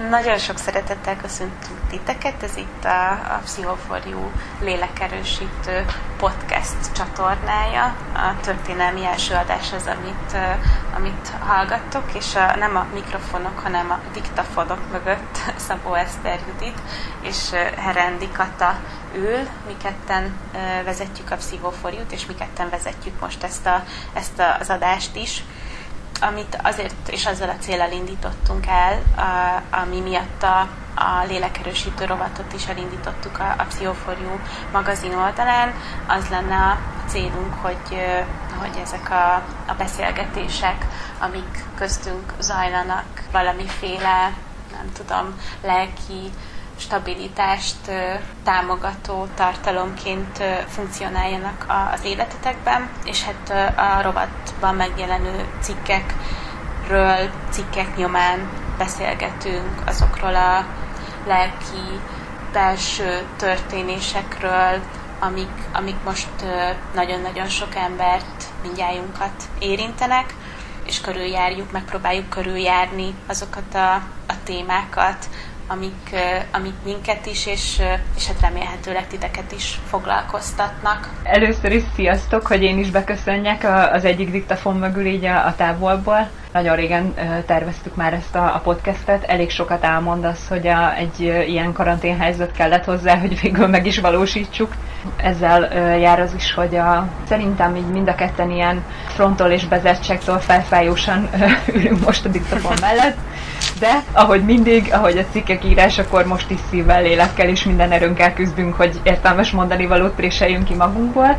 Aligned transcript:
Nagyon 0.00 0.38
sok 0.38 0.58
szeretettel 0.58 1.16
köszöntünk 1.16 1.78
titeket, 1.88 2.42
ez 2.42 2.56
itt 2.56 2.84
a, 2.84 3.10
a 3.10 3.40
Pszichoforjú 3.44 4.30
lélekerősítő 4.60 5.84
podcast 6.16 6.92
csatornája. 6.92 7.84
A 8.14 8.40
történelmi 8.40 9.04
első 9.04 9.34
adás 9.34 9.72
az, 9.72 9.86
amit, 9.86 10.36
amit 10.94 11.28
hallgattok, 11.38 12.14
és 12.14 12.34
a, 12.34 12.56
nem 12.56 12.76
a 12.76 12.86
mikrofonok, 12.94 13.58
hanem 13.58 13.90
a 13.90 14.00
diktafonok 14.12 14.80
mögött 14.92 15.38
Szabó 15.68 15.94
Eszter 15.94 16.38
Judit 16.46 16.80
és 17.20 17.50
Herendi 17.76 18.28
Kata 18.28 18.78
ül, 19.14 19.48
mi 19.66 19.76
ketten 19.82 20.36
vezetjük 20.84 21.30
a 21.30 21.36
Pszichoforjút, 21.36 22.12
és 22.12 22.26
mi 22.26 22.34
ketten 22.34 22.70
vezetjük 22.70 23.20
most 23.20 23.42
ezt, 23.42 23.66
a, 23.66 23.82
ezt 24.12 24.42
az 24.60 24.70
adást 24.70 25.16
is 25.16 25.44
amit 26.20 26.58
azért 26.62 27.08
és 27.08 27.26
azzal 27.26 27.48
a 27.48 27.56
célral 27.60 27.92
indítottunk 27.92 28.66
el, 28.66 29.02
a, 29.16 29.76
ami 29.76 30.00
miatt 30.00 30.42
a, 30.42 30.60
a 30.94 31.24
lélekerősítő 31.28 32.04
rovatot 32.04 32.52
is 32.52 32.66
elindítottuk 32.66 33.38
a, 33.38 33.54
a 33.58 33.64
Pszichoforjú 33.68 34.40
magazin 34.72 35.14
oldalán, 35.14 35.74
az 36.06 36.28
lenne 36.28 36.56
a 36.56 36.78
célunk, 37.06 37.54
hogy, 37.54 38.00
hogy 38.58 38.80
ezek 38.82 39.10
a, 39.10 39.34
a 39.66 39.74
beszélgetések, 39.78 40.86
amik 41.18 41.64
köztünk 41.74 42.32
zajlanak, 42.38 43.22
valamiféle, 43.32 44.32
nem 44.72 44.92
tudom, 44.92 45.40
lelki 45.62 46.30
stabilitást 46.78 47.90
támogató 48.44 49.26
tartalomként 49.34 50.42
funkcionáljanak 50.68 51.66
az 51.94 52.04
életetekben, 52.04 52.90
és 53.04 53.22
hát 53.24 53.74
a 53.78 54.02
rovatban 54.02 54.74
megjelenő 54.74 55.44
cikkekről, 55.60 57.30
cikkek 57.50 57.96
nyomán 57.96 58.48
beszélgetünk 58.78 59.80
azokról 59.86 60.34
a 60.34 60.66
lelki 61.26 62.00
belső 62.52 63.26
történésekről, 63.36 64.80
amik, 65.18 65.50
amik 65.72 65.96
most 66.04 66.28
nagyon-nagyon 66.94 67.48
sok 67.48 67.74
embert, 67.74 68.44
mindjájunkat 68.62 69.42
érintenek, 69.58 70.34
és 70.86 71.00
körüljárjuk, 71.00 71.72
megpróbáljuk 71.72 72.28
körüljárni 72.28 73.14
azokat 73.26 73.74
a, 73.74 73.94
a 74.26 74.34
témákat, 74.44 75.28
amik, 75.68 76.14
amik 76.52 76.74
minket 76.84 77.26
is, 77.26 77.46
és, 77.46 77.82
és 78.16 78.26
hát 78.26 78.40
remélhetőleg 78.40 79.06
titeket 79.06 79.52
is 79.52 79.78
foglalkoztatnak. 79.88 81.08
Először 81.22 81.72
is 81.72 81.82
sziasztok, 81.94 82.46
hogy 82.46 82.62
én 82.62 82.78
is 82.78 82.90
beköszönjek 82.90 83.66
az 83.92 84.04
egyik 84.04 84.30
diktafon 84.30 84.76
mögül 84.76 85.06
így 85.06 85.24
a, 85.24 85.46
a 85.46 85.54
távolból. 85.56 86.28
Nagyon 86.52 86.76
régen 86.76 87.14
terveztük 87.46 87.96
már 87.96 88.12
ezt 88.12 88.34
a, 88.34 88.54
a 88.54 88.58
podcastet, 88.58 89.24
elég 89.24 89.50
sokat 89.50 89.84
elmond 89.84 90.24
az, 90.24 90.48
hogy 90.48 90.66
a, 90.66 90.94
egy 90.94 91.20
ilyen 91.20 91.72
karanténhelyzet 91.72 92.52
kellett 92.52 92.84
hozzá, 92.84 93.18
hogy 93.18 93.40
végül 93.40 93.66
meg 93.66 93.86
is 93.86 93.98
valósítsuk. 93.98 94.74
Ezzel 95.16 95.60
jár 95.98 96.20
az 96.20 96.34
is, 96.34 96.54
hogy 96.54 96.76
a, 96.76 97.08
szerintem 97.28 97.76
így 97.76 97.88
mind 97.88 98.08
a 98.08 98.14
ketten 98.14 98.50
ilyen 98.50 98.84
frontól 99.08 99.48
és 99.50 99.66
bezetségtől 99.66 100.38
felfájósan 100.38 101.28
ülünk 101.74 102.04
most 102.04 102.24
a 102.24 102.28
diktafon 102.28 102.76
mellett 102.80 103.16
de 103.78 104.02
ahogy 104.12 104.44
mindig, 104.44 104.92
ahogy 104.92 105.18
a 105.18 105.24
cikkek 105.32 105.64
írásakor 105.64 106.26
most 106.26 106.50
is 106.50 106.58
szívvel, 106.70 107.02
lélekkel 107.02 107.48
és 107.48 107.64
minden 107.64 107.92
erőnkkel 107.92 108.34
küzdünk, 108.34 108.74
hogy 108.74 109.00
értelmes 109.02 109.50
mondani 109.50 109.86
valót 109.86 110.14
préseljünk 110.14 110.64
ki 110.64 110.74
magunkból, 110.74 111.38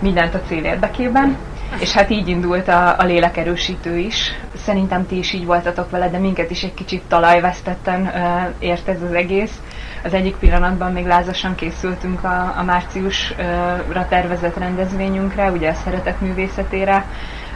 mindent 0.00 0.34
a 0.34 0.40
cél 0.48 0.64
érdekében. 0.64 1.36
És 1.78 1.92
hát 1.92 2.10
így 2.10 2.28
indult 2.28 2.68
a, 2.68 2.94
a 2.98 3.04
lélekerősítő 3.04 3.98
is. 3.98 4.32
Szerintem 4.56 5.06
ti 5.06 5.18
is 5.18 5.32
így 5.32 5.44
voltatok 5.44 5.90
vele, 5.90 6.08
de 6.10 6.18
minket 6.18 6.50
is 6.50 6.62
egy 6.62 6.74
kicsit 6.74 7.02
talajvesztetten 7.08 8.00
uh, 8.02 8.68
ért 8.68 8.88
ez 8.88 9.02
az 9.02 9.12
egész. 9.12 9.52
Az 10.04 10.14
egyik 10.14 10.36
pillanatban 10.36 10.92
még 10.92 11.06
lázasan 11.06 11.54
készültünk 11.54 12.24
a, 12.24 12.54
a 12.56 12.62
márciusra 12.62 14.06
tervezett 14.08 14.56
rendezvényünkre, 14.58 15.50
ugye 15.50 15.70
a 15.70 15.74
szeretet 15.74 16.20
művészetére, 16.20 17.04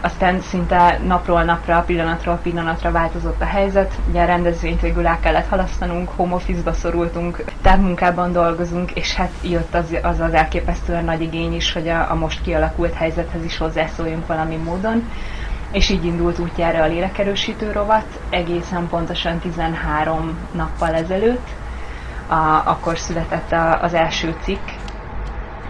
aztán 0.00 0.41
szinte 0.41 0.98
napról 1.06 1.42
napra, 1.42 1.82
pillanatról 1.86 2.38
pillanatra 2.42 2.91
változott 2.91 3.41
a 3.41 3.44
helyzet. 3.44 3.94
Ugye 4.09 4.22
a 4.22 4.26
rendezvényt 4.26 4.81
végül 4.81 5.06
el 5.06 5.19
kellett 5.20 5.48
halasztanunk, 5.48 6.09
home 6.16 6.34
office-ba 6.34 6.72
szorultunk, 6.72 7.44
távmunkában 7.62 8.32
dolgozunk, 8.32 8.91
és 8.91 9.14
hát 9.14 9.31
jött 9.42 9.75
az 9.75 9.97
az, 10.03 10.20
az 10.20 10.32
elképesztően 10.32 11.04
nagy 11.04 11.20
igény 11.22 11.54
is, 11.54 11.72
hogy 11.72 11.88
a, 11.88 12.10
a 12.10 12.14
most 12.14 12.42
kialakult 12.42 12.94
helyzethez 12.94 13.44
is 13.44 13.56
hozzászóljunk 13.59 14.26
valami 14.26 14.56
módon 14.56 15.03
és 15.72 15.88
így 15.88 16.04
indult 16.04 16.38
útjára 16.38 16.82
a 16.82 16.86
lélekerősítő 16.86 17.72
rovat, 17.72 18.20
egészen 18.30 18.88
pontosan 18.88 19.38
13 19.38 20.38
nappal 20.53 20.94
ezelőtt. 20.94 21.47
A, 22.28 22.62
akkor 22.65 22.98
született 22.98 23.53
a, 23.53 23.82
az 23.82 23.94
első 23.94 24.34
cikk, 24.42 24.69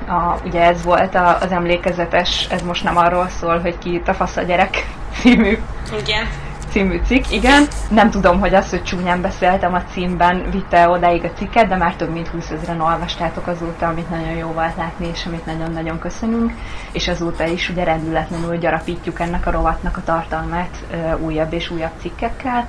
a, 0.08 0.38
ugye 0.44 0.62
ez 0.62 0.82
volt 0.82 1.14
a, 1.14 1.38
az 1.40 1.52
emlékezetes, 1.52 2.46
ez 2.50 2.62
most 2.62 2.84
nem 2.84 2.96
arról 2.96 3.28
szól, 3.28 3.58
hogy 3.60 3.78
ki 3.78 3.94
itt 3.94 4.08
a 4.08 4.14
fasz 4.14 4.36
a 4.36 4.42
gyerek 4.42 4.86
című, 5.20 5.58
igen. 6.00 6.26
című 6.70 7.00
cikk, 7.06 7.24
igen. 7.30 7.66
Nem 7.90 8.10
tudom, 8.10 8.40
hogy 8.40 8.54
az, 8.54 8.70
hogy 8.70 8.82
csúnyán 8.82 9.20
beszéltem 9.20 9.74
a 9.74 9.82
címben, 9.92 10.50
vitte 10.50 10.88
odáig 10.88 11.24
a 11.24 11.32
cikket, 11.36 11.68
de 11.68 11.76
már 11.76 11.94
több 11.94 12.12
mint 12.12 12.28
20 12.28 12.50
ezeren 12.50 12.80
olvastátok 12.80 13.46
azóta, 13.46 13.86
amit 13.86 14.10
nagyon 14.10 14.36
jó 14.36 14.48
volt 14.48 14.76
látni, 14.76 15.08
és 15.12 15.26
amit 15.26 15.46
nagyon-nagyon 15.46 15.98
köszönünk, 15.98 16.52
és 16.92 17.08
azóta 17.08 17.46
is 17.46 17.68
ugye 17.68 17.84
rendületlenül 17.84 18.56
gyarapítjuk 18.56 19.20
ennek 19.20 19.46
a 19.46 19.50
rovatnak 19.50 19.96
a 19.96 20.04
tartalmát 20.04 20.84
újabb 21.18 21.52
és 21.52 21.70
újabb 21.70 21.92
cikkekkel, 22.00 22.68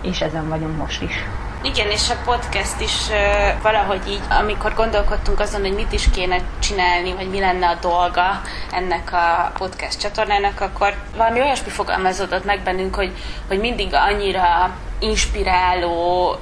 és 0.00 0.20
ezen 0.20 0.48
vagyunk 0.48 0.76
most 0.76 1.02
is. 1.02 1.24
Igen, 1.62 1.90
és 1.90 2.10
a 2.10 2.16
podcast 2.24 2.80
is 2.80 2.92
valahogy 3.62 4.08
így, 4.08 4.22
amikor 4.40 4.74
gondolkodtunk 4.74 5.40
azon, 5.40 5.60
hogy 5.60 5.74
mit 5.74 5.92
is 5.92 6.10
kéne 6.10 6.40
csinálni, 6.58 7.12
vagy 7.12 7.30
mi 7.30 7.40
lenne 7.40 7.68
a 7.68 7.78
dolga 7.80 8.40
ennek 8.72 9.12
a 9.12 9.52
podcast 9.58 10.00
csatornának, 10.00 10.60
akkor 10.60 10.94
valami 11.16 11.40
olyasmi 11.40 11.70
fogalmazódott 11.70 12.44
meg 12.44 12.62
bennünk, 12.62 12.94
hogy, 12.94 13.12
hogy 13.48 13.58
mindig 13.58 13.94
annyira 13.94 14.76
inspiráló, 14.98 16.36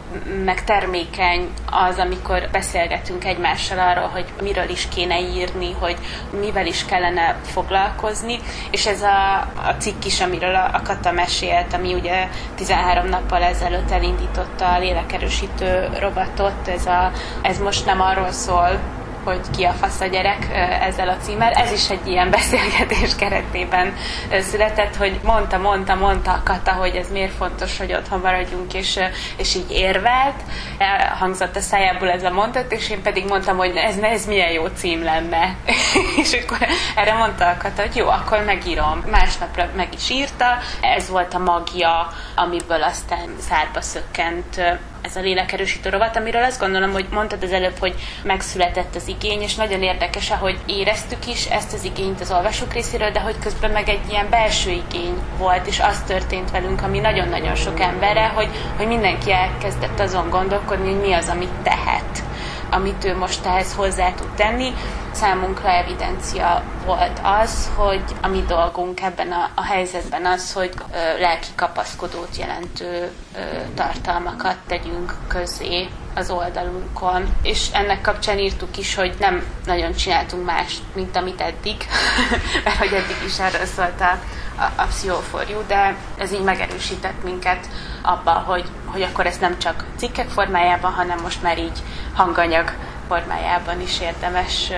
meg 0.44 0.64
termékeny 0.64 1.48
az, 1.70 1.98
amikor 1.98 2.48
beszélgetünk 2.52 3.24
egymással 3.24 3.78
arról, 3.78 4.08
hogy 4.08 4.24
miről 4.42 4.68
is 4.68 4.88
kéne 4.88 5.20
írni, 5.20 5.72
hogy 5.78 5.96
mivel 6.40 6.66
is 6.66 6.84
kellene 6.84 7.36
foglalkozni, 7.42 8.38
és 8.70 8.86
ez 8.86 9.02
a, 9.02 9.36
a 9.38 9.74
cikk 9.78 10.04
is, 10.04 10.20
amiről 10.20 10.54
a, 10.54 10.70
a 10.72 10.82
Kata 10.82 11.12
mesélt, 11.12 11.72
ami 11.72 11.94
ugye 11.94 12.28
13 12.54 13.06
nappal 13.08 13.42
ezelőtt 13.42 13.90
elindította 13.90 14.72
a 14.72 14.78
lélekerősítő 14.78 15.88
robotot, 15.98 16.68
ez, 16.68 16.86
a, 16.86 17.12
ez 17.42 17.58
most 17.58 17.86
nem 17.86 18.00
arról 18.00 18.32
szól, 18.32 18.78
hogy 19.26 19.40
ki 19.56 19.64
a 19.64 19.72
fasz 19.72 20.00
a 20.00 20.06
gyerek 20.06 20.48
ezzel 20.80 21.08
a 21.08 21.16
címmel. 21.16 21.52
Ez 21.52 21.72
is 21.72 21.90
egy 21.90 22.06
ilyen 22.06 22.30
beszélgetés 22.38 23.14
keretében 23.14 23.94
született, 24.40 24.96
hogy 24.96 25.20
mondta, 25.24 25.58
mondta, 25.58 25.94
mondta 25.94 26.32
a 26.32 26.40
Kata, 26.44 26.72
hogy 26.72 26.96
ez 26.96 27.10
miért 27.10 27.32
fontos, 27.32 27.78
hogy 27.78 27.92
otthon 27.92 28.20
maradjunk, 28.20 28.74
és, 28.74 28.98
és 29.36 29.54
így 29.54 29.70
érvelt. 29.70 30.42
Elhangzott 30.78 31.56
a 31.56 31.60
szájából 31.60 32.10
ez 32.10 32.22
a 32.22 32.30
mondat, 32.30 32.72
és 32.72 32.90
én 32.90 33.02
pedig 33.02 33.28
mondtam, 33.28 33.56
hogy 33.56 33.76
ez, 33.76 33.96
ez 33.96 34.26
milyen 34.26 34.50
jó 34.50 34.66
cím 34.66 35.02
lenne. 35.02 35.54
és 36.22 36.32
akkor 36.32 36.66
erre 36.96 37.14
mondta 37.14 37.46
a 37.48 37.56
Kata, 37.58 37.82
hogy 37.82 37.96
jó, 37.96 38.08
akkor 38.08 38.44
megírom. 38.44 39.04
Másnapra 39.10 39.68
meg 39.76 39.88
is 39.94 40.10
írta. 40.10 40.58
Ez 40.80 41.08
volt 41.08 41.34
a 41.34 41.38
magja, 41.38 42.12
amiből 42.34 42.82
aztán 42.82 43.36
szárba 43.48 43.80
szökkent 43.80 44.60
ez 45.06 45.16
a 45.16 45.20
lélekerősítő 45.20 45.88
rovat, 45.90 46.16
amiről 46.16 46.42
azt 46.42 46.60
gondolom, 46.60 46.92
hogy 46.92 47.06
mondtad 47.10 47.42
az 47.42 47.52
előbb, 47.52 47.78
hogy 47.78 47.94
megszületett 48.22 48.94
az 48.94 49.08
igény, 49.08 49.42
és 49.42 49.54
nagyon 49.54 49.82
érdekes, 49.82 50.30
hogy 50.30 50.58
éreztük 50.66 51.26
is 51.26 51.46
ezt 51.46 51.72
az 51.72 51.84
igényt 51.84 52.20
az 52.20 52.30
olvasók 52.30 52.72
részéről, 52.72 53.10
de 53.10 53.20
hogy 53.20 53.38
közben 53.38 53.70
meg 53.70 53.88
egy 53.88 54.10
ilyen 54.10 54.26
belső 54.30 54.70
igény 54.70 55.14
volt, 55.38 55.66
és 55.66 55.80
az 55.80 56.02
történt 56.06 56.50
velünk, 56.50 56.82
ami 56.82 56.98
nagyon-nagyon 56.98 57.54
sok 57.54 57.80
emberre, 57.80 58.26
hogy, 58.26 58.48
hogy 58.76 58.86
mindenki 58.86 59.32
elkezdett 59.32 60.00
azon 60.00 60.30
gondolkodni, 60.30 60.90
hogy 60.92 61.00
mi 61.00 61.12
az, 61.12 61.28
amit 61.28 61.52
tehet 61.62 62.25
amit 62.70 63.04
ő 63.04 63.16
most 63.16 63.44
ehhez 63.44 63.74
hozzá 63.74 64.12
tud 64.12 64.28
tenni. 64.34 64.72
Számunkra 65.12 65.68
evidencia 65.68 66.62
volt 66.84 67.20
az, 67.22 67.70
hogy 67.76 68.04
a 68.22 68.28
mi 68.28 68.44
dolgunk 68.48 69.00
ebben 69.00 69.32
a, 69.32 69.50
a 69.54 69.64
helyzetben 69.64 70.26
az, 70.26 70.52
hogy 70.52 70.72
ö, 70.92 71.20
lelki 71.20 71.48
kapaszkodót 71.54 72.36
jelentő 72.36 73.10
ö, 73.34 73.38
tartalmakat 73.74 74.56
tegyünk 74.66 75.14
közé 75.28 75.88
az 76.14 76.30
oldalunkon, 76.30 77.36
és 77.42 77.68
ennek 77.72 78.00
kapcsán 78.00 78.38
írtuk 78.38 78.76
is, 78.76 78.94
hogy 78.94 79.14
nem 79.18 79.44
nagyon 79.66 79.94
csináltunk 79.94 80.44
más, 80.44 80.74
mint 80.94 81.16
amit 81.16 81.40
eddig, 81.40 81.76
mert 82.64 82.76
hogy 82.76 82.92
eddig 82.92 83.16
is 83.26 83.38
erről 83.38 83.66
szólt 83.66 84.00
a, 84.00 84.18
a, 84.56 84.82
a 84.82 84.84
Pszichoforjú, 84.88 85.58
de 85.66 85.96
ez 86.18 86.32
így 86.32 86.42
megerősített 86.42 87.24
minket 87.24 87.68
abba, 88.02 88.30
hogy, 88.30 88.64
hogy 88.84 89.02
akkor 89.02 89.26
ezt 89.26 89.40
nem 89.40 89.58
csak 89.58 89.84
cikkek 89.96 90.28
formájában, 90.28 90.92
hanem 90.92 91.18
most 91.22 91.42
már 91.42 91.58
így 91.58 91.82
hanganyag 92.14 92.72
formájában 93.08 93.80
is 93.80 94.00
érdemes 94.00 94.70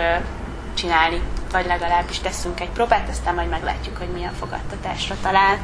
csinálni, 0.75 1.23
vagy 1.53 1.67
legalábbis 1.67 2.19
teszünk 2.19 2.61
egy 2.61 2.71
próbát, 2.71 3.09
aztán 3.09 3.35
majd 3.35 3.49
meglátjuk, 3.49 3.97
hogy 3.97 4.09
milyen 4.09 4.33
fogadtatásra 4.33 5.15
talál. 5.23 5.59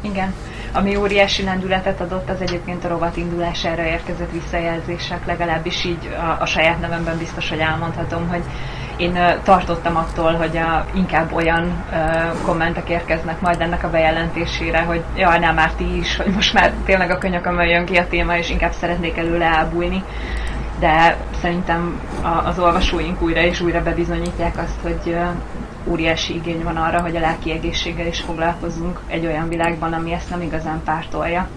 Igen. 0.00 0.34
Ami 0.72 0.96
óriási 0.96 1.42
lendületet 1.42 2.00
adott, 2.00 2.30
az 2.30 2.40
egyébként 2.40 2.84
a 2.84 2.88
rovat 2.88 3.16
indulására 3.16 3.84
érkezett 3.84 4.30
visszajelzések, 4.30 5.26
legalábbis 5.26 5.84
így 5.84 6.06
a, 6.06 6.42
a 6.42 6.46
saját 6.46 6.80
nevemben 6.80 7.18
biztos, 7.18 7.48
hogy 7.48 7.58
elmondhatom, 7.58 8.28
hogy 8.28 8.42
én 8.98 9.18
tartottam 9.42 9.96
attól, 9.96 10.32
hogy 10.34 10.56
a, 10.56 10.86
inkább 10.94 11.32
olyan 11.32 11.84
uh, 11.90 12.42
kommentek 12.44 12.88
érkeznek 12.88 13.40
majd 13.40 13.60
ennek 13.60 13.84
a 13.84 13.90
bejelentésére, 13.90 14.80
hogy 14.80 15.02
jaj, 15.16 15.38
nem 15.38 15.54
már 15.54 15.72
ti 15.72 15.98
is, 15.98 16.16
hogy 16.16 16.32
most 16.34 16.52
már 16.52 16.72
tényleg 16.84 17.10
a 17.10 17.18
könyökömön 17.18 17.66
jön 17.66 17.84
ki 17.84 17.96
a 17.96 18.08
téma, 18.08 18.36
és 18.36 18.50
inkább 18.50 18.72
szeretnék 18.72 19.16
előle 19.16 19.44
elbújni. 19.44 20.04
De 20.78 21.16
szerintem 21.40 22.00
a, 22.22 22.46
az 22.48 22.58
olvasóink 22.58 23.22
újra 23.22 23.40
és 23.40 23.60
újra 23.60 23.82
bebizonyítják 23.82 24.58
azt, 24.58 24.80
hogy 24.82 25.00
uh, 25.06 25.26
óriási 25.90 26.34
igény 26.34 26.62
van 26.62 26.76
arra, 26.76 27.00
hogy 27.00 27.16
a 27.16 27.20
lelki 27.20 27.52
egészséggel 27.52 28.06
is 28.06 28.20
foglalkozunk 28.20 29.00
egy 29.06 29.26
olyan 29.26 29.48
világban, 29.48 29.92
ami 29.92 30.12
ezt 30.12 30.30
nem 30.30 30.42
igazán 30.42 30.80
pártolja 30.84 31.48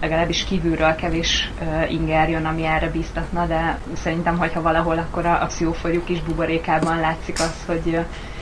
legalábbis 0.00 0.44
kívülről 0.44 0.94
kevés 0.94 1.50
inger 1.88 2.28
jön, 2.28 2.44
ami 2.44 2.64
erre 2.64 2.90
bíztatna, 2.90 3.46
de 3.46 3.78
szerintem, 4.02 4.38
hogyha 4.38 4.62
valahol, 4.62 4.98
akkor 4.98 5.26
a, 5.26 5.42
a 5.42 5.48
kis 6.04 6.20
buborékában 6.22 7.00
látszik 7.00 7.40
az, 7.40 7.54
hogy 7.66 7.98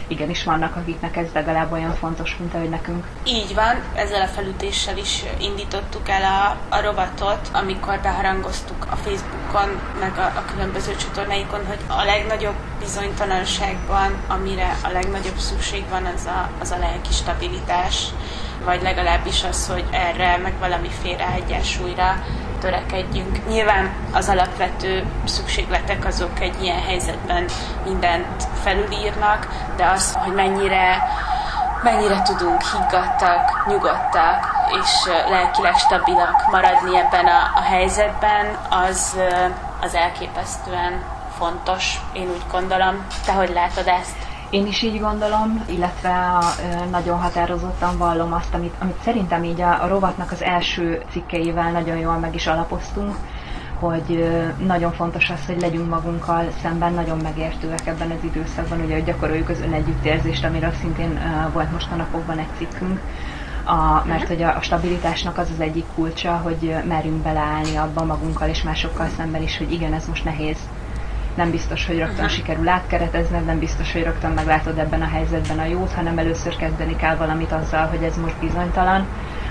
igenis 0.09 0.45
vannak, 0.45 0.77
akiknek 0.77 1.17
ez 1.17 1.27
legalább 1.33 1.73
olyan 1.73 1.95
fontos, 1.95 2.37
mint 2.39 2.55
ahogy 2.55 2.69
nekünk. 2.69 3.07
Így 3.27 3.55
van, 3.55 3.83
ezzel 3.95 4.23
a 4.23 4.27
felütéssel 4.27 4.97
is 4.97 5.23
indítottuk 5.41 6.09
el 6.09 6.23
a, 6.23 6.75
a 6.75 6.81
rovatot, 6.81 7.49
amikor 7.53 8.01
beharangoztuk 8.03 8.87
a 8.91 8.97
Facebookon, 8.97 9.81
meg 10.01 10.19
a, 10.19 10.33
a 10.37 10.45
különböző 10.53 10.97
csatornáikon, 10.97 11.67
hogy 11.67 11.79
a 11.87 12.05
legnagyobb 12.05 12.57
bizonytalanságban, 12.79 14.13
amire 14.29 14.77
a 14.85 14.89
legnagyobb 14.89 15.39
szükség 15.39 15.85
van, 15.91 16.05
az 16.05 16.27
a, 16.27 16.51
az 16.61 16.71
a 16.71 16.79
lelki 16.79 17.13
stabilitás 17.13 18.09
vagy 18.65 18.83
legalábbis 18.83 19.45
az, 19.45 19.69
hogy 19.69 19.85
erre 19.91 20.37
meg 20.37 20.53
valamiféle 20.59 21.27
egyensúlyra 21.35 22.17
törekedjünk. 22.61 23.49
Nyilván 23.49 23.91
az 24.13 24.29
alapvető 24.29 25.05
szükségletek 25.25 26.05
azok 26.05 26.41
egy 26.41 26.63
ilyen 26.63 26.83
helyzetben 26.83 27.45
mindent 27.85 28.43
felülírnak, 28.63 29.49
de 29.77 29.87
az, 29.87 30.13
hogy 30.13 30.35
mennyire 30.35 31.03
mennyire 31.83 32.23
tudunk 32.23 32.63
higgadtak, 32.63 33.65
nyugodtak 33.69 34.55
és 34.81 35.13
lelkileg 35.29 35.77
stabilak 35.77 36.51
maradni 36.51 36.97
ebben 36.97 37.27
a, 37.27 37.53
a 37.55 37.61
helyzetben, 37.61 38.59
az, 38.71 39.17
az 39.81 39.95
elképesztően 39.95 41.03
fontos, 41.39 42.01
én 42.13 42.29
úgy 42.29 42.43
gondolom. 42.51 43.07
Te 43.27 43.33
hogy 43.33 43.53
látod 43.53 43.87
ezt? 43.87 44.34
Én 44.55 44.67
is 44.67 44.83
így 44.83 45.01
gondolom, 45.01 45.65
illetve 45.67 46.39
nagyon 46.91 47.19
határozottan 47.19 47.99
vallom 47.99 48.33
azt, 48.33 48.55
amit, 48.55 48.75
amit 48.79 49.03
szerintem 49.05 49.45
így 49.45 49.61
a, 49.61 49.83
a 49.83 49.89
rovatnak 49.89 50.31
az 50.31 50.43
első 50.43 51.03
cikkeivel 51.11 51.71
nagyon 51.71 51.97
jól 51.97 52.19
meg 52.19 52.35
is 52.35 52.47
alapoztunk, 52.47 53.15
hogy 53.79 54.29
nagyon 54.67 54.93
fontos 54.93 55.31
az, 55.31 55.47
hogy 55.47 55.61
legyünk 55.61 55.89
magunkkal 55.89 56.45
szemben 56.63 56.93
nagyon 56.93 57.19
megértőek 57.19 57.87
ebben 57.87 58.11
az 58.11 58.25
időszakban, 58.25 58.81
ugye, 58.81 58.95
hogy 58.95 59.05
gyakoroljuk 59.05 59.49
az 59.49 59.61
önegyüttérzést, 59.61 60.45
amiről 60.45 60.73
szintén 60.81 61.19
volt 61.53 61.73
most 61.73 61.91
a 61.93 61.97
napokban 61.97 62.39
egy 62.39 62.55
cikkünk, 62.59 63.01
a, 63.65 64.05
mert 64.07 64.29
hogy 64.29 64.43
a, 64.43 64.57
a 64.57 64.61
stabilitásnak 64.61 65.39
az 65.39 65.51
az 65.53 65.61
egyik 65.61 65.85
kulcsa, 65.95 66.33
hogy 66.37 66.75
merjünk 66.89 67.23
beleállni 67.23 67.77
abba 67.77 68.05
magunkkal 68.05 68.49
és 68.49 68.63
másokkal 68.63 69.09
szemben 69.17 69.43
is, 69.43 69.59
hogy 69.59 69.73
igen, 69.73 69.93
ez 69.93 70.07
most 70.09 70.25
nehéz, 70.25 70.59
nem 71.37 71.51
biztos, 71.51 71.87
hogy 71.87 71.99
rögtön 71.99 72.15
uh-huh. 72.15 72.31
sikerül 72.31 72.69
átkeretezned, 72.69 73.45
nem 73.45 73.59
biztos, 73.59 73.93
hogy 73.93 74.03
rögtön 74.03 74.31
meglátod 74.31 74.79
ebben 74.79 75.03
a 75.03 75.09
helyzetben 75.09 75.59
a 75.59 75.65
jót, 75.65 75.93
hanem 75.93 76.19
először 76.19 76.57
kezdeni 76.57 76.97
kell 76.97 77.17
valamit 77.17 77.53
azzal, 77.53 77.87
hogy 77.87 78.03
ez 78.03 78.17
most 78.17 78.37
bizonytalan, 78.41 79.07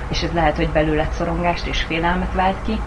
és 0.09 0.21
ez 0.21 0.31
lehet, 0.31 0.56
hogy 0.56 0.69
belőled 0.69 1.12
szorongást 1.12 1.68
és 1.68 1.81
félelmet 1.81 2.33
vált 2.33 2.57
ki, 2.65 2.80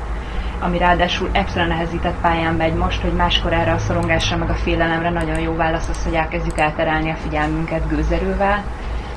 ami 0.60 0.78
ráadásul 0.78 1.28
extra 1.32 1.66
nehezített 1.66 2.20
pályán 2.20 2.54
megy 2.54 2.74
most, 2.74 3.00
hogy 3.00 3.12
máskor 3.12 3.52
erre 3.52 3.72
a 3.72 3.78
szorongásra 3.78 4.36
meg 4.36 4.50
a 4.50 4.54
félelemre 4.54 5.10
nagyon 5.10 5.40
jó 5.40 5.54
válasz 5.54 5.88
az, 5.88 6.04
hogy 6.04 6.14
elkezdjük 6.14 6.58
elterelni 6.58 7.10
a 7.10 7.16
figyelmünket 7.16 7.88
gőzerővel. 7.88 8.64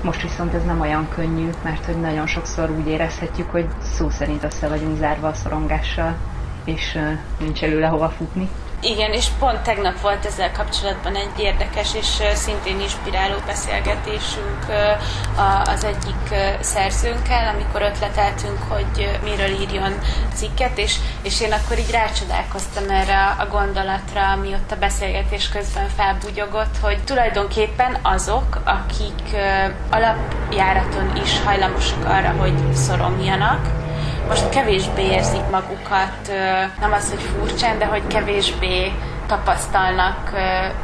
Most 0.03 0.21
viszont 0.21 0.53
ez 0.53 0.63
nem 0.63 0.81
olyan 0.81 1.07
könnyű, 1.15 1.49
mert 1.63 1.85
hogy 1.85 1.99
nagyon 1.99 2.27
sokszor 2.27 2.69
úgy 2.69 2.87
érezhetjük, 2.87 3.49
hogy 3.49 3.67
szó 3.81 4.09
szerint 4.09 4.43
össze 4.43 4.67
vagyunk 4.67 4.97
zárva 4.97 5.27
a 5.27 5.33
szorongással, 5.33 6.15
és 6.65 6.99
nincs 7.39 7.63
előle 7.63 7.87
hova 7.87 8.09
futni. 8.09 8.49
Igen, 8.81 9.13
és 9.13 9.27
pont 9.39 9.59
tegnap 9.59 10.01
volt 10.01 10.25
ezzel 10.25 10.51
kapcsolatban 10.51 11.15
egy 11.15 11.39
érdekes 11.39 11.95
és 11.95 12.21
szintén 12.33 12.79
inspiráló 12.79 13.35
beszélgetésünk 13.45 14.65
az 15.63 15.83
egyik 15.83 16.35
szerzőnkkel, 16.59 17.55
amikor 17.55 17.81
ötleteltünk, 17.81 18.57
hogy 18.67 19.19
miről 19.23 19.61
írjon 19.61 19.93
cikket, 20.33 20.77
és, 20.77 20.95
és 21.21 21.41
én 21.41 21.51
akkor 21.51 21.79
így 21.79 21.91
rácsodálkoztam 21.91 22.89
erre 22.89 23.35
a 23.39 23.45
gondolatra, 23.45 24.31
ami 24.31 24.53
ott 24.53 24.71
a 24.71 24.79
beszélgetés 24.79 25.49
közben 25.49 25.87
felbugyogott, 25.95 26.77
hogy 26.81 27.03
tulajdonképpen 27.03 27.97
azok, 28.01 28.57
akik 28.63 29.35
alapjáraton 29.89 31.15
is 31.23 31.41
hajlamosak 31.43 32.05
arra, 32.05 32.29
hogy 32.37 32.73
szorongjanak, 32.73 33.78
most 34.29 34.49
kevésbé 34.49 35.03
érzik 35.03 35.49
magukat, 35.51 36.31
nem 36.79 36.91
az, 36.91 37.09
hogy 37.09 37.21
furcsán, 37.21 37.77
de 37.77 37.85
hogy 37.85 38.07
kevésbé 38.07 38.91
tapasztalnak 39.27 40.31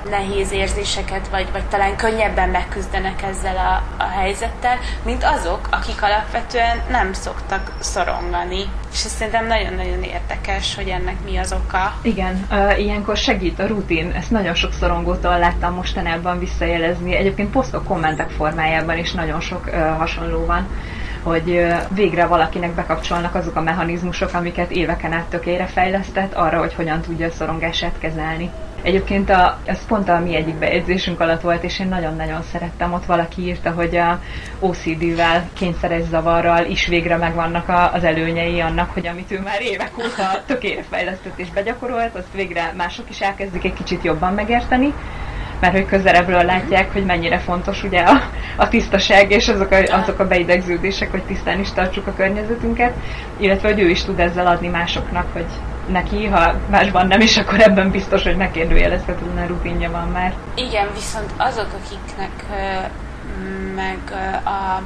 nehéz 0.10 0.52
érzéseket, 0.52 1.28
vagy, 1.28 1.48
vagy 1.52 1.66
talán 1.66 1.96
könnyebben 1.96 2.50
megküzdenek 2.50 3.22
ezzel 3.22 3.56
a, 3.58 4.04
a 4.04 4.08
helyzettel, 4.08 4.78
mint 5.04 5.24
azok, 5.24 5.68
akik 5.72 6.02
alapvetően 6.04 6.82
nem 6.90 7.14
szoktak 7.14 7.72
szorongani. 7.80 8.64
És 8.94 9.06
ez 9.06 9.12
szerintem 9.12 9.48
nagyon-nagyon 9.48 10.04
érdekes, 10.04 10.76
hogy 10.76 10.88
ennek 10.88 11.16
mi 11.26 11.38
az 11.38 11.54
oka. 11.54 11.94
Igen, 12.02 12.48
uh, 12.52 12.80
ilyenkor 12.80 13.18
segít 13.18 13.60
a 13.60 13.68
rutin. 13.68 14.12
Ezt 14.12 14.32
nagyon 14.32 14.56
sok 14.56 14.74
szorongótól 14.74 15.40
láttam 15.40 15.74
mostanában 15.74 16.40
visszajelezni. 16.40 17.16
Egyébként 17.16 17.52
posztok, 17.52 17.84
kommentek 17.84 18.30
formájában 18.30 18.98
is 18.98 19.12
nagyon 19.12 19.40
sok 19.40 19.66
uh, 19.66 19.98
hasonló 19.98 20.46
van 20.46 20.68
hogy 21.26 21.66
végre 21.90 22.26
valakinek 22.26 22.72
bekapcsolnak 22.72 23.36
azok 23.36 23.56
a 23.56 23.62
mechanizmusok, 23.62 24.34
amiket 24.34 24.72
éveken 24.72 25.14
át 25.14 25.26
tökére 25.30 25.66
fejlesztett 25.66 26.34
arra, 26.34 26.60
hogy 26.60 26.74
hogyan 26.74 27.02
tudja 27.02 27.28
a 27.28 27.32
szorongását 27.32 28.00
kezelni. 28.00 28.50
Egyébként 28.82 29.30
a, 29.30 29.58
ez 29.64 29.86
pont 29.86 30.10
a 30.10 30.20
mi 30.20 30.36
egyik 30.36 30.56
bejegyzésünk 30.56 31.20
alatt 31.20 31.42
volt, 31.42 31.64
és 31.64 31.80
én 31.80 31.88
nagyon-nagyon 31.88 32.42
szerettem. 32.42 32.94
Ott 32.94 33.06
valaki 33.06 33.42
írta, 33.42 33.72
hogy 33.72 33.96
a 33.96 34.20
OCD-vel, 34.60 35.50
kényszeres 35.54 36.04
zavarral 36.04 36.66
is 36.66 36.88
végre 36.88 37.18
megvannak 37.18 37.70
a, 37.70 37.94
az 37.94 38.04
előnyei 38.04 38.60
annak, 38.60 38.90
hogy 38.90 39.08
amit 39.08 39.32
ő 39.32 39.40
már 39.42 39.62
évek 39.62 39.98
óta 39.98 40.44
tökére 40.46 40.84
fejlesztett 40.90 41.40
és 41.40 41.50
begyakorolt, 41.50 42.16
azt 42.16 42.34
végre 42.34 42.74
mások 42.78 43.10
is 43.10 43.20
elkezdik 43.22 43.64
egy 43.64 43.74
kicsit 43.74 44.04
jobban 44.04 44.34
megérteni 44.34 44.94
mert 45.60 45.74
hogy 45.74 45.86
közelebbről 45.86 46.44
látják, 46.44 46.94
hogy 46.94 47.06
mennyire 47.06 47.40
fontos 47.40 47.84
ugye 47.84 48.00
a, 48.00 48.22
a 48.58 48.68
tisztaság 48.68 49.32
és 49.32 49.48
azok 49.48 49.72
a, 49.72 49.78
azok 49.96 50.20
a 50.20 50.28
beidegződések, 50.28 51.12
hogy 51.12 51.24
tisztán 51.24 51.60
is 51.60 51.72
tartsuk 51.72 52.08
a 52.08 52.14
környezetünket, 52.14 52.94
illetve 53.38 53.68
hogy 53.68 53.80
ő 53.80 53.90
is 53.90 54.04
tud 54.04 54.20
ezzel 54.20 54.48
adni 54.48 54.68
másoknak, 54.68 55.26
hogy 55.34 55.46
neki, 55.88 56.26
ha 56.26 56.54
másban 56.70 57.08
nem 57.08 57.20
is, 57.20 57.38
akkor 57.38 57.60
ebben 57.60 57.92
biztos, 57.92 58.24
hogy 58.24 58.38
ne 58.38 58.52
kérdőjelezhetetlen 58.52 59.48
rutinja 59.48 59.92
van 59.92 60.08
már. 60.08 60.34
Igen, 60.56 60.88
viszont 60.94 61.30
azok, 61.38 61.68
akiknek 61.84 62.46
meg 63.76 63.98
a 64.46 64.82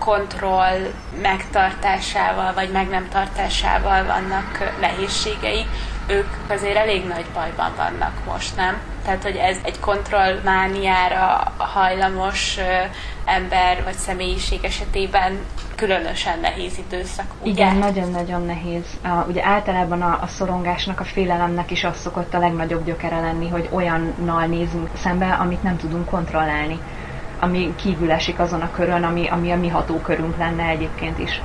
kontroll 0.00 0.92
megtartásával, 1.22 2.54
vagy 2.54 2.70
meg 2.70 2.88
nem 2.88 3.08
tartásával 3.08 4.04
vannak 4.04 4.74
nehézségei, 4.80 5.66
ők 6.06 6.28
azért 6.48 6.76
elég 6.76 7.06
nagy 7.06 7.24
bajban 7.34 7.72
vannak 7.76 8.12
most, 8.26 8.56
nem? 8.56 8.76
Tehát, 9.04 9.22
hogy 9.22 9.36
ez 9.36 9.56
egy 9.64 9.80
kontrollmániára 9.80 11.52
hajlamos 11.56 12.58
ember 13.24 13.84
vagy 13.84 13.94
személyiség 13.94 14.64
esetében 14.64 15.38
különösen 15.74 16.40
nehéz 16.40 16.78
időszak, 16.78 17.26
ugye? 17.40 17.50
Igen, 17.50 17.76
nagyon-nagyon 17.76 18.44
nehéz. 18.44 18.84
Uh, 19.04 19.28
ugye 19.28 19.44
általában 19.44 20.02
a, 20.02 20.18
a 20.22 20.26
szorongásnak, 20.26 21.00
a 21.00 21.04
félelemnek 21.04 21.70
is 21.70 21.84
az 21.84 22.00
szokott 22.00 22.34
a 22.34 22.38
legnagyobb 22.38 22.84
gyökere 22.84 23.20
lenni, 23.20 23.48
hogy 23.48 23.68
olyannal 23.72 24.46
nézünk 24.46 24.88
szembe, 24.96 25.32
amit 25.32 25.62
nem 25.62 25.76
tudunk 25.76 26.08
kontrollálni 26.08 26.80
ami 27.40 27.74
kívül 27.76 28.10
esik 28.10 28.38
azon 28.38 28.60
a 28.60 28.70
körön, 28.70 29.02
ami, 29.02 29.28
ami 29.28 29.50
a 29.50 29.56
mi 29.56 29.68
hatókörünk 29.68 30.36
lenne 30.36 30.64
egyébként 30.64 31.18
is. 31.18 31.40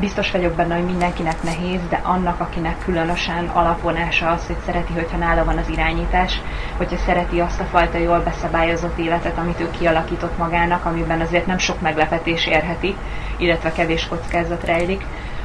Biztos 0.00 0.30
vagyok 0.30 0.52
benne, 0.52 0.74
hogy 0.74 0.84
mindenkinek 0.84 1.42
nehéz, 1.42 1.80
de 1.88 2.00
annak, 2.02 2.40
akinek 2.40 2.78
különösen 2.84 3.46
alapvonása 3.46 4.30
az, 4.30 4.46
hogy 4.46 4.56
szereti, 4.64 4.92
hogyha 4.92 5.16
nála 5.16 5.44
van 5.44 5.58
az 5.58 5.68
irányítás, 5.68 6.40
hogyha 6.76 6.96
szereti 6.96 7.40
azt 7.40 7.60
a 7.60 7.64
fajta 7.64 7.98
jól 7.98 8.20
beszabályozott 8.20 8.98
életet, 8.98 9.38
amit 9.38 9.60
ő 9.60 9.70
kialakított 9.70 10.38
magának, 10.38 10.84
amiben 10.84 11.20
azért 11.20 11.46
nem 11.46 11.58
sok 11.58 11.80
meglepetés 11.80 12.46
érheti, 12.46 12.96
illetve 13.36 13.72
kevés 13.72 14.08
kockázat 14.08 14.64
rejlik, 14.64 15.04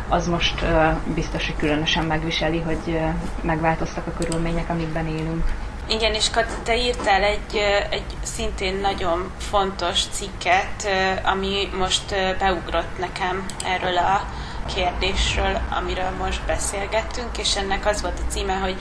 az 0.09 0.27
most 0.27 0.61
uh, 0.61 1.13
biztos, 1.15 1.45
hogy 1.45 1.55
különösen 1.57 2.05
megviseli, 2.05 2.59
hogy 2.59 2.81
uh, 2.87 3.01
megváltoztak 3.41 4.07
a 4.07 4.13
körülmények, 4.19 4.69
amikben 4.69 5.07
élünk. 5.07 5.43
Igen, 5.87 6.13
és 6.13 6.29
Kati, 6.29 6.53
te 6.63 6.77
írtál 6.77 7.23
egy, 7.23 7.57
egy 7.89 8.05
szintén 8.23 8.75
nagyon 8.75 9.31
fontos 9.37 10.03
cikket, 10.11 10.87
ami 11.23 11.69
most 11.77 12.15
beugrott 12.39 12.99
nekem 12.99 13.45
erről 13.65 13.97
a, 13.97 14.25
kérdésről, 14.73 15.61
amiről 15.69 16.09
most 16.09 16.45
beszélgettünk, 16.45 17.37
és 17.37 17.55
ennek 17.55 17.85
az 17.85 18.01
volt 18.01 18.19
a 18.19 18.31
címe, 18.31 18.53
hogy 18.53 18.75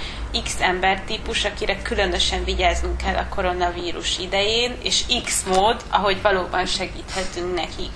X 0.45 0.61
ember 0.61 1.01
típus, 1.01 1.45
akire 1.45 1.83
különösen 1.83 2.45
vigyáznunk 2.45 2.97
kell 2.97 3.17
a 3.17 3.29
koronavírus 3.29 4.19
idején, 4.19 4.77
és 4.83 5.05
X 5.25 5.43
mód, 5.43 5.83
ahogy 5.91 6.23
valóban 6.23 6.67
segíthetünk 6.67 7.55
nekik 7.55 7.91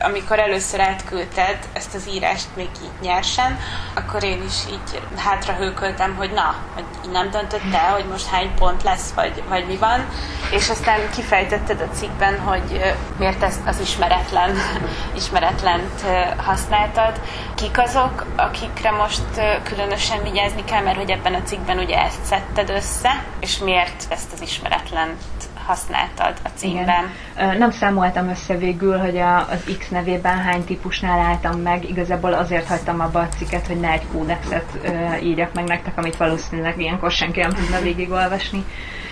amikor 0.00 0.38
először 0.38 0.80
átküldted 0.80 1.58
ezt 1.72 1.94
az 1.94 2.08
írást 2.14 2.46
még 2.56 2.68
így 2.82 3.00
nyersen, 3.00 3.58
akkor 3.94 4.24
én 4.24 4.42
is 4.42 4.54
így 4.70 5.02
hátra 5.16 5.52
hőköltem, 5.52 6.16
hogy 6.16 6.30
na, 6.30 6.54
hogy 6.74 6.84
így 7.04 7.10
nem 7.10 7.30
döntött 7.30 7.74
el, 7.74 7.92
hogy 7.92 8.04
most 8.10 8.26
hány 8.26 8.54
pont 8.54 8.82
lesz, 8.82 9.12
vagy, 9.14 9.42
vagy 9.48 9.66
mi 9.66 9.76
van, 9.76 10.08
és 10.50 10.68
aztán 10.70 11.10
kifejtetted 11.14 11.80
a 11.80 11.94
cikkben, 11.94 12.40
hogy 12.40 12.94
miért 13.18 13.42
ezt 13.42 13.66
az 13.66 13.80
ismeretlen, 13.80 14.56
ismeretlent 15.16 16.02
használtad. 16.36 17.20
Kik 17.54 17.78
azok, 17.78 18.24
akikre 18.36 18.90
most 18.90 19.22
különösen 19.62 20.22
vigyázni 20.22 20.64
kell, 20.64 20.82
mert 20.82 20.96
hogy 20.96 21.10
ebben 21.10 21.34
a 21.34 21.42
cikkben 21.42 21.78
ugye 21.78 22.02
ezt 22.02 22.24
szedted 22.24 22.70
össze, 22.70 23.24
és 23.40 23.58
miért 23.58 24.04
ezt 24.08 24.32
az 24.32 24.42
ismeretlent 24.42 25.22
használtad 25.68 26.34
a 26.44 26.48
címben. 26.54 27.10
Igen. 27.36 27.58
Nem 27.58 27.70
számoltam 27.70 28.28
össze 28.28 28.56
végül, 28.56 28.98
hogy 28.98 29.16
a, 29.18 29.36
az 29.36 29.76
X 29.78 29.88
nevében 29.88 30.38
hány 30.38 30.64
típusnál 30.64 31.18
álltam 31.18 31.60
meg. 31.60 31.88
Igazából 31.88 32.32
azért 32.32 32.66
hagytam 32.66 33.00
abba 33.00 33.20
a 33.20 33.28
cikket, 33.28 33.66
hogy 33.66 33.80
ne 33.80 33.90
egy 33.90 34.06
kódexet 34.12 34.78
írjak 35.22 35.54
meg 35.54 35.64
nektek, 35.64 35.98
amit 35.98 36.16
valószínűleg 36.16 36.80
ilyenkor 36.80 37.10
senki 37.10 37.40
nem 37.40 37.50
tudna 37.50 37.80
végigolvasni 37.80 38.64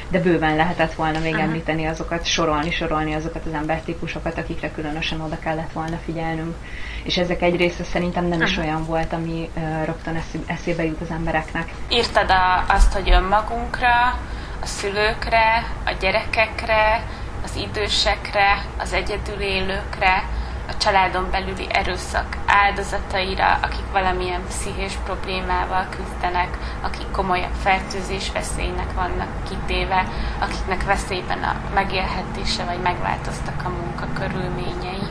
de 0.08 0.20
bőven 0.20 0.56
lehetett 0.56 0.94
volna 0.94 1.18
még 1.18 1.34
Aha. 1.34 1.42
említeni 1.42 1.86
azokat, 1.86 2.24
sorolni, 2.24 2.70
sorolni 2.70 3.14
azokat 3.14 3.46
az 3.46 3.52
embertípusokat, 3.52 4.38
akikre 4.38 4.70
különösen 4.70 5.20
oda 5.20 5.38
kellett 5.38 5.72
volna 5.72 5.96
figyelnünk. 6.04 6.54
És 7.02 7.16
ezek 7.16 7.42
egy 7.42 7.56
része 7.56 7.84
szerintem 7.84 8.24
nem 8.24 8.40
Aha. 8.40 8.50
is 8.50 8.56
olyan 8.56 8.84
volt, 8.84 9.12
ami 9.12 9.50
uh, 9.56 9.84
rögtön 9.84 10.22
eszébe 10.46 10.84
jut 10.84 11.00
az 11.00 11.10
embereknek. 11.10 11.70
Írtad 11.88 12.30
a, 12.30 12.64
azt, 12.68 12.92
hogy 12.92 13.10
önmagunkra, 13.10 14.18
a 14.66 14.68
szülőkre, 14.68 15.66
a 15.84 15.90
gyerekekre, 16.00 17.02
az 17.44 17.56
idősekre, 17.56 18.64
az 18.78 18.92
egyedül 18.92 19.40
élőkre, 19.40 20.24
a 20.68 20.76
családon 20.76 21.30
belüli 21.30 21.66
erőszak 21.70 22.36
áldozataira, 22.46 23.58
akik 23.62 23.92
valamilyen 23.92 24.46
pszichés 24.48 24.92
problémával 25.04 25.86
küzdenek, 25.90 26.58
akik 26.82 27.10
komolyabb 27.10 27.54
fertőzés 27.62 28.32
veszélynek 28.32 28.92
vannak 28.94 29.28
kitéve, 29.48 30.06
akiknek 30.38 30.84
veszélyben 30.84 31.42
a 31.42 31.56
megélhetése 31.74 32.64
vagy 32.64 32.80
megváltoztak 32.80 33.62
a 33.64 33.68
munka 33.68 34.06
körülményei 34.12 35.05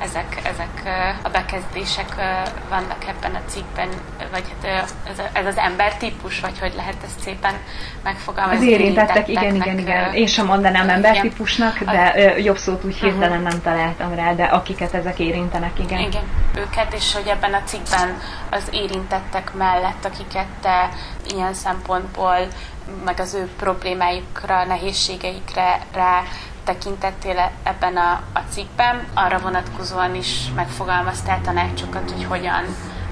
ezek, 0.00 0.40
ezek 0.44 0.82
a 1.22 1.28
bekezdések 1.28 2.14
vannak 2.68 3.04
ebben 3.08 3.34
a 3.34 3.40
cikkben, 3.46 3.88
vagy 4.30 4.44
ez, 5.32 5.46
az 5.46 5.56
embertípus, 5.56 6.40
vagy 6.40 6.58
hogy 6.58 6.72
lehet 6.76 6.96
ezt 7.04 7.20
szépen 7.20 7.54
megfogalmazni? 8.02 8.66
Az 8.66 8.72
érintettek, 8.72 9.28
igen, 9.28 9.54
igen, 9.54 9.78
igen. 9.78 10.12
Én 10.14 10.26
sem 10.26 10.46
mondanám 10.46 10.88
embertípusnak, 10.88 11.78
de 11.78 12.34
jobb 12.38 12.58
szót 12.58 12.84
úgy 12.84 12.96
hirtelen 12.96 13.42
nem 13.42 13.62
találtam 13.62 14.14
rá, 14.14 14.34
de 14.34 14.44
akiket 14.44 14.94
ezek 14.94 15.18
érintenek, 15.18 15.78
igen. 15.78 16.00
Igen, 16.00 16.24
őket, 16.54 16.94
és 16.94 17.14
hogy 17.14 17.26
ebben 17.26 17.54
a 17.54 17.62
cikkben 17.64 18.18
az 18.50 18.62
érintettek 18.70 19.54
mellett, 19.54 20.04
akiket 20.04 20.46
te 20.60 20.88
ilyen 21.34 21.54
szempontból 21.54 22.46
meg 23.04 23.20
az 23.20 23.34
ő 23.34 23.48
problémájukra, 23.58 24.64
nehézségeikre 24.64 25.80
rá 25.92 26.22
tekintettél 26.72 27.50
ebben 27.62 27.96
a, 27.96 28.10
a 28.32 28.40
cikkben, 28.50 29.06
arra 29.14 29.38
vonatkozóan 29.38 30.14
is 30.14 30.50
megfogalmaztál 30.54 31.40
tanácsokat, 31.40 32.10
hogy 32.10 32.24
hogyan 32.24 32.64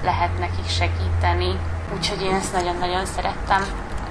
lehet 0.03 0.39
nekik 0.39 0.67
segíteni. 0.67 1.59
Úgyhogy 1.95 2.21
én 2.21 2.33
ezt 2.33 2.53
nagyon-nagyon 2.53 3.05
szerettem, 3.05 3.61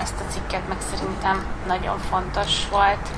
ezt 0.02 0.20
a 0.20 0.30
cikket, 0.30 0.68
meg 0.68 0.76
szerintem 0.90 1.46
nagyon 1.66 1.98
fontos 1.98 2.68
volt. 2.70 3.08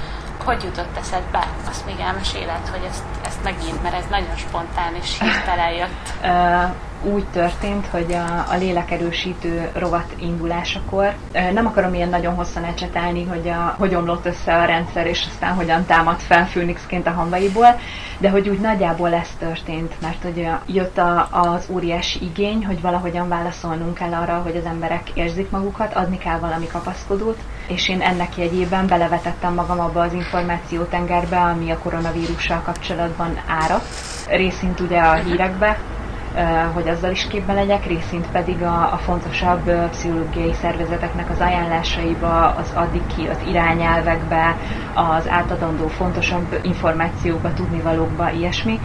Hogy 0.44 0.62
jutott 0.62 0.97
eszedbe? 0.97 1.47
Azt 1.68 1.87
még 1.87 1.99
elmeséled, 2.00 2.68
hogy 2.70 2.87
ezt, 2.88 3.04
ezt 3.26 3.44
megint, 3.44 3.82
mert 3.82 3.94
ez 3.94 4.04
nagyon 4.11 4.37
spontán 4.37 4.94
és 4.94 5.18
hirtelen 5.20 5.73
jött 5.73 6.12
úgy 7.02 7.25
történt, 7.32 7.87
hogy 7.87 8.12
a, 8.12 8.52
a 8.52 8.56
lélekerősítő 8.59 9.70
rovat 9.75 10.14
indulásakor 10.18 11.14
nem 11.52 11.66
akarom 11.66 11.94
ilyen 11.94 12.09
nagyon 12.09 12.35
hosszan 12.35 12.64
ecsetelni, 12.64 13.25
hogy 13.25 13.49
a, 13.49 13.75
hogy 13.78 13.94
omlott 13.94 14.26
össze 14.26 14.54
a 14.56 14.64
rendszer, 14.64 15.06
és 15.06 15.26
aztán 15.30 15.54
hogyan 15.54 15.87
támadt 15.87 16.23
fel 16.23 16.47
Főnixként 16.47 17.06
a 17.06 17.11
hambaiból, 17.11 17.78
de 18.18 18.30
hogy 18.30 18.49
úgy 18.49 18.61
nagyjából 18.61 19.14
ez 19.14 19.28
történt, 19.38 20.00
mert 20.00 20.23
hogy 20.23 20.49
jött 20.66 20.99
a, 20.99 21.28
az 21.30 21.68
óriási 21.70 22.25
igény, 22.25 22.66
hogy 22.66 22.80
valahogyan 22.80 23.28
válaszolnunk 23.28 23.94
kell 23.94 24.12
arra, 24.12 24.40
hogy 24.42 24.56
az 24.56 24.64
emberek 24.64 25.11
érzik 25.14 25.50
magukat, 25.50 25.94
adni 25.94 26.18
kell 26.18 26.38
valami 26.38 26.66
kapaszkodót, 26.66 27.38
és 27.71 27.89
én 27.89 28.00
ennek 28.00 28.37
jegyében 28.37 28.87
belevetettem 28.87 29.55
magam 29.55 29.81
abba 29.81 30.00
az 30.00 30.12
információtengerbe, 30.12 31.37
ami 31.41 31.71
a 31.71 31.79
koronavírussal 31.79 32.61
kapcsolatban 32.65 33.39
ára. 33.47 33.83
Részint 34.29 34.81
ugye 34.81 34.99
a 34.99 35.15
hírekbe, 35.15 35.79
hogy 36.75 36.89
azzal 36.89 37.11
is 37.11 37.27
képben 37.29 37.55
legyek, 37.55 37.87
részint 37.87 38.31
pedig 38.31 38.62
a, 38.62 38.93
a 38.93 38.97
fontosabb 38.97 39.89
pszichológiai 39.91 40.53
szervezeteknek 40.53 41.31
az 41.31 41.41
ajánlásaiba, 41.41 42.55
az 42.55 42.73
addig 42.75 43.03
ki 43.07 43.27
az 43.27 43.39
irányelvekbe, 43.47 44.57
az 44.95 45.29
átadandó 45.29 45.87
fontosabb 45.89 46.59
információkba, 46.62 47.53
tudnivalókba, 47.53 48.31
ilyesmi 48.31 48.81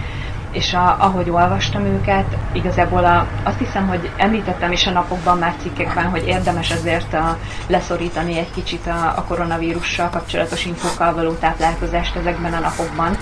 és 0.56 0.74
a, 0.74 0.96
ahogy 1.00 1.30
olvastam 1.30 1.86
őket, 1.86 2.38
igazából 2.54 3.06
a, 3.06 3.28
azt 3.44 3.58
hiszem, 3.58 3.88
hogy 3.88 4.10
említettem 4.18 4.72
is 4.72 4.88
a 4.88 4.92
napokban 4.92 5.38
már 5.38 5.54
cikkekben, 5.62 6.06
hogy 6.06 6.28
érdemes 6.28 6.72
azért 6.72 7.14
a, 7.14 7.38
leszorítani 7.68 8.38
egy 8.38 8.52
kicsit 8.52 8.88
a, 8.88 9.14
a 9.16 9.24
koronavírussal 9.28 10.10
kapcsolatos 10.10 10.66
infókkal 10.66 11.14
való 11.14 11.32
táplálkozást 11.34 12.16
ezekben 12.16 12.54
a 12.54 12.60
napokban, 12.60 13.18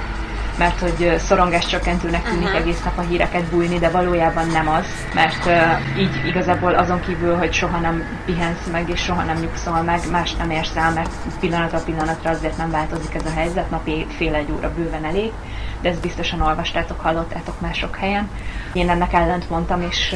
mert 0.58 0.80
hogy 0.80 1.16
szorongás 1.18 1.66
csökkentőnek 1.66 2.24
tűnik 2.24 2.44
uh-huh. 2.44 2.60
egész 2.60 2.84
nap 2.84 2.98
a 2.98 3.02
híreket 3.02 3.44
bújni, 3.44 3.80
de 3.80 3.90
valójában 3.90 4.48
nem 4.48 4.68
az, 4.68 4.86
mert 5.14 5.46
uh, 5.46 6.00
így 6.00 6.26
igazából 6.26 6.74
azon 6.74 7.00
kívül, 7.00 7.36
hogy 7.38 7.54
soha 7.54 7.80
nem 7.80 8.04
pihensz 8.26 8.68
meg, 8.72 8.90
és 8.90 9.02
soha 9.02 9.24
nem 9.24 9.38
nyugszol 9.38 9.82
meg, 9.82 10.00
más 10.12 10.36
nem 10.36 10.50
érsz 10.50 10.76
el, 10.76 10.92
mert 10.94 11.10
pillanatra 11.40 11.80
pillanatra 11.84 12.30
azért 12.30 12.58
nem 12.58 12.72
változik 12.72 13.16
ez 13.16 13.26
a 13.26 13.34
helyzet, 13.36 13.70
napi 13.70 14.06
fél 14.18 14.34
egy 14.34 14.52
óra 14.52 14.74
bőven 14.76 15.06
elég, 15.06 15.32
de 15.84 15.90
ezt 15.90 16.02
biztosan 16.02 16.42
olvastátok, 16.42 17.00
hallottátok 17.00 17.62
mások 17.62 17.96
helyen. 17.96 18.30
Én 18.74 18.90
ennek 18.90 19.14
ellent 19.14 19.50
mondtam, 19.50 19.82
és 19.82 20.16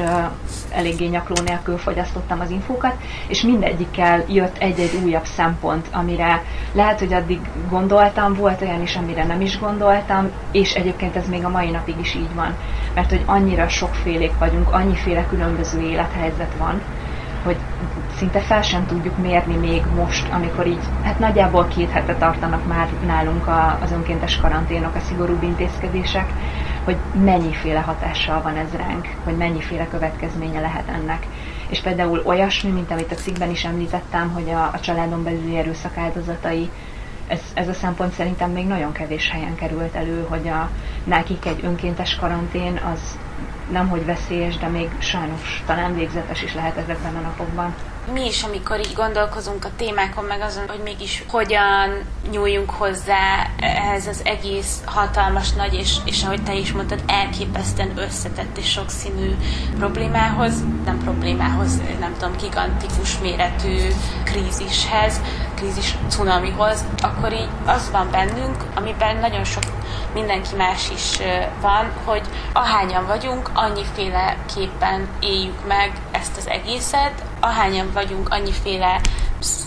eléggé 0.72 1.06
nyakló 1.06 1.36
nélkül 1.46 1.78
fogyasztottam 1.78 2.40
az 2.40 2.50
infókat, 2.50 2.96
és 3.28 3.42
mindegyikkel 3.42 4.24
jött 4.28 4.58
egy-egy 4.58 5.00
újabb 5.04 5.26
szempont, 5.26 5.88
amire 5.92 6.44
lehet, 6.72 7.00
hogy 7.00 7.14
addig 7.14 7.40
gondoltam, 7.70 8.34
volt 8.34 8.62
olyan 8.62 8.82
is, 8.82 8.96
amire 8.96 9.26
nem 9.26 9.42
is 9.42 9.60
gondoltam, 9.60 10.30
és 10.52 10.74
egyébként 10.74 11.16
ez 11.16 11.28
még 11.28 11.46
a 11.46 11.50
mai 11.50 11.70
napig 11.70 11.96
is 12.00 12.16
így 12.16 12.34
van, 12.34 12.56
mert 12.94 13.10
hogy 13.10 13.24
annyira 13.26 13.68
sokfélék 13.68 14.38
vagyunk, 14.38 14.74
annyiféle 14.74 15.26
különböző 15.26 15.82
élethelyzet 15.82 16.54
van, 16.58 16.82
hogy 17.44 17.58
szinte 18.18 18.40
fel 18.40 18.62
sem 18.62 18.86
tudjuk 18.86 19.18
mérni 19.18 19.56
még 19.56 19.86
most, 19.86 20.30
amikor 20.32 20.68
így, 20.68 20.84
hát 21.02 21.20
nagyjából 21.20 21.68
két 21.68 21.90
hete 21.90 22.16
tartanak 22.16 22.66
már 22.66 22.90
nálunk 23.06 23.48
a, 23.48 23.78
az 23.82 23.92
önkéntes 23.92 24.38
karanténok, 24.38 24.96
a 24.96 25.00
szigorúbb 25.00 25.44
intézkedések, 25.44 26.34
hogy 26.84 26.98
mennyiféle 27.12 27.80
hatással 27.80 28.42
van 28.42 28.56
ez 28.56 28.72
ránk, 28.72 29.08
hogy 29.24 29.38
mennyiféle 29.38 29.88
következménye 29.88 30.60
lehet 30.60 30.88
ennek. 30.90 31.28
És 31.70 31.82
például 31.82 32.22
olyasmi, 32.26 32.72
mint 32.72 32.92
amit 32.92 33.12
a 33.12 33.16
cikkben 33.16 33.50
is 33.50 33.66
említettem, 33.66 34.32
hogy 34.32 34.50
a, 34.50 34.64
a 34.74 34.80
családon 34.80 35.24
belüli 35.24 35.58
erőszak 35.58 35.98
áldozatai 35.98 36.70
ez, 37.28 37.42
ez 37.54 37.68
a 37.68 37.74
szempont 37.74 38.14
szerintem 38.14 38.52
még 38.52 38.68
nagyon 38.68 38.92
kevés 38.92 39.30
helyen 39.32 39.56
került 39.56 39.96
elő, 39.96 40.26
hogy 40.30 40.48
a, 40.48 40.70
nekik 41.04 41.46
egy 41.46 41.60
önkéntes 41.64 42.16
karantén 42.16 42.80
az 42.94 43.18
nem 43.72 43.88
hogy 43.88 44.06
veszélyes, 44.06 44.58
de 44.58 44.68
még 44.68 44.90
sajnos 44.98 45.64
talán 45.66 45.96
végzetes 45.96 46.44
is 46.44 46.54
lehet 46.54 46.78
ezekben 46.78 47.16
a 47.16 47.20
napokban 47.20 47.76
mi 48.14 48.26
is, 48.26 48.44
amikor 48.44 48.80
így 48.80 48.94
gondolkozunk 48.96 49.66
a 49.66 49.70
témákon, 49.78 50.24
meg 50.24 50.42
azon, 50.42 50.68
hogy 50.68 50.82
mégis 50.84 51.24
hogyan 51.28 52.02
nyúljunk 52.32 52.70
hozzá 52.70 53.50
ehhez 53.60 54.08
az 54.08 54.22
egész 54.24 54.82
hatalmas, 54.86 55.52
nagy, 55.52 55.74
és, 55.74 55.96
és 56.06 56.24
ahogy 56.24 56.44
te 56.44 56.54
is 56.54 56.72
mondtad, 56.72 57.04
elképesztően 57.08 57.98
összetett 57.98 58.58
és 58.58 58.70
sokszínű 58.70 59.36
problémához, 59.78 60.54
nem 60.86 60.98
problémához, 60.98 61.82
nem 62.00 62.14
tudom, 62.20 62.38
gigantikus 62.38 63.20
méretű 63.20 63.78
krízishez, 64.24 65.22
krízis 65.56 65.96
cunamihoz, 66.08 66.86
akkor 67.02 67.34
így 67.34 67.50
az 67.66 67.92
van 67.92 68.12
bennünk, 68.12 68.64
amiben 68.76 69.18
nagyon 69.18 69.44
sok 69.44 69.64
mindenki 70.14 70.56
más 70.56 70.90
is 70.90 71.20
van, 71.62 71.92
hogy 72.04 72.22
ahányan 72.54 73.06
vagyunk, 73.06 73.50
annyiféle 73.54 74.38
képpen 74.56 75.08
éljük 75.20 75.68
meg 75.68 75.92
ezt 76.12 76.38
az 76.38 76.48
egészet, 76.48 77.24
ahányan 77.40 77.92
vagyunk, 77.94 78.30
annyiféle 78.30 79.02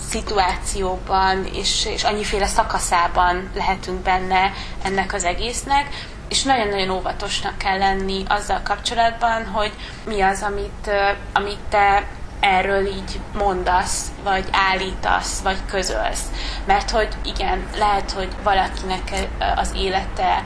szituációban 0.09 1.45
és, 1.53 1.85
és 1.85 2.03
annyiféle 2.03 2.45
szakaszában 2.45 3.49
lehetünk 3.55 3.99
benne 3.99 4.53
ennek 4.83 5.13
az 5.13 5.23
egésznek, 5.23 5.87
és 6.29 6.43
nagyon-nagyon 6.43 6.89
óvatosnak 6.89 7.57
kell 7.57 7.77
lenni 7.77 8.23
azzal 8.27 8.61
kapcsolatban, 8.63 9.45
hogy 9.45 9.71
mi 10.05 10.21
az, 10.21 10.41
amit, 10.41 10.91
amit 11.33 11.59
te 11.69 12.03
erről 12.39 12.85
így 12.85 13.19
mondasz, 13.33 14.11
vagy 14.23 14.45
állítasz, 14.51 15.39
vagy 15.39 15.57
közölsz. 15.69 16.23
Mert 16.65 16.89
hogy 16.89 17.07
igen, 17.23 17.67
lehet, 17.77 18.11
hogy 18.11 18.29
valakinek 18.43 19.27
az 19.55 19.71
élete 19.75 20.43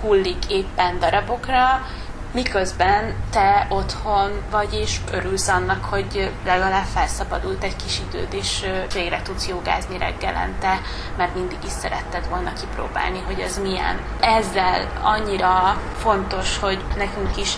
hullik 0.00 0.44
éppen 0.48 0.98
darabokra, 0.98 1.86
miközben 2.32 3.14
te 3.30 3.66
otthon 3.70 4.30
vagy 4.50 4.74
és 4.74 5.00
örülsz 5.12 5.48
annak, 5.48 5.84
hogy 5.84 6.30
legalább 6.44 6.84
felszabadult 6.84 7.64
egy 7.64 7.76
kis 7.76 8.00
időd, 8.08 8.34
és 8.34 8.66
végre 8.92 9.22
tudsz 9.22 9.48
jogázni 9.48 9.98
reggelente, 9.98 10.80
mert 11.16 11.34
mindig 11.34 11.58
is 11.64 11.72
szeretted 11.72 12.28
volna 12.28 12.52
kipróbálni, 12.52 13.22
hogy 13.26 13.40
ez 13.40 13.58
milyen. 13.58 14.00
Ezzel 14.20 14.88
annyira 15.02 15.80
fontos, 15.96 16.58
hogy 16.58 16.84
nekünk 16.96 17.36
is 17.36 17.56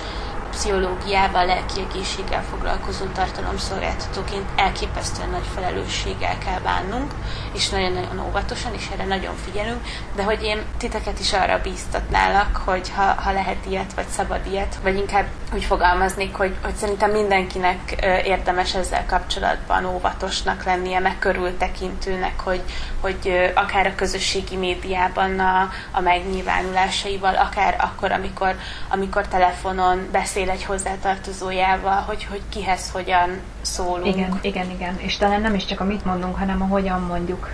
pszichológiával, 0.50 1.47
lelki 1.47 1.80
egészséggel 1.90 2.42
foglalkozó 2.42 3.04
tartalomszolgáltatóként 3.04 4.49
elképesztően 4.57 5.30
nagy 5.30 5.47
felelősséggel 5.54 6.38
kell 6.38 6.61
bánnunk, 6.61 7.12
és 7.54 7.69
nagyon-nagyon 7.69 8.26
óvatosan, 8.26 8.75
és 8.75 8.88
erre 8.92 9.04
nagyon 9.04 9.35
figyelünk, 9.45 9.80
de 10.16 10.23
hogy 10.23 10.42
én 10.42 10.62
titeket 10.78 11.21
is 11.21 11.33
arra 11.33 11.61
bíztatnálak, 11.62 12.57
hogy 12.57 12.90
ha, 12.97 13.02
ha 13.02 13.33
lehet 13.33 13.66
ilyet, 13.69 13.92
vagy 13.95 14.07
szabad 14.09 14.40
ilyet, 14.50 14.78
vagy 14.83 14.97
inkább 14.97 15.26
úgy 15.54 15.64
fogalmaznék, 15.64 16.35
hogy, 16.35 16.54
hogy 16.62 16.75
szerintem 16.75 17.11
mindenkinek 17.11 18.07
érdemes 18.25 18.75
ezzel 18.75 19.07
kapcsolatban 19.07 19.85
óvatosnak 19.85 20.64
lennie, 20.64 20.99
meg 20.99 21.19
körültekintőnek, 21.19 22.40
hogy, 22.40 22.62
hogy 23.00 23.50
akár 23.54 23.87
a 23.87 23.95
közösségi 23.95 24.57
médiában 24.57 25.38
a, 25.38 25.71
a 25.90 26.00
megnyilvánulásaival, 26.00 27.35
akár 27.35 27.76
akkor, 27.78 28.12
amikor, 28.12 28.54
amikor 28.88 29.28
telefonon 29.28 30.09
beszél 30.12 30.39
egy 30.49 30.64
hozzátartozójával, 30.64 32.04
hogy, 32.06 32.25
hogy 32.25 32.40
kihez 32.49 32.90
hogyan 32.90 33.30
szólunk. 33.61 34.06
Igen, 34.06 34.38
igen, 34.40 34.70
igen. 34.70 34.99
És 34.99 35.16
talán 35.16 35.40
nem 35.40 35.54
is 35.54 35.64
csak 35.64 35.80
a 35.80 35.85
mit 35.85 36.04
mondunk, 36.04 36.37
hanem 36.37 36.62
a 36.62 36.66
hogyan 36.66 37.00
mondjuk. 37.00 37.50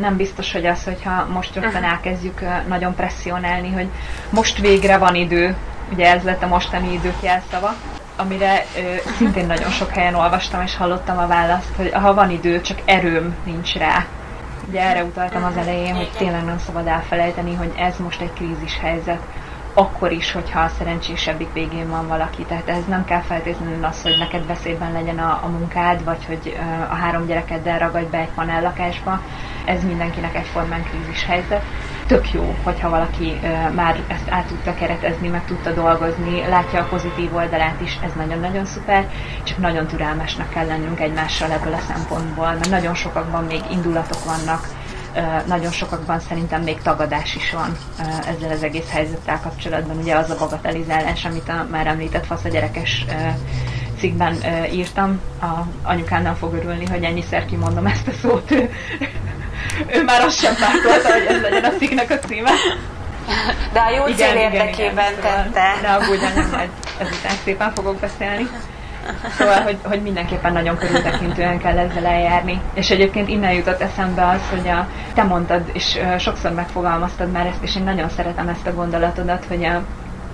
Nem 0.00 0.16
biztos, 0.16 0.52
hogy 0.52 0.66
az, 0.66 0.84
hogyha 0.84 1.26
most 1.26 1.54
rögtön 1.54 1.72
uh-huh. 1.72 1.92
elkezdjük 1.92 2.40
nagyon 2.68 2.94
presszionálni, 2.94 3.72
hogy 3.72 3.88
most 4.30 4.58
végre 4.58 4.98
van 4.98 5.14
idő, 5.14 5.56
ugye 5.92 6.12
ez 6.14 6.22
lett 6.22 6.42
a 6.42 6.46
mostani 6.46 6.92
idők 6.92 7.22
jelszava, 7.22 7.74
amire 8.16 8.64
ö, 8.76 8.94
szintén 9.16 9.46
nagyon 9.46 9.70
sok 9.70 9.90
helyen 9.90 10.14
olvastam 10.14 10.62
és 10.62 10.76
hallottam 10.76 11.18
a 11.18 11.26
választ, 11.26 11.74
hogy 11.76 11.92
ha 11.92 12.14
van 12.14 12.30
idő, 12.30 12.60
csak 12.60 12.78
erőm 12.84 13.36
nincs 13.44 13.74
rá. 13.74 14.06
Ugye 14.68 14.80
erre 14.80 15.04
utaltam 15.04 15.44
az 15.44 15.56
elején, 15.56 15.94
hogy 15.94 16.10
tényleg 16.16 16.44
nem 16.44 16.58
szabad 16.58 16.86
elfelejteni, 16.86 17.54
hogy 17.54 17.72
ez 17.76 17.96
most 17.96 18.20
egy 18.20 18.32
krízis 18.32 18.78
helyzet 18.78 19.20
akkor 19.74 20.12
is, 20.12 20.32
hogyha 20.32 20.60
a 20.60 20.68
szerencsésebbik 20.68 21.52
végén 21.52 21.88
van 21.88 22.08
valaki. 22.08 22.42
Tehát 22.42 22.68
ez 22.68 22.84
nem 22.88 23.04
kell 23.04 23.20
feltétlenül 23.20 23.84
az, 23.84 24.02
hogy 24.02 24.16
neked 24.18 24.46
veszélyben 24.46 24.92
legyen 24.92 25.18
a, 25.18 25.40
a 25.42 25.48
munkád, 25.48 26.04
vagy 26.04 26.24
hogy 26.24 26.58
a 26.90 26.94
három 26.94 27.26
gyerekeddel 27.26 27.78
ragadj 27.78 28.06
be 28.10 28.18
egy 28.18 28.30
panellakásba. 28.34 29.20
Ez 29.64 29.84
mindenkinek 29.84 30.34
egyformán 30.34 30.84
krízis 30.84 31.24
helyzet. 31.24 31.62
Tök 32.06 32.32
jó, 32.32 32.54
hogyha 32.62 32.88
valaki 32.88 33.40
már 33.74 34.00
ezt 34.08 34.30
át 34.30 34.46
tudta 34.46 34.74
keretezni, 34.74 35.28
meg 35.28 35.44
tudta 35.44 35.72
dolgozni, 35.72 36.48
látja 36.48 36.80
a 36.80 36.86
pozitív 36.86 37.34
oldalát 37.34 37.80
is, 37.80 37.98
ez 38.04 38.12
nagyon-nagyon 38.16 38.64
szuper, 38.64 39.10
csak 39.42 39.58
nagyon 39.58 39.86
türelmesnek 39.86 40.48
kell 40.48 40.66
lennünk 40.66 41.00
egymással 41.00 41.50
ebből 41.50 41.72
a 41.72 41.78
szempontból, 41.78 42.46
mert 42.46 42.70
nagyon 42.70 42.94
sokakban 42.94 43.44
még 43.44 43.60
indulatok 43.70 44.24
vannak, 44.24 44.68
nagyon 45.46 45.70
sokakban 45.70 46.20
szerintem 46.20 46.62
még 46.62 46.82
tagadás 46.82 47.34
is 47.34 47.52
van 47.52 47.76
ezzel 48.26 48.50
az 48.50 48.62
egész 48.62 48.90
helyzettel 48.90 49.40
kapcsolatban. 49.40 49.96
Ugye 49.96 50.14
az 50.14 50.30
a 50.30 50.36
bagatelizálás, 50.38 51.24
amit 51.24 51.48
a 51.48 51.66
már 51.70 51.86
említett 51.86 52.26
fasz 52.26 52.44
a 52.44 52.48
gyerekes 52.48 53.04
cikkben 53.98 54.36
írtam, 54.72 55.20
a 55.40 55.46
anyukánnal 55.82 56.34
fog 56.34 56.54
örülni, 56.54 56.86
hogy 56.86 57.04
ennyiszer 57.04 57.46
kimondom 57.46 57.86
ezt 57.86 58.08
a 58.08 58.12
szót. 58.22 58.50
Ő, 58.50 58.70
ő 59.86 60.04
már 60.04 60.20
azt 60.20 60.38
sem 60.38 60.54
pártolta, 60.54 61.12
hogy 61.12 61.26
ez 61.26 61.40
legyen 61.40 61.64
a 61.64 61.76
cikknek 61.78 62.10
a 62.10 62.18
címe. 62.18 62.50
De 63.72 63.80
a 63.80 63.90
jó 63.90 64.06
igen, 64.06 64.30
cél 64.30 64.40
érdekében 64.40 65.12
igen, 65.12 65.18
igen, 65.18 65.52
tette. 65.52 65.80
Ne 65.82 65.94
aggódjon, 65.94 66.32
nem 66.34 66.48
majd 66.50 66.68
ezután 66.98 67.32
szépen 67.44 67.74
fogok 67.74 67.96
beszélni. 67.96 68.48
Szóval, 69.38 69.60
hogy, 69.60 69.78
hogy 69.82 70.02
mindenképpen 70.02 70.52
nagyon 70.52 70.76
körültekintően 70.76 71.58
kell 71.58 71.78
ezzel 71.78 72.06
eljárni. 72.06 72.60
És 72.74 72.90
egyébként 72.90 73.28
innen 73.28 73.52
jutott 73.52 73.80
eszembe 73.80 74.28
az, 74.28 74.40
hogy 74.50 74.68
a, 74.68 74.86
te 75.14 75.22
mondtad, 75.22 75.70
és 75.72 75.98
sokszor 76.18 76.52
megfogalmaztad 76.52 77.30
már 77.30 77.46
ezt, 77.46 77.62
és 77.62 77.76
én 77.76 77.82
nagyon 77.82 78.08
szeretem 78.08 78.48
ezt 78.48 78.66
a 78.66 78.74
gondolatodat, 78.74 79.44
hogy 79.48 79.64
a, 79.64 79.82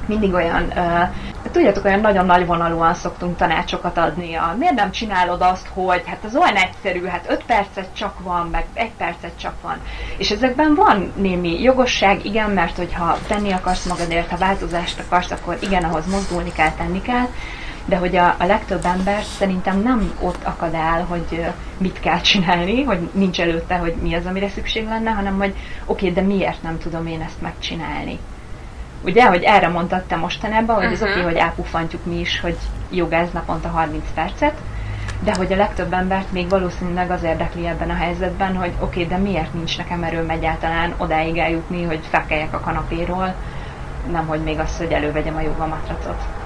mindig 0.08 0.32
olyan, 0.32 0.72
uh, 0.76 1.50
tudjátok, 1.52 1.84
olyan 1.84 2.00
nagyon 2.00 2.26
nagy 2.26 2.46
vonalúan 2.46 2.94
szoktunk 2.94 3.36
tanácsokat 3.36 3.98
adni. 3.98 4.34
A, 4.34 4.54
miért 4.58 4.74
nem 4.74 4.90
csinálod 4.90 5.42
azt, 5.42 5.68
hogy 5.74 6.02
hát 6.06 6.24
az 6.24 6.36
olyan 6.36 6.56
egyszerű, 6.56 7.04
hát 7.04 7.26
öt 7.28 7.44
percet 7.44 7.88
csak 7.92 8.20
van, 8.22 8.48
meg 8.52 8.64
egy 8.74 8.92
percet 8.96 9.32
csak 9.40 9.54
van. 9.62 9.76
És 10.16 10.30
ezekben 10.30 10.74
van 10.74 11.12
némi 11.16 11.62
jogosság, 11.62 12.24
igen, 12.24 12.50
mert 12.50 12.76
hogyha 12.76 13.18
tenni 13.26 13.52
akarsz 13.52 13.86
magadért, 13.86 14.30
ha 14.30 14.36
változást 14.36 15.00
akarsz, 15.06 15.30
akkor 15.30 15.56
igen, 15.60 15.84
ahhoz 15.84 16.06
mozdulni 16.06 16.52
kell, 16.52 16.70
tenni 16.70 17.02
kell, 17.02 17.26
de 17.88 17.96
hogy 17.96 18.16
a, 18.16 18.34
a 18.38 18.44
legtöbb 18.46 18.84
ember 18.84 19.22
szerintem 19.22 19.82
nem 19.82 20.12
ott 20.20 20.44
akad 20.44 20.74
el, 20.74 21.04
hogy 21.04 21.46
mit 21.78 22.00
kell 22.00 22.20
csinálni, 22.20 22.82
hogy 22.82 23.08
nincs 23.12 23.40
előtte, 23.40 23.76
hogy 23.76 23.94
mi 24.02 24.14
az, 24.14 24.26
amire 24.26 24.48
szükség 24.48 24.86
lenne, 24.86 25.10
hanem 25.10 25.36
hogy 25.36 25.54
oké, 25.84 26.08
okay, 26.08 26.12
de 26.12 26.28
miért 26.28 26.62
nem 26.62 26.78
tudom 26.78 27.06
én 27.06 27.20
ezt 27.20 27.40
megcsinálni. 27.40 28.18
Ugye, 29.04 29.26
hogy 29.26 29.42
erre 29.42 29.68
mondtad 29.68 30.02
te 30.02 30.16
mostanában, 30.16 30.76
hogy 30.76 30.84
uh-huh. 30.84 31.00
az 31.00 31.02
oké, 31.02 31.10
okay, 31.10 31.22
hogy 31.22 31.40
elpufantjuk 31.40 32.04
mi 32.04 32.18
is, 32.18 32.40
hogy 32.40 32.56
jogáz 32.90 33.28
naponta 33.32 33.68
30 33.68 34.04
percet, 34.14 34.54
de 35.20 35.34
hogy 35.36 35.52
a 35.52 35.56
legtöbb 35.56 35.92
embert 35.92 36.32
még 36.32 36.48
valószínűleg 36.48 37.10
az 37.10 37.22
érdekli 37.22 37.66
ebben 37.66 37.90
a 37.90 37.94
helyzetben, 37.94 38.56
hogy 38.56 38.72
oké, 38.80 39.04
okay, 39.04 39.06
de 39.06 39.22
miért 39.22 39.54
nincs 39.54 39.78
nekem 39.78 40.02
erőm 40.02 40.30
egyáltalán 40.30 40.94
odáig 40.96 41.36
eljutni, 41.36 41.84
hogy 41.84 42.00
felkeljek 42.10 42.54
a 42.54 42.60
kanapéról, 42.60 43.34
nem 44.10 44.26
hogy 44.26 44.40
még 44.40 44.58
az, 44.58 44.76
hogy 44.76 44.92
elővegyem 44.92 45.36
a 45.36 45.40
jogamatratot 45.40 46.37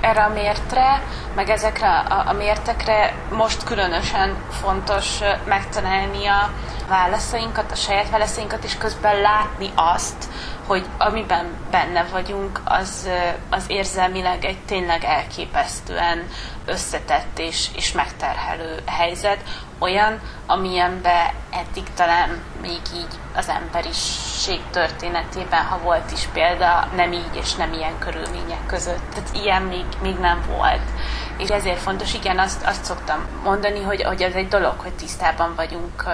erre 0.00 0.22
a 0.22 0.28
mértre, 0.28 1.02
meg 1.34 1.48
ezekre 1.48 1.88
a, 1.88 2.28
a 2.28 2.32
mértekre 2.32 3.14
most 3.30 3.64
különösen 3.64 4.36
fontos 4.50 5.18
megtalálni 5.44 6.26
a 6.26 6.50
válaszainkat, 6.88 7.72
a 7.72 7.74
saját 7.74 8.10
válaszainkat, 8.10 8.64
és 8.64 8.76
közben 8.76 9.20
látni 9.20 9.70
azt, 9.74 10.28
hogy 10.68 10.86
amiben 10.98 11.46
benne 11.70 12.04
vagyunk, 12.12 12.60
az, 12.64 13.08
az 13.50 13.64
érzelmileg 13.66 14.44
egy 14.44 14.58
tényleg 14.66 15.04
elképesztően 15.04 16.28
összetett 16.64 17.38
és, 17.38 17.68
és 17.76 17.92
megterhelő 17.92 18.74
helyzet, 18.86 19.38
olyan, 19.78 20.20
amilyenbe 20.46 21.34
eddig 21.50 21.84
talán 21.94 22.42
még 22.62 22.80
így 22.94 23.18
az 23.34 23.48
emberiség 23.48 24.60
történetében, 24.70 25.64
ha 25.64 25.78
volt 25.78 26.12
is 26.12 26.28
példa, 26.32 26.88
nem 26.96 27.12
így 27.12 27.36
és 27.40 27.54
nem 27.54 27.72
ilyen 27.72 27.98
körülmények 27.98 28.66
között. 28.66 29.10
Tehát 29.14 29.30
ilyen 29.32 29.62
még, 29.62 29.84
még 30.02 30.16
nem 30.18 30.42
volt. 30.56 30.90
És 31.38 31.48
ezért 31.48 31.80
fontos, 31.80 32.14
igen, 32.14 32.38
azt, 32.38 32.62
azt 32.66 32.84
szoktam 32.84 33.26
mondani, 33.42 33.82
hogy, 33.82 34.02
hogy 34.02 34.22
az 34.22 34.34
egy 34.34 34.48
dolog, 34.48 34.74
hogy 34.78 34.92
tisztában 34.92 35.54
vagyunk, 35.54 36.04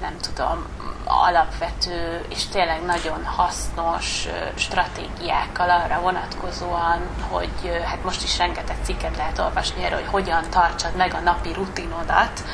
nem 0.00 0.16
tudom, 0.20 0.66
alapvető 1.08 2.24
és 2.28 2.46
tényleg 2.46 2.84
nagyon 2.84 3.24
hasznos 3.24 4.28
stratégiákkal 4.54 5.70
arra 5.70 6.00
vonatkozóan, 6.00 7.00
hogy 7.30 7.82
hát 7.84 8.04
most 8.04 8.22
is 8.22 8.38
rengeteg 8.38 8.76
cikket 8.82 9.16
lehet 9.16 9.38
olvasni 9.38 9.84
erről, 9.84 9.98
hogy 9.98 10.08
hogyan 10.10 10.44
tartsad 10.50 10.96
meg 10.96 11.14
a 11.14 11.20
napi 11.20 11.52
rutinodat, 11.52 12.44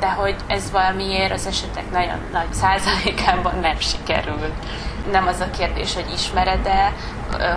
de 0.00 0.10
hogy 0.10 0.36
ez 0.46 0.70
valamiért 0.70 1.32
az 1.32 1.46
esetek 1.46 1.90
nagyon 1.90 2.20
nagy 2.32 2.52
százalékában 2.52 3.58
nem 3.58 3.78
sikerül. 3.78 4.52
Nem 5.10 5.26
az 5.26 5.40
a 5.40 5.50
kérdés, 5.50 5.94
hogy 5.94 6.12
ismered-e, 6.12 6.92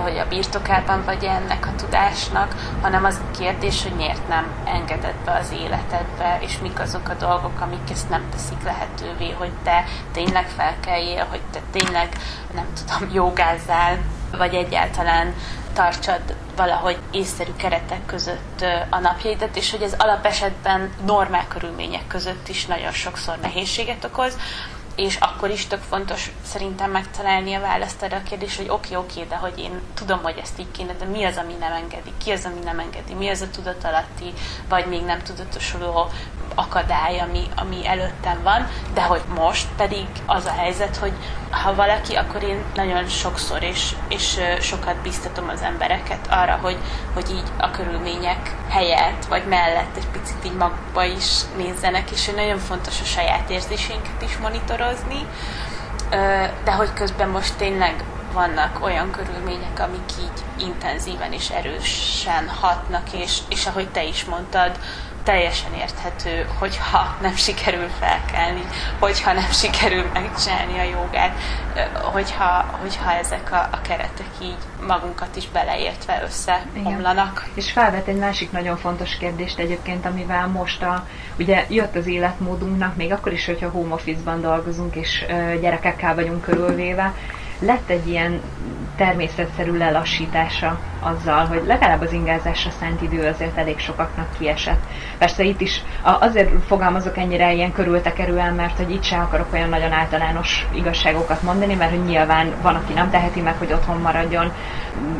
hogy 0.01 0.17
a 0.17 0.27
birtokában 0.27 1.03
vagy 1.05 1.23
ennek 1.23 1.67
a 1.67 1.75
tudásnak, 1.75 2.55
hanem 2.81 3.03
az 3.03 3.19
a 3.27 3.37
kérdés, 3.37 3.83
hogy 3.83 3.91
miért 3.91 4.27
nem 4.27 4.45
engeded 4.65 5.15
be 5.25 5.31
az 5.31 5.51
életedbe, 5.51 6.37
és 6.41 6.59
mik 6.61 6.79
azok 6.79 7.09
a 7.09 7.13
dolgok, 7.13 7.61
amik 7.61 7.89
ezt 7.91 8.09
nem 8.09 8.23
teszik 8.31 8.63
lehetővé, 8.63 9.31
hogy 9.37 9.51
te 9.63 9.83
tényleg 10.11 10.47
felkeljél, 10.47 11.25
hogy 11.29 11.41
te 11.51 11.59
tényleg, 11.71 12.09
nem 12.53 12.65
tudom, 12.73 13.13
jogázzál, 13.13 13.97
vagy 14.37 14.53
egyáltalán 14.53 15.33
tartsad 15.73 16.21
valahogy 16.55 16.97
észszerű 17.11 17.51
keretek 17.55 18.05
között 18.05 18.65
a 18.89 18.99
napjaidat, 18.99 19.55
és 19.55 19.71
hogy 19.71 19.81
ez 19.81 19.93
alapesetben 19.97 20.89
normál 21.05 21.47
körülmények 21.47 22.07
között 22.07 22.47
is 22.47 22.65
nagyon 22.65 22.91
sokszor 22.91 23.37
nehézséget 23.41 24.03
okoz, 24.03 24.37
és 24.95 25.15
akkor 25.15 25.49
is 25.49 25.67
tök 25.67 25.81
fontos 25.81 26.31
szerintem 26.43 26.91
megtalálni 26.91 27.53
a 27.53 27.59
választ 27.59 28.01
erre 28.01 28.15
a 28.15 28.23
kérdés, 28.23 28.57
hogy 28.57 28.69
oké, 28.69 28.95
oké, 28.95 29.23
de 29.29 29.35
hogy 29.35 29.59
én 29.59 29.81
tudom, 29.93 30.19
hogy 30.21 30.37
ezt 30.41 30.59
így 30.59 30.71
kéne, 30.71 30.93
de 30.93 31.05
mi 31.05 31.23
az, 31.23 31.37
ami 31.37 31.53
nem 31.59 31.71
engedi, 31.71 32.13
ki 32.23 32.31
az, 32.31 32.45
ami 32.45 32.59
nem 32.63 32.79
engedi, 32.79 33.13
mi 33.13 33.29
az 33.29 33.41
a 33.41 33.49
tudatalatti, 33.49 34.33
vagy 34.69 34.85
még 34.85 35.01
nem 35.01 35.21
tudatosuló 35.21 36.09
akadály, 36.55 37.19
ami, 37.19 37.43
ami 37.55 37.87
előttem 37.87 38.43
van, 38.43 38.67
de 38.93 39.03
hogy 39.03 39.21
most 39.35 39.67
pedig 39.77 40.05
az 40.25 40.45
a 40.45 40.51
helyzet, 40.51 40.97
hogy 40.97 41.13
ha 41.49 41.75
valaki, 41.75 42.15
akkor 42.15 42.43
én 42.43 42.63
nagyon 42.75 43.07
sokszor 43.07 43.63
és, 43.63 43.95
és 44.07 44.39
sokat 44.59 44.95
biztatom 44.95 45.49
az 45.49 45.61
embereket 45.61 46.27
arra, 46.29 46.59
hogy, 46.61 46.77
hogy 47.13 47.31
így 47.31 47.47
a 47.57 47.71
körülmények 47.71 48.55
helyett, 48.69 49.25
vagy 49.25 49.45
mellett 49.47 49.97
egy 49.97 50.07
picit 50.07 50.45
így 50.45 50.55
magukba 50.55 51.03
is 51.03 51.41
nézzenek, 51.57 52.11
és 52.11 52.25
hogy 52.25 52.35
nagyon 52.35 52.57
fontos 52.57 53.01
a 53.01 53.05
saját 53.05 53.49
érzésünket 53.49 54.21
is 54.21 54.37
monitorozni, 54.37 55.27
de 56.63 56.71
hogy 56.71 56.93
közben 56.93 57.29
most 57.29 57.55
tényleg 57.57 58.03
vannak 58.33 58.83
olyan 58.83 59.11
körülmények, 59.11 59.79
amik 59.79 60.11
így 60.19 60.65
intenzíven 60.67 61.33
és 61.33 61.49
erősen 61.49 62.49
hatnak, 62.49 63.13
és, 63.13 63.39
és 63.49 63.65
ahogy 63.65 63.89
te 63.89 64.03
is 64.03 64.25
mondtad, 64.25 64.79
teljesen 65.25 65.73
érthető, 65.73 66.47
hogyha 66.59 67.15
nem 67.21 67.35
sikerül 67.35 67.87
felkelni, 67.99 68.61
hogyha 68.99 69.33
nem 69.33 69.51
sikerül 69.51 70.05
megcsinálni 70.13 70.79
a 70.79 70.83
jogát, 70.83 71.37
hogyha, 71.93 72.65
hogyha 72.81 73.13
ezek 73.13 73.51
a, 73.51 73.67
a 73.71 73.81
keretek 73.81 74.27
így 74.41 74.57
magunkat 74.87 75.35
is 75.35 75.49
beleértve 75.49 76.21
összeomlanak. 76.23 77.41
Igen. 77.43 77.53
És 77.53 77.71
felvet 77.71 78.07
egy 78.07 78.17
másik 78.17 78.51
nagyon 78.51 78.77
fontos 78.77 79.17
kérdést 79.17 79.59
egyébként, 79.59 80.05
amivel 80.05 80.47
most 80.47 80.81
a, 80.81 81.07
ugye 81.39 81.65
jött 81.69 81.95
az 81.95 82.07
életmódunknak, 82.07 82.95
még 82.95 83.11
akkor 83.11 83.31
is, 83.33 83.45
hogyha 83.45 83.69
home 83.69 83.93
office-ban 83.93 84.41
dolgozunk, 84.41 84.95
és 84.95 85.25
gyerekekkel 85.61 86.15
vagyunk 86.15 86.41
körülvéve, 86.41 87.13
lett 87.59 87.89
egy 87.89 88.07
ilyen 88.07 88.41
természetszerű 88.95 89.77
lelassítása 89.77 90.79
azzal, 90.99 91.45
hogy 91.45 91.61
legalább 91.65 92.01
az 92.01 92.11
ingázásra 92.11 92.69
szánt 92.79 93.01
idő 93.01 93.27
azért 93.27 93.57
elég 93.57 93.79
sokaknak 93.79 94.27
kiesett. 94.37 94.83
Persze 95.17 95.43
itt 95.43 95.61
is 95.61 95.83
azért 96.01 96.65
fogalmazok 96.65 97.17
ennyire 97.17 97.53
ilyen 97.53 97.71
körültekerően, 97.71 98.53
mert 98.53 98.77
hogy 98.77 98.91
itt 98.91 99.03
sem 99.03 99.19
akarok 99.19 99.53
olyan 99.53 99.69
nagyon 99.69 99.91
általános 99.91 100.67
igazságokat 100.73 101.41
mondani, 101.41 101.73
mert 101.75 101.89
hogy 101.89 102.03
nyilván 102.05 102.53
van, 102.61 102.75
aki 102.75 102.93
nem 102.93 103.09
teheti 103.09 103.41
meg, 103.41 103.57
hogy 103.57 103.73
otthon 103.73 104.01
maradjon, 104.01 104.51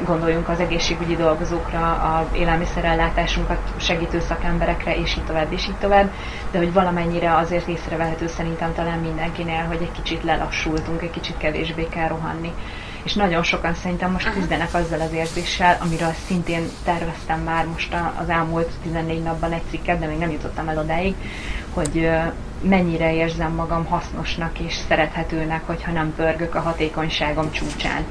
gondoljunk 0.05 0.49
az 0.49 0.59
egészségügyi 0.59 1.15
dolgozókra, 1.15 1.91
a 1.91 2.27
élelmiszerellátásunkat 2.33 3.59
segítő 3.77 4.19
szakemberekre, 4.19 4.95
és 4.95 5.15
így 5.17 5.23
tovább, 5.25 5.51
és 5.51 5.67
így 5.67 5.77
tovább, 5.77 6.11
de 6.51 6.57
hogy 6.57 6.73
valamennyire 6.73 7.35
azért 7.35 7.67
észrevehető 7.67 8.27
szerintem 8.27 8.73
talán 8.73 8.99
mindenkinél, 8.99 9.63
hogy 9.63 9.81
egy 9.81 9.91
kicsit 9.91 10.23
lelassultunk, 10.23 11.01
egy 11.01 11.11
kicsit 11.11 11.37
kevésbé 11.37 11.87
kell 11.87 12.07
rohanni 12.07 12.53
és 13.05 13.13
nagyon 13.13 13.43
sokan 13.43 13.73
szerintem 13.73 14.11
most 14.11 14.31
küzdenek 14.31 14.73
azzal 14.73 15.01
az 15.01 15.13
érzéssel, 15.13 15.77
amiről 15.81 16.13
szintén 16.27 16.69
terveztem 16.83 17.39
már 17.39 17.65
most 17.65 17.95
az 18.21 18.29
elmúlt 18.29 18.69
14 18.83 19.23
napban 19.23 19.51
egy 19.51 19.61
cikket, 19.69 19.99
de 19.99 20.07
még 20.07 20.17
nem 20.17 20.31
jutottam 20.31 20.67
el 20.67 20.77
odáig, 20.77 21.15
hogy 21.73 22.09
mennyire 22.61 23.13
érzem 23.13 23.51
magam 23.51 23.85
hasznosnak 23.85 24.59
és 24.59 24.73
szerethetőnek, 24.87 25.65
hogyha 25.65 25.91
nem 25.91 26.13
pörgök 26.15 26.55
a 26.55 26.59
hatékonyságom 26.59 27.51
csúcsán. 27.51 28.05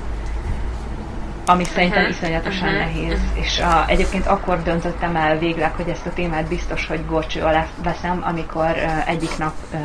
Ami 1.47 1.65
szerintem 1.65 2.03
uh-huh. 2.03 2.17
iszonyatosan 2.17 2.69
uh-huh. 2.69 2.85
nehéz. 2.85 3.21
És 3.33 3.59
a, 3.61 3.85
egyébként 3.89 4.27
akkor 4.27 4.63
döntöttem 4.63 5.17
el 5.17 5.39
végleg, 5.39 5.75
hogy 5.75 5.89
ezt 5.89 6.07
a 6.07 6.13
témát 6.13 6.49
biztos, 6.49 6.87
hogy 6.87 7.07
gorcső 7.07 7.43
alá 7.43 7.67
veszem, 7.83 8.23
amikor 8.23 8.71
uh, 8.71 9.09
egyik 9.09 9.39
nap 9.39 9.55
uh, 9.73 9.81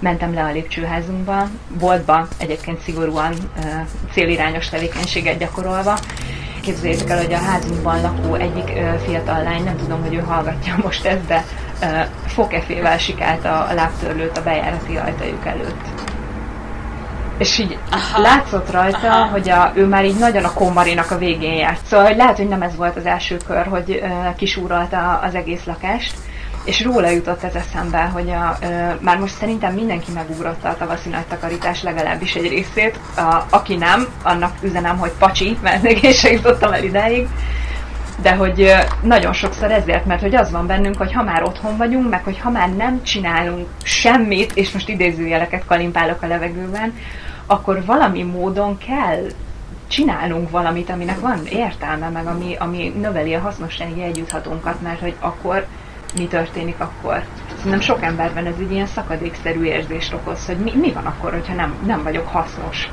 mentem 0.00 0.34
le 0.34 0.42
a 0.42 0.52
lépcsőházunkba, 0.52 1.48
boltba, 1.78 2.28
egyébként 2.38 2.80
szigorúan 2.80 3.34
célirányos 4.12 4.68
tevékenységet 4.68 5.38
gyakorolva. 5.38 5.98
Képzeljétek 6.60 7.10
el, 7.10 7.22
hogy 7.22 7.32
a 7.32 7.38
házunkban 7.38 8.00
lakó 8.00 8.34
egyik 8.34 8.72
fiatal 9.04 9.42
lány, 9.42 9.64
nem 9.64 9.76
tudom, 9.76 10.02
hogy 10.02 10.14
ő 10.14 10.18
hallgatja 10.18 10.76
most 10.84 11.04
ezt, 11.04 11.26
de 11.26 11.44
fokefével 12.26 12.98
sikálta 12.98 13.64
a 13.64 13.74
lábtörlőt 13.74 14.38
a 14.38 14.42
bejárati 14.42 14.96
ajtajuk 14.96 15.46
előtt. 15.46 16.06
És 17.38 17.58
így 17.58 17.78
Aha. 17.90 18.20
látszott 18.20 18.70
rajta, 18.70 19.10
Aha. 19.10 19.30
hogy 19.30 19.48
a, 19.48 19.72
ő 19.74 19.86
már 19.86 20.04
így 20.04 20.18
nagyon 20.18 20.44
a 20.44 20.52
komarinak 20.52 21.10
a 21.10 21.18
végén 21.18 21.52
járt. 21.52 21.84
Szóval 21.86 22.06
hogy 22.06 22.16
lehet, 22.16 22.36
hogy 22.36 22.48
nem 22.48 22.62
ez 22.62 22.76
volt 22.76 22.96
az 22.96 23.06
első 23.06 23.36
kör, 23.46 23.66
hogy 23.66 24.00
uh, 24.02 24.34
kisúrolta 24.34 25.20
az 25.22 25.34
egész 25.34 25.64
lakást, 25.64 26.14
és 26.68 26.82
róla 26.82 27.08
jutott 27.08 27.42
ez 27.42 27.54
eszembe, 27.54 27.98
hogy 27.98 28.30
a, 28.30 28.56
ö, 28.62 28.66
már 29.00 29.18
most 29.18 29.34
szerintem 29.34 29.74
mindenki 29.74 30.12
megugrotta 30.12 30.68
a 30.68 30.76
tavaszi 30.76 31.08
nagy 31.08 31.26
takarítás 31.26 31.82
legalábbis 31.82 32.34
egy 32.34 32.48
részét. 32.48 32.98
A, 33.16 33.46
aki 33.50 33.76
nem, 33.76 34.06
annak 34.22 34.56
üzenem, 34.60 34.98
hogy 34.98 35.10
pacsi, 35.18 35.58
mert 35.62 35.82
még 35.82 36.02
én 36.02 36.12
sem 36.12 36.32
jutottam 36.32 36.72
el 36.72 36.84
idáig. 36.84 37.28
De 38.22 38.34
hogy 38.34 38.60
ö, 38.60 38.76
nagyon 39.02 39.32
sokszor 39.32 39.70
ezért, 39.70 40.04
mert 40.04 40.20
hogy 40.20 40.34
az 40.34 40.50
van 40.50 40.66
bennünk, 40.66 40.96
hogy 40.96 41.12
ha 41.12 41.22
már 41.22 41.42
otthon 41.42 41.76
vagyunk, 41.76 42.10
meg 42.10 42.24
hogy 42.24 42.38
ha 42.38 42.50
már 42.50 42.68
nem 42.74 43.02
csinálunk 43.02 43.66
semmit, 43.82 44.52
és 44.54 44.70
most 44.70 44.88
idézőjeleket 44.88 45.64
kalimpálok 45.66 46.22
a 46.22 46.26
levegőben, 46.26 46.94
akkor 47.46 47.84
valami 47.84 48.22
módon 48.22 48.78
kell 48.78 49.26
csinálnunk 49.86 50.50
valamit, 50.50 50.90
aminek 50.90 51.20
van 51.20 51.46
értelme, 51.46 52.08
meg 52.08 52.26
ami, 52.26 52.56
ami 52.58 52.92
növeli 53.00 53.34
a 53.34 53.40
hasznossági 53.40 54.02
együtthatónkat, 54.02 54.82
mert 54.82 55.00
hogy 55.00 55.14
akkor 55.20 55.66
mi 56.14 56.26
történik 56.26 56.80
akkor. 56.80 57.22
Szerintem 57.56 57.80
sok 57.80 58.02
emberben 58.02 58.46
ez 58.46 58.54
egy 58.60 58.72
ilyen 58.72 58.86
szakadékszerű 58.86 59.62
érzést 59.62 60.12
okoz, 60.12 60.46
hogy 60.46 60.56
mi, 60.56 60.72
mi 60.74 60.92
van 60.92 61.06
akkor, 61.06 61.32
hogyha 61.32 61.54
nem, 61.54 61.74
nem 61.86 62.02
vagyok 62.02 62.28
hasznos. 62.28 62.88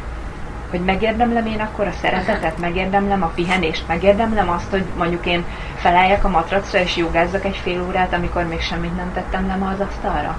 Hogy 0.70 0.82
megérdemlem 0.82 1.46
én 1.46 1.60
akkor 1.60 1.88
a 1.88 1.92
szeretetet, 1.92 2.58
megérdemlem 2.58 3.24
a 3.24 3.32
pihenést, 3.36 3.88
megérdemlem 3.88 4.50
azt, 4.50 4.70
hogy 4.70 4.84
mondjuk 4.98 5.26
én 5.26 5.46
felálljak 5.76 6.24
a 6.24 6.30
matracra 6.30 6.80
és 6.80 6.98
jogázzak 6.98 7.46
egy 7.46 7.56
fél 7.56 7.82
órát, 7.88 8.14
amikor 8.14 8.44
még 8.44 8.62
semmit 8.62 8.96
nem 8.96 9.14
tettem 9.14 9.48
le 9.48 9.56
ma 9.56 9.70
az 9.70 9.80
asztalra. 9.80 10.38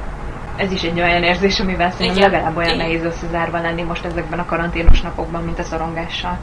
Ez 0.57 0.73
is 0.73 0.83
egy 0.83 1.01
olyan 1.01 1.23
érzés, 1.23 1.61
amivel 1.61 1.91
szerintem 1.91 2.31
legalább 2.31 2.57
olyan 2.57 2.77
nehéz 2.77 3.05
összezárva 3.05 3.61
lenni 3.61 3.83
most 3.83 4.05
ezekben 4.05 4.39
a 4.39 4.45
karanténos 4.45 5.01
napokban, 5.01 5.45
mint 5.45 5.59
a 5.59 5.63
szorongással. 5.63 6.39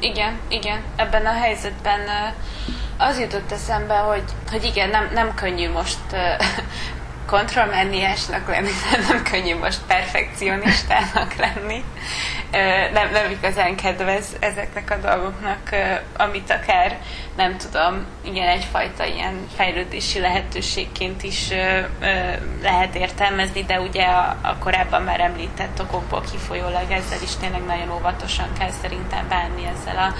Igen, 0.00 0.38
igen. 0.48 0.80
Ebben 0.96 1.26
a 1.26 1.32
helyzetben 1.32 2.00
az 3.02 3.18
jutott 3.18 3.52
eszembe, 3.52 3.94
hogy, 3.94 4.24
hogy 4.50 4.64
igen, 4.64 4.88
nem, 4.88 5.10
nem 5.12 5.34
könnyű 5.34 5.70
most 5.70 5.98
kontrollmániásnak 7.26 8.48
lenni, 8.48 8.70
nem 9.08 9.22
könnyű 9.22 9.56
most 9.58 9.80
perfekcionistának 9.86 11.34
lenni. 11.34 11.84
Nem, 12.92 13.10
nem 13.12 13.30
igazán 13.30 13.76
kedvez 13.76 14.36
ezeknek 14.40 14.90
a 14.90 14.96
dolgoknak, 14.96 15.58
amit 16.16 16.50
akár, 16.50 16.98
nem 17.36 17.56
tudom, 17.56 18.06
igen, 18.24 18.48
egyfajta 18.48 19.04
ilyen 19.04 19.46
fejlődési 19.56 20.20
lehetőségként 20.20 21.22
is 21.22 21.48
lehet 22.62 22.94
értelmezni, 22.94 23.62
de 23.62 23.80
ugye 23.80 24.02
a, 24.02 24.36
a 24.42 24.56
korábban 24.58 25.02
már 25.02 25.20
említett 25.20 25.80
okokból 25.80 26.24
kifolyólag 26.30 26.90
ezzel 26.90 27.22
is 27.22 27.36
tényleg 27.40 27.64
nagyon 27.64 27.90
óvatosan 27.90 28.48
kell 28.58 28.70
szerintem 28.82 29.28
bánni 29.28 29.66
ezzel 29.66 29.96
a 29.96 30.14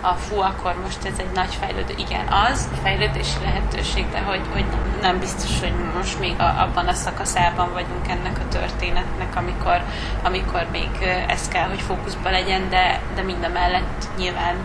a 0.00 0.14
fú, 0.14 0.40
akkor 0.40 0.74
most 0.82 1.04
ez 1.04 1.18
egy 1.18 1.32
nagy 1.34 1.54
fejlődő. 1.60 1.94
Igen, 1.96 2.26
az 2.28 2.68
fejlődési 2.82 3.38
lehetőség, 3.42 4.10
de 4.10 4.18
hogy, 4.18 4.40
hogy 4.52 4.64
nem 5.00 5.18
biztos, 5.18 5.60
hogy 5.60 5.72
most 5.96 6.18
még 6.18 6.34
a, 6.38 6.44
abban 6.56 6.88
a 6.88 6.92
szakaszában 6.92 7.72
vagyunk 7.72 8.08
ennek 8.08 8.38
a 8.38 8.48
történetnek, 8.48 9.36
amikor, 9.36 9.82
amikor 10.22 10.66
még 10.72 10.88
ez 11.28 11.48
kell, 11.48 11.68
hogy 11.68 11.80
fókuszban 11.80 12.32
legyen, 12.32 12.68
de, 12.68 13.00
de 13.14 13.22
mind 13.22 13.44
a 13.44 13.48
mellett 13.48 14.08
nyilván 14.18 14.56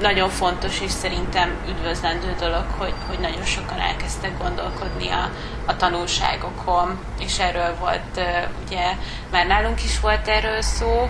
nagyon 0.00 0.28
fontos 0.28 0.80
és 0.80 0.90
szerintem 0.90 1.50
üdvözlendő 1.68 2.34
dolog, 2.40 2.64
hogy, 2.76 2.94
hogy 3.06 3.18
nagyon 3.18 3.44
sokan 3.44 3.80
elkezdtek 3.80 4.38
gondolkodni 4.38 5.08
a, 5.08 5.30
a 5.66 5.76
tanulságokon, 5.76 6.98
és 7.20 7.38
erről 7.38 7.76
volt, 7.80 8.20
ugye 8.66 8.84
már 9.30 9.46
nálunk 9.46 9.84
is 9.84 10.00
volt 10.00 10.28
erről 10.28 10.60
szó, 10.60 11.08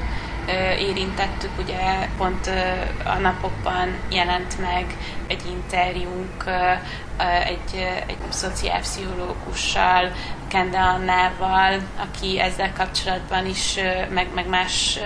érintettük, 0.78 1.50
ugye 1.58 2.08
pont 2.16 2.50
a 3.04 3.18
napokban 3.18 3.98
jelent 4.08 4.60
meg 4.60 4.96
egy 5.26 5.42
interjúnk 5.46 6.44
egy, 7.44 7.74
egy 8.06 8.18
szociálpszichológussal, 8.28 10.12
Kende 10.48 10.78
Annával, 10.78 11.80
aki 11.96 12.40
ezzel 12.40 12.72
kapcsolatban 12.72 13.46
is, 13.46 13.78
meg, 14.10 14.28
meg 14.34 14.48
más 14.48 14.98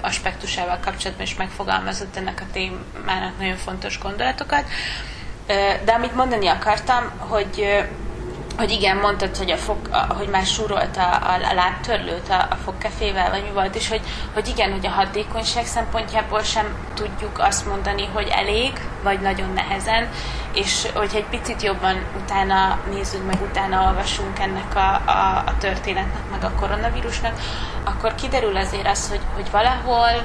aspektusával 0.00 0.78
kapcsolatban 0.84 1.26
is 1.26 1.34
megfogalmazott 1.34 2.16
ennek 2.16 2.40
a 2.40 2.52
témának 2.52 3.38
nagyon 3.38 3.56
fontos 3.56 3.98
gondolatokat. 3.98 4.64
De 5.84 5.92
amit 5.92 6.14
mondani 6.14 6.46
akartam, 6.46 7.10
hogy 7.18 7.84
hogy 8.58 8.70
igen, 8.70 8.96
mondtad, 8.96 9.36
hogy, 9.36 9.50
a 9.50 9.56
fog, 9.56 9.76
a, 9.90 10.14
hogy 10.14 10.28
már 10.28 10.46
súrolt 10.46 10.96
a, 10.96 11.12
a, 11.12 11.50
a 11.50 11.54
lábtörlőt 11.54 12.28
a, 12.28 12.46
a 12.50 12.56
fogkefével, 12.64 13.30
vagy 13.30 13.42
mi 13.42 13.50
volt, 13.52 13.74
és 13.74 13.88
hogy, 13.88 14.00
hogy 14.34 14.48
igen, 14.48 14.72
hogy 14.72 14.86
a 14.86 14.90
hatékonyság 14.90 15.66
szempontjából 15.66 16.42
sem 16.42 16.76
tudjuk 16.94 17.38
azt 17.38 17.66
mondani, 17.66 18.08
hogy 18.12 18.28
elég, 18.28 18.72
vagy 19.02 19.20
nagyon 19.20 19.52
nehezen, 19.52 20.08
és 20.54 20.86
hogyha 20.94 21.16
egy 21.16 21.24
picit 21.24 21.62
jobban 21.62 22.04
utána 22.22 22.78
nézzük, 22.90 23.26
meg 23.26 23.42
utána 23.42 23.86
olvasunk 23.86 24.38
ennek 24.38 24.74
a, 24.74 25.10
a, 25.10 25.42
a 25.46 25.56
történetnek, 25.58 26.30
meg 26.30 26.44
a 26.44 26.54
koronavírusnak, 26.60 27.40
akkor 27.84 28.14
kiderül 28.14 28.56
azért 28.56 28.88
az, 28.88 29.08
hogy, 29.08 29.20
hogy 29.34 29.50
valahol 29.50 30.24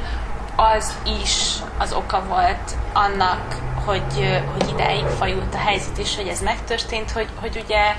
az 0.55 0.97
is 1.21 1.53
az 1.77 1.93
oka 1.93 2.23
volt 2.27 2.75
annak, 2.93 3.55
hogy, 3.85 4.41
hogy 4.53 4.69
idáig 4.69 5.05
fajult 5.05 5.53
a 5.53 5.57
helyzet, 5.57 5.97
és 5.97 6.15
hogy 6.15 6.27
ez 6.27 6.41
megtörtént, 6.41 7.11
hogy, 7.11 7.27
hogy 7.39 7.63
ugye 7.63 7.95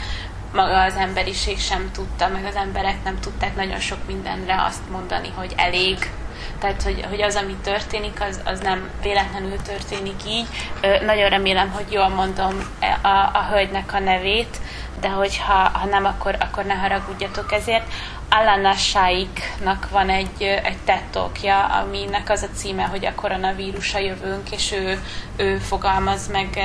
maga 0.52 0.82
az 0.82 0.94
emberiség 0.94 1.58
sem 1.58 1.90
tudta, 1.92 2.28
meg 2.28 2.44
az 2.44 2.54
emberek 2.54 3.04
nem 3.04 3.20
tudták 3.20 3.56
nagyon 3.56 3.80
sok 3.80 3.98
mindenre 4.06 4.62
azt 4.68 4.90
mondani, 4.90 5.28
hogy 5.34 5.52
elég, 5.56 6.10
tehát 6.58 6.82
hogy, 6.82 7.04
hogy 7.08 7.22
az, 7.22 7.34
ami 7.34 7.56
történik, 7.62 8.20
az, 8.28 8.40
az 8.44 8.60
nem 8.60 8.90
véletlenül 9.02 9.56
történik 9.62 10.20
így. 10.28 10.46
Ö, 10.80 11.04
nagyon 11.04 11.28
remélem, 11.28 11.70
hogy 11.70 11.92
jól 11.92 12.08
mondom 12.08 12.54
e, 12.78 12.98
a, 13.08 13.30
a 13.38 13.46
hölgynek 13.50 13.92
a 13.92 13.98
nevét, 13.98 14.60
de 15.00 15.08
hogyha 15.08 15.52
ha 15.52 15.86
nem, 15.86 16.04
akkor, 16.04 16.36
akkor 16.40 16.64
ne 16.64 16.74
haragudjatok 16.74 17.52
ezért. 17.52 17.92
Alana 18.30 18.72
Shaiknak 18.72 19.88
van 19.90 20.08
egy, 20.08 20.42
egy 20.42 20.78
tettokja, 20.84 21.64
aminek 21.64 22.30
az 22.30 22.42
a 22.42 22.56
címe, 22.56 22.82
hogy 22.82 23.06
a 23.06 23.14
koronavírus 23.14 23.94
a 23.94 23.98
jövőnk, 23.98 24.50
és 24.50 24.72
ő, 24.72 25.02
ő 25.36 25.58
fogalmaz 25.58 26.30
meg 26.30 26.58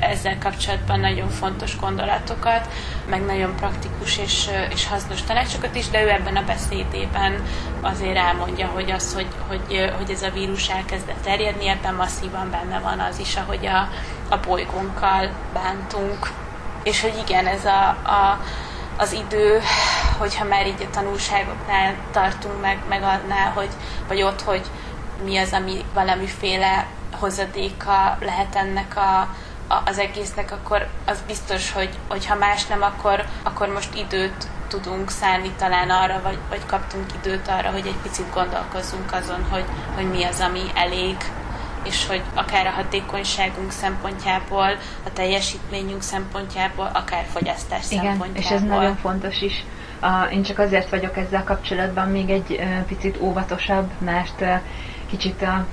ezzel 0.00 0.38
kapcsolatban 0.38 1.00
nagyon 1.00 1.28
fontos 1.28 1.78
gondolatokat, 1.78 2.68
meg 3.08 3.24
nagyon 3.24 3.56
praktikus 3.56 4.18
és, 4.18 4.48
és 4.72 4.86
hasznos 4.86 5.22
tanácsokat 5.22 5.74
is, 5.74 5.88
de 5.88 6.02
ő 6.02 6.10
ebben 6.10 6.36
a 6.36 6.44
beszédében 6.44 7.42
azért 7.80 8.16
elmondja, 8.16 8.66
hogy 8.66 8.90
az, 8.90 9.14
hogy, 9.14 9.28
hogy, 9.48 9.92
hogy 9.96 10.10
ez 10.10 10.22
a 10.22 10.30
vírus 10.30 10.68
elkezdett 10.68 11.22
terjedni, 11.22 11.68
ebben 11.68 11.94
masszívan 11.94 12.50
benne 12.50 12.78
van 12.78 13.00
az 13.00 13.18
is, 13.18 13.36
ahogy 13.36 13.66
a, 13.66 13.88
a 14.28 14.38
bolygónkkal 14.46 15.30
bántunk. 15.52 16.30
És 16.82 17.00
hogy 17.00 17.22
igen, 17.26 17.46
ez 17.46 17.64
a, 17.64 17.88
a 17.88 18.40
az 19.00 19.12
idő, 19.12 19.60
hogyha 20.18 20.44
már 20.44 20.66
így 20.66 20.86
a 20.90 20.90
tanulságoknál 20.90 21.94
tartunk 22.10 22.60
meg, 22.60 22.78
meg 22.88 23.02
annál, 23.02 23.50
hogy, 23.54 23.68
vagy 24.08 24.22
ott, 24.22 24.42
hogy 24.42 24.62
mi 25.24 25.36
az, 25.36 25.52
ami 25.52 25.84
valamiféle 25.94 26.86
hozadéka 27.18 28.16
lehet 28.20 28.54
ennek 28.54 28.96
a, 28.96 29.18
a, 29.74 29.82
az 29.84 29.98
egésznek, 29.98 30.52
akkor 30.52 30.88
az 31.06 31.18
biztos, 31.26 31.72
hogy, 31.72 31.98
hogy 32.08 32.26
ha 32.26 32.34
más 32.34 32.66
nem, 32.66 32.82
akkor, 32.82 33.24
akkor 33.42 33.68
most 33.68 33.94
időt 33.94 34.48
tudunk 34.68 35.10
szállni 35.10 35.50
talán 35.58 35.90
arra, 35.90 36.20
vagy, 36.22 36.38
vagy 36.48 36.66
kaptunk 36.66 37.06
időt 37.22 37.48
arra, 37.48 37.70
hogy 37.70 37.86
egy 37.86 37.98
picit 38.02 38.32
gondolkozzunk 38.32 39.12
azon, 39.12 39.46
hogy, 39.50 39.64
hogy 39.94 40.10
mi 40.10 40.24
az, 40.24 40.40
ami 40.40 40.62
elég 40.74 41.16
és 41.82 42.06
hogy 42.06 42.22
akár 42.34 42.66
a 42.66 42.70
hatékonyságunk 42.70 43.70
szempontjából, 43.70 44.76
a 45.06 45.12
teljesítményünk 45.12 46.02
szempontjából, 46.02 46.90
akár 46.92 47.24
fogyasztás 47.32 47.90
Igen, 47.90 48.04
szempontjából. 48.04 48.42
és 48.42 48.50
ez 48.50 48.62
nagyon 48.62 48.96
fontos 48.96 49.40
is. 49.40 49.64
Én 50.32 50.42
csak 50.42 50.58
azért 50.58 50.90
vagyok 50.90 51.16
ezzel 51.16 51.44
kapcsolatban 51.44 52.08
még 52.08 52.30
egy 52.30 52.60
picit 52.86 53.18
óvatosabb, 53.20 53.90
mert 53.98 54.44
kicsit 55.10 55.42
a, 55.42 55.66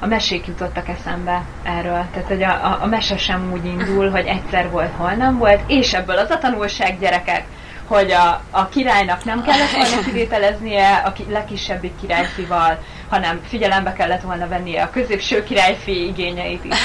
a 0.00 0.06
mesék 0.06 0.46
jutottak 0.46 0.88
eszembe 0.88 1.44
erről. 1.62 2.06
Tehát, 2.12 2.28
hogy 2.28 2.42
a, 2.42 2.50
a, 2.50 2.78
a 2.82 2.86
mese 2.86 3.16
sem 3.16 3.52
úgy 3.52 3.64
indul, 3.64 4.10
hogy 4.10 4.26
egyszer 4.26 4.70
volt, 4.70 4.92
hol 4.96 5.12
nem 5.12 5.38
volt, 5.38 5.60
és 5.66 5.92
ebből 5.92 6.16
az 6.16 6.30
a 6.30 6.38
tanulság 6.38 6.98
gyerekek, 6.98 7.46
hogy 7.86 8.10
a, 8.10 8.40
a 8.50 8.68
királynak 8.68 9.24
nem 9.24 9.42
kellett 9.42 9.70
volna 9.70 10.04
kivételeznie 10.04 10.96
a 10.96 11.12
ki, 11.12 11.24
legkisebbik 11.28 11.92
királyfival, 12.00 12.78
hanem 13.08 13.40
figyelembe 13.48 13.92
kellett 13.92 14.22
volna 14.22 14.48
vennie 14.48 14.82
a 14.82 14.90
középső 14.90 15.42
királyfi 15.42 16.06
igényeit 16.06 16.64
is. 16.64 16.78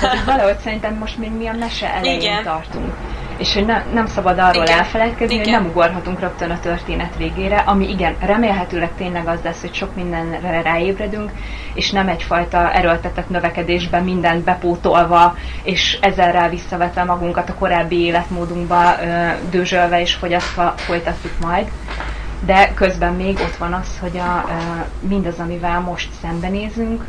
Tehát 0.00 0.24
valahogy 0.34 0.58
szerintem 0.58 0.94
most 0.94 1.18
még 1.18 1.30
mi 1.30 1.46
a 1.46 1.52
mese 1.52 1.94
elején 1.94 2.20
Igen. 2.20 2.42
tartunk. 2.42 2.94
És 3.36 3.54
hogy 3.54 3.64
ne, 3.66 3.82
nem 3.92 4.06
szabad 4.06 4.38
arról 4.38 4.64
igen. 4.64 4.78
elfelejtkezni, 4.78 5.34
igen. 5.34 5.44
hogy 5.46 5.52
nem 5.54 5.70
ugorhatunk 5.70 6.20
rögtön 6.20 6.50
a 6.50 6.60
történet 6.60 7.16
végére, 7.16 7.56
ami 7.56 7.88
igen, 7.88 8.16
remélhetőleg 8.20 8.90
tényleg 8.96 9.26
az 9.26 9.38
lesz, 9.42 9.60
hogy 9.60 9.74
sok 9.74 9.94
mindenre 9.94 10.62
ráébredünk, 10.62 11.30
és 11.74 11.90
nem 11.90 12.08
egyfajta 12.08 12.72
erőltetett 12.72 13.28
növekedésben 13.28 14.04
mindent 14.04 14.44
bepótolva, 14.44 15.36
és 15.62 15.98
ezzel 16.00 16.48
visszavetve 16.48 17.04
magunkat 17.04 17.48
a 17.48 17.54
korábbi 17.54 18.00
életmódunkba 18.00 18.94
dőzsölve 19.50 20.00
és 20.00 20.14
fogyasztva 20.14 20.74
folytatjuk 20.76 21.32
majd, 21.40 21.70
de 22.44 22.74
közben 22.74 23.14
még 23.14 23.38
ott 23.38 23.56
van 23.56 23.72
az, 23.72 23.98
hogy 24.00 24.16
a, 24.18 24.44
mindaz, 25.00 25.38
amivel 25.38 25.80
most 25.80 26.12
szembenézünk, 26.20 27.04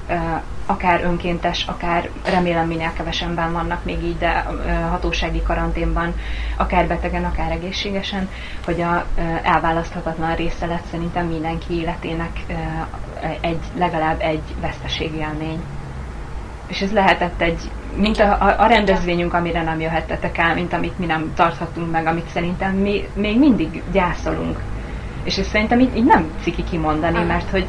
akár 0.65 1.03
önkéntes, 1.03 1.65
akár 1.67 2.09
remélem 2.25 2.67
minél 2.67 2.91
kevesebben 2.93 3.51
vannak 3.51 3.83
még 3.83 4.03
így, 4.03 4.17
de 4.17 4.45
hatósági 4.89 5.41
karanténban, 5.41 6.13
akár 6.57 6.87
betegen, 6.87 7.23
akár 7.23 7.51
egészségesen, 7.51 8.29
hogy 8.65 8.81
a 8.81 9.05
elválaszthatatlan 9.43 10.35
része 10.35 10.65
lett 10.65 10.85
szerintem 10.91 11.27
mindenki 11.27 11.73
életének 11.73 12.39
egy, 13.41 13.63
legalább 13.77 14.21
egy 14.21 14.43
veszteségélmény. 14.61 15.59
És 16.67 16.81
ez 16.81 16.91
lehetett 16.91 17.41
egy, 17.41 17.71
mint 17.95 18.19
a, 18.19 18.37
a, 18.41 18.55
a 18.63 18.67
rendezvényünk, 18.67 19.33
amire 19.33 19.63
nem 19.63 19.79
jöhettetek 19.79 20.37
el, 20.37 20.53
mint 20.53 20.73
amit 20.73 20.99
mi 20.99 21.05
nem 21.05 21.31
tarthatunk 21.35 21.91
meg, 21.91 22.05
amit 22.05 22.29
szerintem 22.29 22.75
mi 22.75 23.07
még 23.13 23.39
mindig 23.39 23.83
gyászolunk 23.91 24.59
és 25.27 25.37
ezt 25.37 25.49
szerintem 25.49 25.79
így, 25.79 25.95
így 25.95 26.03
nem 26.03 26.31
ciki 26.41 26.63
kimondani, 26.63 27.23
mert 27.23 27.49
hogy 27.49 27.67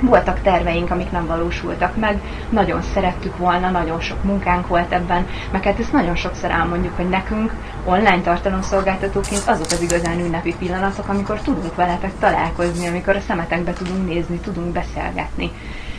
voltak 0.00 0.42
terveink, 0.42 0.90
amik 0.90 1.10
nem 1.10 1.26
valósultak 1.26 1.96
meg, 1.96 2.20
nagyon 2.50 2.82
szerettük 2.82 3.36
volna, 3.36 3.70
nagyon 3.70 4.00
sok 4.00 4.24
munkánk 4.24 4.66
volt 4.66 4.92
ebben, 4.92 5.26
meg 5.52 5.62
hát 5.62 5.78
ezt 5.78 5.92
nagyon 5.92 6.16
sokszor 6.16 6.50
elmondjuk, 6.50 6.96
hogy 6.96 7.08
nekünk 7.08 7.54
online 7.84 8.20
tartalomszolgáltatóként 8.20 9.42
azok 9.46 9.66
az 9.70 9.82
igazán 9.82 10.18
ünnepi 10.18 10.54
pillanatok, 10.58 11.08
amikor 11.08 11.40
tudunk 11.40 11.74
veletek 11.74 12.12
találkozni, 12.18 12.86
amikor 12.86 13.16
a 13.16 13.20
szemetekbe 13.20 13.72
tudunk 13.72 14.08
nézni, 14.08 14.38
tudunk 14.38 14.72
beszélgetni. 14.72 15.50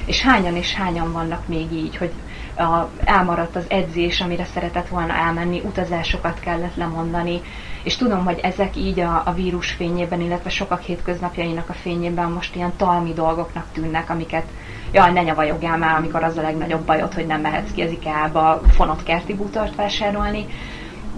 És 0.05 0.21
hányan 0.21 0.55
és 0.55 0.73
hányan 0.73 1.11
vannak 1.11 1.47
még 1.47 1.71
így, 1.71 1.97
hogy 1.97 2.11
a, 2.57 2.89
elmaradt 3.03 3.55
az 3.55 3.65
edzés, 3.67 4.21
amire 4.21 4.45
szeretett 4.53 4.87
volna 4.87 5.13
elmenni, 5.13 5.61
utazásokat 5.65 6.39
kellett 6.39 6.75
lemondani, 6.75 7.41
és 7.87 7.97
tudom, 7.97 8.25
hogy 8.25 8.39
ezek 8.41 8.75
így 8.75 8.99
a, 8.99 9.21
a 9.25 9.33
vírus 9.33 9.71
fényében, 9.71 10.21
illetve 10.21 10.49
sokak 10.49 10.81
hétköznapjainak 10.81 11.69
a 11.69 11.73
fényében 11.73 12.31
most 12.31 12.55
ilyen 12.55 12.73
talmi 12.77 13.13
dolgoknak 13.13 13.65
tűnnek, 13.73 14.09
amiket 14.09 14.45
jaj, 14.91 15.11
ne 15.11 15.21
nyavajogjál 15.21 15.77
már, 15.77 15.95
amikor 15.95 16.23
az 16.23 16.37
a 16.37 16.41
legnagyobb 16.41 16.85
bajod, 16.85 17.13
hogy 17.13 17.25
nem 17.25 17.41
mehetsz 17.41 17.71
ki 17.71 17.81
az 17.81 17.91
IKEA-ba 17.91 18.61
fonott 18.69 19.03
kerti 19.03 19.33
bútort 19.33 19.75
vásárolni, 19.75 20.45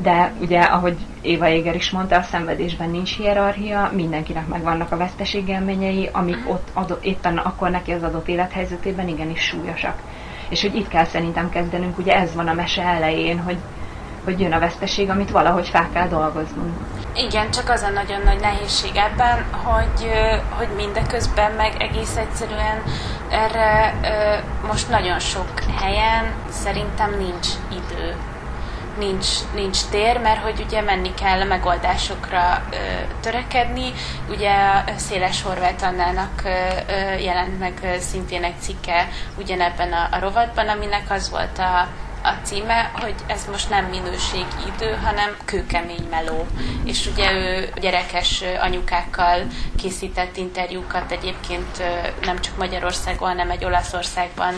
de 0.01 0.31
ugye, 0.41 0.59
ahogy 0.59 0.97
Éva 1.21 1.47
Éger 1.49 1.75
is 1.75 1.91
mondta, 1.91 2.15
a 2.15 2.21
szenvedésben 2.21 2.89
nincs 2.89 3.17
hierarchia, 3.17 3.91
mindenkinek 3.93 4.47
megvannak 4.47 4.91
a 4.91 4.97
veszteségélményei, 4.97 6.09
amik 6.11 6.43
ott 6.47 6.67
adott, 6.73 7.03
éppen 7.05 7.37
akkor 7.37 7.69
neki 7.69 7.91
az 7.91 8.03
adott 8.03 8.27
élethelyzetében 8.27 9.07
igenis 9.07 9.41
súlyosak. 9.41 10.01
És 10.49 10.61
hogy 10.61 10.75
itt 10.75 10.87
kell 10.87 11.05
szerintem 11.05 11.49
kezdenünk, 11.49 11.97
ugye 11.97 12.13
ez 12.13 12.35
van 12.35 12.47
a 12.47 12.53
mese 12.53 12.83
elején, 12.83 13.39
hogy 13.39 13.57
hogy 14.29 14.39
jön 14.39 14.53
a 14.53 14.59
veszteség, 14.59 15.09
amit 15.09 15.31
valahogy 15.31 15.69
fel 15.69 15.89
kell 15.93 16.07
dolgoznunk. 16.07 16.73
Igen, 17.15 17.51
csak 17.51 17.69
az 17.69 17.81
a 17.81 17.89
nagyon 17.89 18.21
nagy 18.21 18.39
nehézség 18.39 18.95
ebben, 18.95 19.45
hogy, 19.51 20.11
hogy 20.49 20.67
mindeközben 20.75 21.51
meg 21.51 21.81
egész 21.81 22.15
egyszerűen 22.15 22.83
erre 23.29 23.93
most 24.67 24.89
nagyon 24.89 25.19
sok 25.19 25.47
helyen 25.81 26.33
szerintem 26.49 27.15
nincs 27.17 27.47
idő 27.71 28.15
nincs, 28.97 29.27
nincs 29.53 29.77
tér, 29.91 30.19
mert 30.19 30.41
hogy 30.41 30.63
ugye 30.67 30.81
menni 30.81 31.13
kell 31.13 31.43
megoldásokra 31.43 32.63
ö, 32.71 32.75
törekedni. 33.21 33.91
Ugye 34.29 34.53
Széles 34.95 35.41
Horváth 35.41 35.87
Annának 35.87 36.41
ö, 36.45 36.49
ö, 36.49 37.13
jelent 37.17 37.59
meg 37.59 37.97
szintén 37.99 38.43
egy 38.43 38.59
cikke 38.59 39.07
ugyanebben 39.37 39.93
a, 39.93 40.07
a 40.11 40.19
rovatban, 40.19 40.67
aminek 40.67 41.05
az 41.09 41.29
volt 41.29 41.57
a 41.57 41.87
a 42.23 42.31
címe, 42.43 42.91
hogy 42.93 43.15
ez 43.27 43.45
most 43.51 43.69
nem 43.69 43.85
minőségi 43.85 44.45
idő, 44.75 44.97
hanem 45.03 45.37
kőkemény 45.45 46.07
meló. 46.09 46.47
És 46.83 47.07
ugye 47.07 47.31
ő 47.31 47.69
gyerekes 47.81 48.43
anyukákkal 48.59 49.47
készített 49.77 50.37
interjúkat 50.37 51.11
egyébként 51.11 51.83
nem 52.21 52.39
csak 52.39 52.57
Magyarországon, 52.57 53.27
hanem 53.27 53.49
egy 53.49 53.65
Olaszországban 53.65 54.53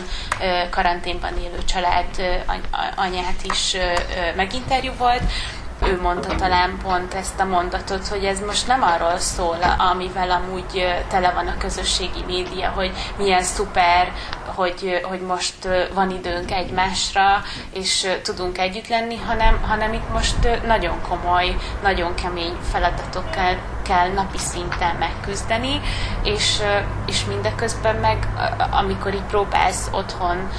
karanténban 0.70 1.38
élő 1.38 1.64
család 1.64 2.06
anyát 2.94 3.42
is 3.42 3.76
meginterjú 4.36 4.92
volt, 4.98 5.22
ő 5.86 6.00
mondta 6.00 6.34
talán 6.34 6.78
pont 6.82 7.14
ezt 7.14 7.40
a 7.40 7.44
mondatot, 7.44 8.08
hogy 8.08 8.24
ez 8.24 8.40
most 8.40 8.66
nem 8.66 8.82
arról 8.82 9.18
szól, 9.18 9.58
amivel 9.92 10.30
amúgy 10.30 10.86
tele 11.08 11.30
van 11.30 11.46
a 11.46 11.56
közösségi 11.58 12.24
média, 12.26 12.68
hogy 12.68 12.92
milyen 13.16 13.42
szuper, 13.42 14.12
hogy, 14.44 15.00
hogy 15.02 15.20
most 15.20 15.68
van 15.94 16.10
időnk 16.10 16.50
egymásra, 16.50 17.42
és 17.72 18.08
tudunk 18.22 18.58
együtt 18.58 18.88
lenni, 18.88 19.16
hanem, 19.16 19.62
hanem 19.62 19.92
itt 19.92 20.12
most 20.12 20.48
nagyon 20.66 21.00
komoly, 21.08 21.56
nagyon 21.82 22.14
kemény 22.14 22.56
feladatokkal 22.70 23.56
kell 23.82 24.08
napi 24.08 24.38
szinten 24.38 24.96
megküzdeni, 24.96 25.80
és, 26.22 26.62
és 27.06 27.24
mindeközben 27.24 27.96
meg, 27.96 28.28
amikor 28.70 29.14
így 29.14 29.22
próbálsz 29.28 29.88
otthon, 29.90 30.50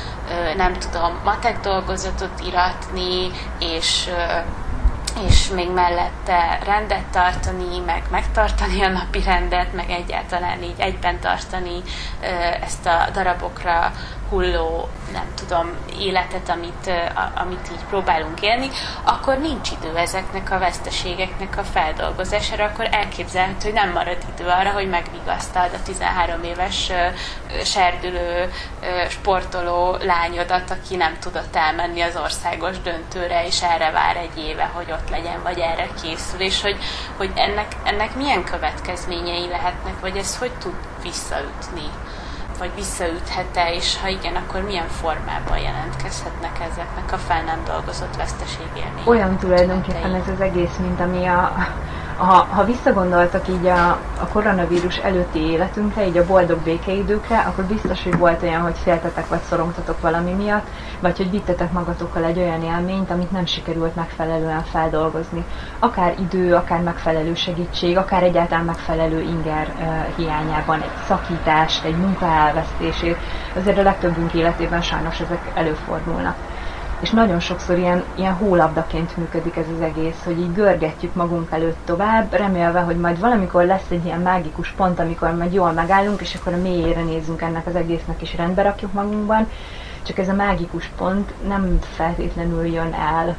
nem 0.58 0.74
tudom, 0.74 1.20
matek 1.24 1.60
dolgozatot 1.60 2.40
iratni, 2.48 3.32
és 3.60 4.10
és 5.28 5.50
még 5.50 5.72
mellette 5.72 6.60
rendet 6.66 7.06
tartani, 7.12 7.80
meg 7.86 8.04
megtartani 8.12 8.82
a 8.82 8.90
napi 8.90 9.24
rendet, 9.24 9.74
meg 9.74 9.90
egyáltalán 9.90 10.64
így 10.64 10.80
egyben 10.80 11.20
tartani 11.20 11.82
ezt 12.62 12.86
a 12.86 13.10
darabokra 13.14 13.92
hulló, 14.34 14.90
nem 15.12 15.26
tudom, 15.36 15.70
életet, 16.00 16.50
amit, 16.50 16.92
amit 17.36 17.68
így 17.72 17.84
próbálunk 17.90 18.42
élni, 18.42 18.70
akkor 19.04 19.38
nincs 19.38 19.72
idő 19.72 19.98
ezeknek 19.98 20.52
a 20.52 20.60
veszteségeknek 20.60 21.58
a 21.58 21.64
feldolgozására, 21.64 22.66
akkor 22.66 22.88
elképzelhető, 22.92 23.64
hogy 23.64 23.74
nem 23.74 23.92
marad 23.92 24.18
idő 24.36 24.50
arra, 24.50 24.70
hogy 24.70 24.90
megvigasztald 24.90 25.72
a 25.74 25.82
13 25.84 26.44
éves 26.44 26.92
serdülő 27.64 28.52
sportoló 29.10 29.98
lányodat, 30.02 30.72
aki 30.72 30.96
nem 30.96 31.18
tudott 31.20 31.56
elmenni 31.56 32.02
az 32.02 32.16
országos 32.16 32.82
döntőre, 32.82 33.46
és 33.46 33.62
erre 33.62 33.92
vár 33.92 34.16
egy 34.16 34.38
éve, 34.38 34.72
hogy 34.74 34.92
ott 34.92 35.10
legyen, 35.10 35.44
vagy 35.44 35.60
erre 35.60 35.88
készül, 36.02 36.40
és 36.40 36.62
hogy, 36.62 36.78
hogy 37.18 37.32
ennek, 37.36 37.68
ennek 37.84 38.16
milyen 38.16 38.44
következményei 38.44 39.48
lehetnek, 39.48 40.00
vagy 40.00 40.18
ez 40.18 40.38
hogy 40.38 40.52
tud 40.52 40.76
visszaütni 41.02 41.90
vagy 42.64 42.76
visszaüthet-e, 42.76 43.74
és 43.74 44.00
ha 44.02 44.08
igen, 44.08 44.36
akkor 44.36 44.62
milyen 44.62 44.88
formában 44.88 45.58
jelentkezhetnek 45.58 46.60
ezeknek 46.60 47.12
a 47.12 47.18
fel 47.18 47.44
nem 47.44 47.62
dolgozott 47.66 48.16
veszteségélmények? 48.16 49.08
Olyan 49.08 49.38
tulajdonképpen 49.38 50.14
ez 50.14 50.28
az 50.28 50.42
egész, 50.42 50.76
mint 50.78 51.00
ami 51.00 51.26
a, 51.26 51.54
ha, 52.18 52.48
ha 52.50 52.66
visszagondoltak 52.66 53.48
így 53.48 53.66
a, 53.66 53.90
a 54.20 54.28
koronavírus 54.32 54.98
előtti 54.98 55.40
életünkre, 55.40 56.08
így 56.08 56.18
a 56.18 56.26
boldog 56.26 56.60
békeidőkre, 56.64 57.40
akkor 57.40 57.64
biztos, 57.64 58.04
hogy 58.04 58.18
volt 58.18 58.44
olyan, 58.44 58.62
hogy 58.62 58.78
féltetek 58.84 59.28
vagy 59.28 59.42
szorongtatok 59.42 60.02
valami 60.02 60.32
miatt, 60.32 60.68
vagy 61.00 61.18
hogy 61.18 61.30
vittetek 61.30 61.72
magatokkal 61.72 62.24
egy 62.24 62.38
olyan 62.38 62.64
élményt, 62.64 63.12
amit 63.12 63.32
nem 63.32 63.46
sikerült 63.46 63.96
megfelelően 63.96 64.64
feldolgozni. 64.64 65.46
Akár 65.80 66.16
idő, 66.20 66.56
akár 66.56 66.82
megfelelő 66.82 67.34
segítség, 67.36 67.98
akár 67.98 68.24
egyáltalán 68.24 68.66
megfelelő 68.66 69.22
inger 69.22 69.74
uh, 69.80 70.16
hiányában, 70.16 70.82
egy 70.82 70.92
szakítást, 71.08 71.84
egy 71.84 71.98
munka 71.98 72.26
elvesztését. 72.26 73.18
Azért 73.56 73.78
a 73.78 73.84
legtöbbünk 73.84 74.34
életében 74.34 74.82
sajnos 74.82 75.20
ezek 75.20 75.52
előfordulnak 75.54 76.36
és 77.04 77.10
nagyon 77.10 77.40
sokszor 77.40 77.78
ilyen, 77.78 78.04
ilyen 78.16 78.34
hólabdaként 78.34 79.18
működik 79.18 79.56
ez 79.56 79.66
az 79.76 79.82
egész, 79.82 80.24
hogy 80.24 80.40
így 80.40 80.54
görgetjük 80.54 81.14
magunk 81.14 81.52
előtt 81.52 81.78
tovább, 81.86 82.34
remélve, 82.34 82.80
hogy 82.80 82.98
majd 82.98 83.20
valamikor 83.20 83.66
lesz 83.66 83.90
egy 83.90 84.06
ilyen 84.06 84.20
mágikus 84.20 84.72
pont, 84.72 85.00
amikor 85.00 85.36
majd 85.36 85.54
jól 85.54 85.72
megállunk, 85.72 86.22
és 86.22 86.36
akkor 86.36 86.54
a 86.54 86.62
mélyére 86.62 87.02
nézzünk 87.02 87.42
ennek 87.42 87.68
az 87.68 87.76
egésznek, 87.76 88.22
és 88.22 88.36
rendbe 88.36 88.62
rakjuk 88.62 88.94
magunkban, 88.94 89.50
csak 90.04 90.18
ez 90.18 90.30
a 90.30 90.34
mágikus 90.34 90.92
pont 90.98 91.34
nem 91.48 91.80
feltétlenül 91.82 92.66
jön 92.66 92.94
el 92.94 93.36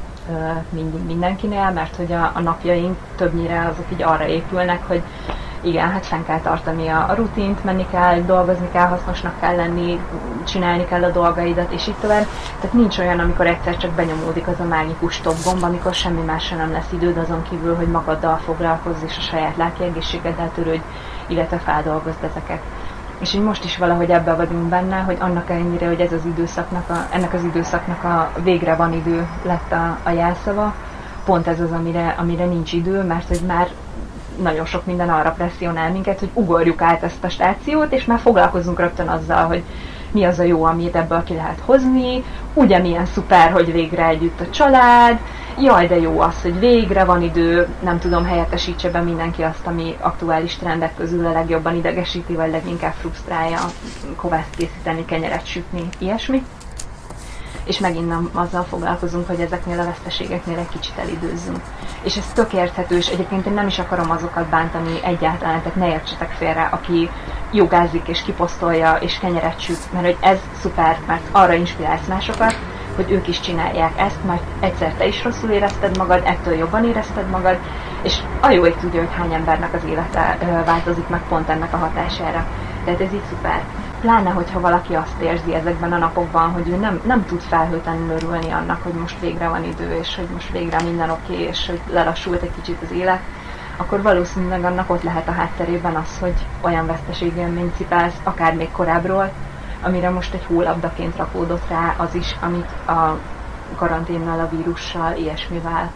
mindig 0.68 1.05
mindenkinél, 1.07 1.70
mert 1.70 1.96
hogy 1.96 2.12
a, 2.12 2.31
a 2.35 2.40
napjaink 2.40 2.96
többnyire 3.16 3.61
azok 3.61 3.87
így 3.92 4.03
arra 4.03 4.27
épülnek, 4.27 4.87
hogy 4.87 5.03
igen, 5.64 5.90
hát 5.90 6.07
fenn 6.07 6.24
kell 6.24 6.40
tartani 6.40 6.88
a, 6.88 7.14
rutint, 7.16 7.64
menni 7.64 7.87
kell, 7.90 8.20
dolgozni 8.20 8.68
kell, 8.72 8.87
hasznosnak 8.87 9.40
kell 9.40 9.57
lenni, 9.57 10.00
csinálni 10.44 10.85
kell 10.85 11.05
a 11.05 11.11
dolgaidat, 11.11 11.72
és 11.72 11.88
így 11.88 11.94
tovább. 12.00 12.27
Tehát 12.61 12.72
nincs 12.72 12.98
olyan, 12.98 13.18
amikor 13.18 13.46
egyszer 13.46 13.77
csak 13.77 13.90
benyomódik 13.90 14.46
az 14.46 14.61
a 14.61 14.64
mágikus 14.64 15.20
top 15.20 15.37
gomb, 15.44 15.62
amikor 15.62 15.94
semmi 15.94 16.20
másra 16.20 16.57
nem 16.57 16.72
lesz 16.72 16.92
időd 16.92 17.16
azon 17.16 17.42
kívül, 17.42 17.77
hogy 17.77 17.87
magaddal 17.87 18.37
foglalkozz 18.37 19.03
és 19.03 19.16
a 19.18 19.20
saját 19.20 19.57
lelki 19.57 19.83
egészségeddel 19.83 20.50
törődj, 20.55 20.83
illetve 21.27 21.59
feldolgozd 21.59 22.24
ezeket. 22.31 22.62
És 23.18 23.35
így 23.35 23.42
most 23.42 23.64
is 23.64 23.77
valahogy 23.77 24.11
ebbe 24.11 24.35
vagyunk 24.35 24.68
benne, 24.68 24.96
hogy 24.96 25.16
annak 25.20 25.50
ellenére, 25.50 25.87
hogy 25.87 26.00
ez 26.00 26.12
az 26.12 26.24
időszaknak 26.24 26.90
a, 26.90 27.07
ennek 27.11 27.33
az 27.33 27.42
időszaknak 27.44 28.05
a 28.05 28.31
végre 28.42 28.74
van 28.74 28.92
idő 28.92 29.27
lett 29.42 29.72
a, 29.72 29.98
a 30.03 30.11
jelszava, 30.11 30.74
pont 31.24 31.46
ez 31.46 31.61
az, 31.61 31.72
amire, 31.72 32.14
amire 32.18 32.44
nincs 32.44 32.72
idő, 32.72 33.03
mert 33.03 33.29
hogy 33.29 33.40
már 33.46 33.68
nagyon 34.42 34.64
sok 34.64 34.87
minden 34.87 35.09
arra 35.11 35.31
presszionál 35.31 35.90
minket, 35.90 36.18
hogy 36.18 36.31
ugorjuk 36.35 36.83
át 36.83 37.03
ezt 37.03 37.25
a 37.25 37.29
stációt, 37.29 37.92
és 37.92 38.05
már 38.05 38.18
foglalkozunk 38.18 38.81
rögtön 38.81 39.09
azzal, 39.09 39.47
hogy 39.47 39.62
mi 40.14 40.25
az 40.25 40.38
a 40.38 40.42
jó, 40.42 40.64
amit 40.64 40.97
ebből 40.97 41.23
ki 41.23 41.35
lehet 41.35 41.61
hozni, 41.64 42.25
ugyanilyen 42.55 43.07
szuper, 43.07 43.51
hogy 43.51 43.73
végre 43.73 44.07
együtt 44.07 44.40
a 44.40 44.51
család, 44.51 45.18
jaj, 45.59 45.87
de 45.87 46.01
jó 46.01 46.20
az, 46.20 46.42
hogy 46.42 46.59
végre 46.59 47.05
van 47.05 47.23
idő, 47.23 47.68
nem 47.83 47.99
tudom, 47.99 48.25
helyettesítse 48.25 48.90
be 48.90 49.01
mindenki 49.01 49.42
azt, 49.42 49.66
ami 49.66 49.97
aktuális 50.01 50.57
trendek 50.57 50.94
közül 50.97 51.27
a 51.27 51.33
legjobban 51.33 51.77
idegesíti, 51.77 52.35
vagy 52.35 52.51
leginkább 52.51 52.92
frusztrálja, 52.92 53.61
kovászt 54.16 54.57
készíteni, 54.57 55.05
kenyeret 55.05 55.47
sütni, 55.47 55.88
ilyesmi 55.99 56.42
és 57.64 57.79
megint 57.79 58.09
nem 58.09 58.31
azzal 58.33 58.62
foglalkozunk, 58.62 59.27
hogy 59.27 59.40
ezeknél 59.40 59.81
a 59.81 59.85
veszteségeknél 59.85 60.59
egy 60.59 60.68
kicsit 60.68 60.98
elidőzzünk. 60.98 61.61
És 62.03 62.16
ez 62.16 62.33
tök 62.35 62.53
érthető, 62.53 62.96
és 62.96 63.09
egyébként 63.09 63.46
én 63.46 63.53
nem 63.53 63.66
is 63.66 63.79
akarom 63.79 64.11
azokat 64.11 64.48
bántani 64.48 65.05
egyáltalán, 65.05 65.62
tehát 65.62 65.77
ne 65.77 65.88
értsetek 65.88 66.31
félre, 66.31 66.62
aki 66.62 67.11
jogázik 67.53 68.09
és 68.09 68.22
kiposztolja 68.22 68.96
és 69.00 69.18
kenyeret 69.18 69.61
süt, 69.61 69.92
mert 69.92 70.05
hogy 70.05 70.16
ez 70.20 70.38
szuper, 70.61 70.98
mert 71.07 71.29
arra 71.33 71.53
inspirálsz 71.53 72.07
másokat, 72.09 72.57
hogy 72.96 73.11
ők 73.11 73.29
is 73.29 73.40
csinálják 73.40 74.00
ezt, 74.00 74.24
mert 74.27 74.42
egyszer 74.61 74.94
te 74.94 75.07
is 75.07 75.22
rosszul 75.24 75.50
érezted 75.50 75.96
magad, 75.96 76.22
ettől 76.24 76.55
jobban 76.55 76.85
érezted 76.85 77.29
magad, 77.31 77.59
és 78.03 78.18
a 78.40 78.50
jó 78.50 78.66
ég 78.66 78.77
tudja, 78.77 79.00
hogy 79.00 79.14
hány 79.16 79.33
embernek 79.33 79.74
az 79.74 79.85
élete 79.88 80.38
változik 80.64 81.09
meg 81.09 81.22
pont 81.29 81.48
ennek 81.48 81.72
a 81.72 81.77
hatására. 81.77 82.46
Tehát 82.85 83.00
ez 83.00 83.12
így 83.12 83.24
szuper 83.29 83.62
pláne, 84.05 84.31
hogyha 84.31 84.61
valaki 84.61 84.95
azt 84.95 85.21
érzi 85.21 85.55
ezekben 85.55 85.93
a 85.93 85.99
napokban, 85.99 86.51
hogy 86.51 86.69
ő 86.69 86.77
nem, 86.77 87.01
nem 87.05 87.25
tud 87.27 87.40
felhőtlenül 87.40 88.11
örülni 88.11 88.51
annak, 88.51 88.83
hogy 88.83 88.93
most 88.93 89.21
végre 89.21 89.49
van 89.49 89.64
idő, 89.64 89.99
és 89.99 90.17
hogy 90.17 90.29
most 90.33 90.51
végre 90.51 90.83
minden 90.83 91.11
oké, 91.11 91.33
okay, 91.33 91.45
és 91.45 91.67
hogy 91.67 91.81
lelassult 91.90 92.43
egy 92.43 92.55
kicsit 92.55 92.83
az 92.83 92.90
élet, 92.90 93.21
akkor 93.77 94.03
valószínűleg 94.03 94.64
annak 94.64 94.90
ott 94.90 95.03
lehet 95.03 95.29
a 95.29 95.33
hátterében 95.33 95.95
az, 95.95 96.19
hogy 96.21 96.35
olyan 96.61 96.87
veszteségélményt 96.87 97.77
cipelsz, 97.77 98.21
akár 98.23 98.55
még 98.55 98.71
korábbról, 98.73 99.33
amire 99.83 100.11
most 100.11 100.35
egy 100.35 100.45
hólabdaként 100.45 101.17
rakódott 101.17 101.69
rá 101.69 101.95
az 101.97 102.14
is, 102.14 102.37
amit 102.40 102.71
a 102.87 103.19
karanténnal, 103.77 104.40
a 104.40 104.49
vírussal, 104.57 105.17
ilyesmivel 105.17 105.90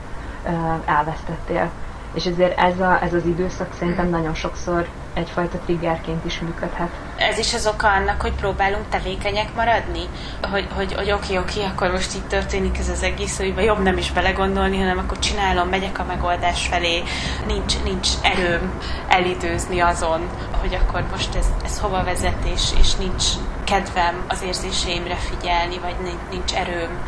elvesztettél. 0.85 1.71
És 2.13 2.25
ezért 2.27 2.59
ez, 2.59 2.81
a, 2.81 3.03
ez 3.03 3.15
az 3.15 3.25
időszak 3.25 3.69
szerintem 3.79 4.09
nagyon 4.09 4.35
sokszor 4.35 4.89
egyfajta 5.15 5.59
triggerként 5.59 6.25
is 6.25 6.41
működhet. 6.41 6.91
Ez 7.19 7.39
is 7.39 7.55
az 7.55 7.67
oka 7.67 7.89
annak, 7.89 8.21
hogy 8.21 8.33
próbálunk 8.33 8.89
tevékenyek 8.89 9.55
maradni? 9.55 10.03
Hogy, 10.51 10.69
hogy, 10.75 10.95
hogy 10.95 11.11
oké, 11.11 11.37
oké, 11.37 11.65
akkor 11.65 11.91
most 11.91 12.15
itt 12.15 12.29
történik 12.29 12.79
ez 12.79 12.89
az 12.89 13.03
egész, 13.03 13.37
hogy 13.37 13.55
jobb 13.65 13.83
nem 13.83 13.97
is 13.97 14.13
belegondolni, 14.13 14.79
hanem 14.79 14.99
akkor 14.99 15.19
csinálom, 15.19 15.69
megyek 15.69 15.99
a 15.99 16.05
megoldás 16.05 16.67
felé, 16.67 17.03
nincs, 17.47 17.75
nincs 17.85 18.09
erőm 18.23 18.81
elidőzni 19.09 19.81
azon, 19.81 20.29
hogy 20.61 20.75
akkor 20.75 21.05
most 21.11 21.35
ez, 21.35 21.47
ez 21.65 21.79
hova 21.79 22.05
vezet, 22.05 22.45
és, 22.55 22.63
és 22.81 22.95
nincs 22.95 23.25
kedvem 23.65 24.25
az 24.29 24.43
érzéseimre 24.43 25.17
figyelni, 25.17 25.79
vagy 25.79 25.95
nincs 26.31 26.55
erőm 26.55 26.99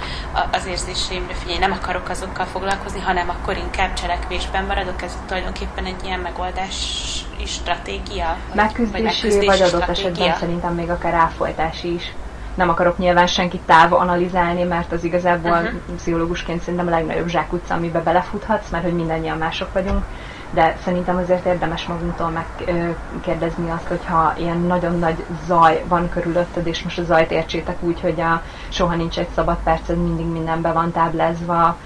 az 0.52 0.66
érzéseimre 0.66 1.34
figyelni, 1.34 1.60
nem 1.60 1.72
akarok 1.72 2.08
azokkal 2.08 2.46
foglalkozni, 2.46 3.00
hanem 3.00 3.28
akkor 3.28 3.56
inkább 3.56 3.94
cselekvésben 3.94 4.64
maradok. 4.64 5.02
Ez 5.02 5.18
tulajdonképpen 5.26 5.84
egy 5.84 6.04
ilyen 6.04 6.20
megoldási 6.20 7.46
stratégia? 7.46 8.36
Megküzdési, 8.54 8.90
vagy, 8.92 9.02
megküzdési 9.02 9.46
vagy 9.46 9.60
adott 9.60 9.70
stratégia? 9.70 9.99
Esetben 10.00 10.36
szerintem 10.36 10.74
még 10.74 10.90
akár 10.90 11.12
ráfolytási 11.12 11.94
is. 11.94 12.14
Nem 12.54 12.68
akarok 12.68 12.98
nyilván 12.98 13.26
senkit 13.26 13.60
táv 13.60 13.92
analizálni, 13.92 14.62
mert 14.62 14.92
az 14.92 15.04
igazából 15.04 15.50
uh-huh. 15.50 15.96
pszichológusként 15.96 16.60
szerintem 16.60 16.86
a 16.86 16.90
legnagyobb 16.90 17.28
zsákutca, 17.28 17.74
amiben 17.74 18.04
belefuthatsz, 18.04 18.70
mert 18.70 18.84
hogy 18.84 18.94
mindannyian 18.94 19.38
mások 19.38 19.72
vagyunk 19.72 20.04
de 20.50 20.76
szerintem 20.84 21.16
azért 21.16 21.46
érdemes 21.46 21.86
magunktól 21.86 22.30
megkérdezni 22.30 23.70
azt, 23.70 23.86
hogyha 23.86 24.34
ilyen 24.38 24.58
nagyon 24.58 24.98
nagy 24.98 25.24
zaj 25.46 25.84
van 25.88 26.08
körülötted, 26.08 26.66
és 26.66 26.82
most 26.82 26.98
a 26.98 27.04
zajt 27.04 27.30
értsétek 27.30 27.82
úgy, 27.82 28.00
hogy 28.00 28.20
a, 28.20 28.42
soha 28.68 28.94
nincs 28.94 29.18
egy 29.18 29.28
szabad 29.34 29.56
perced, 29.64 29.96
mindig 29.96 30.26
mindenbe 30.26 30.72
van 30.72 30.92
táblázva, 30.92 31.76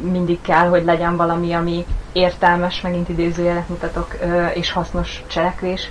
mindig 0.00 0.40
kell, 0.40 0.68
hogy 0.68 0.84
legyen 0.84 1.16
valami, 1.16 1.52
ami 1.52 1.86
értelmes, 2.12 2.80
megint 2.80 3.08
idézőjelet 3.08 3.68
mutatok, 3.68 4.16
és 4.54 4.72
hasznos 4.72 5.22
cselekvés, 5.26 5.90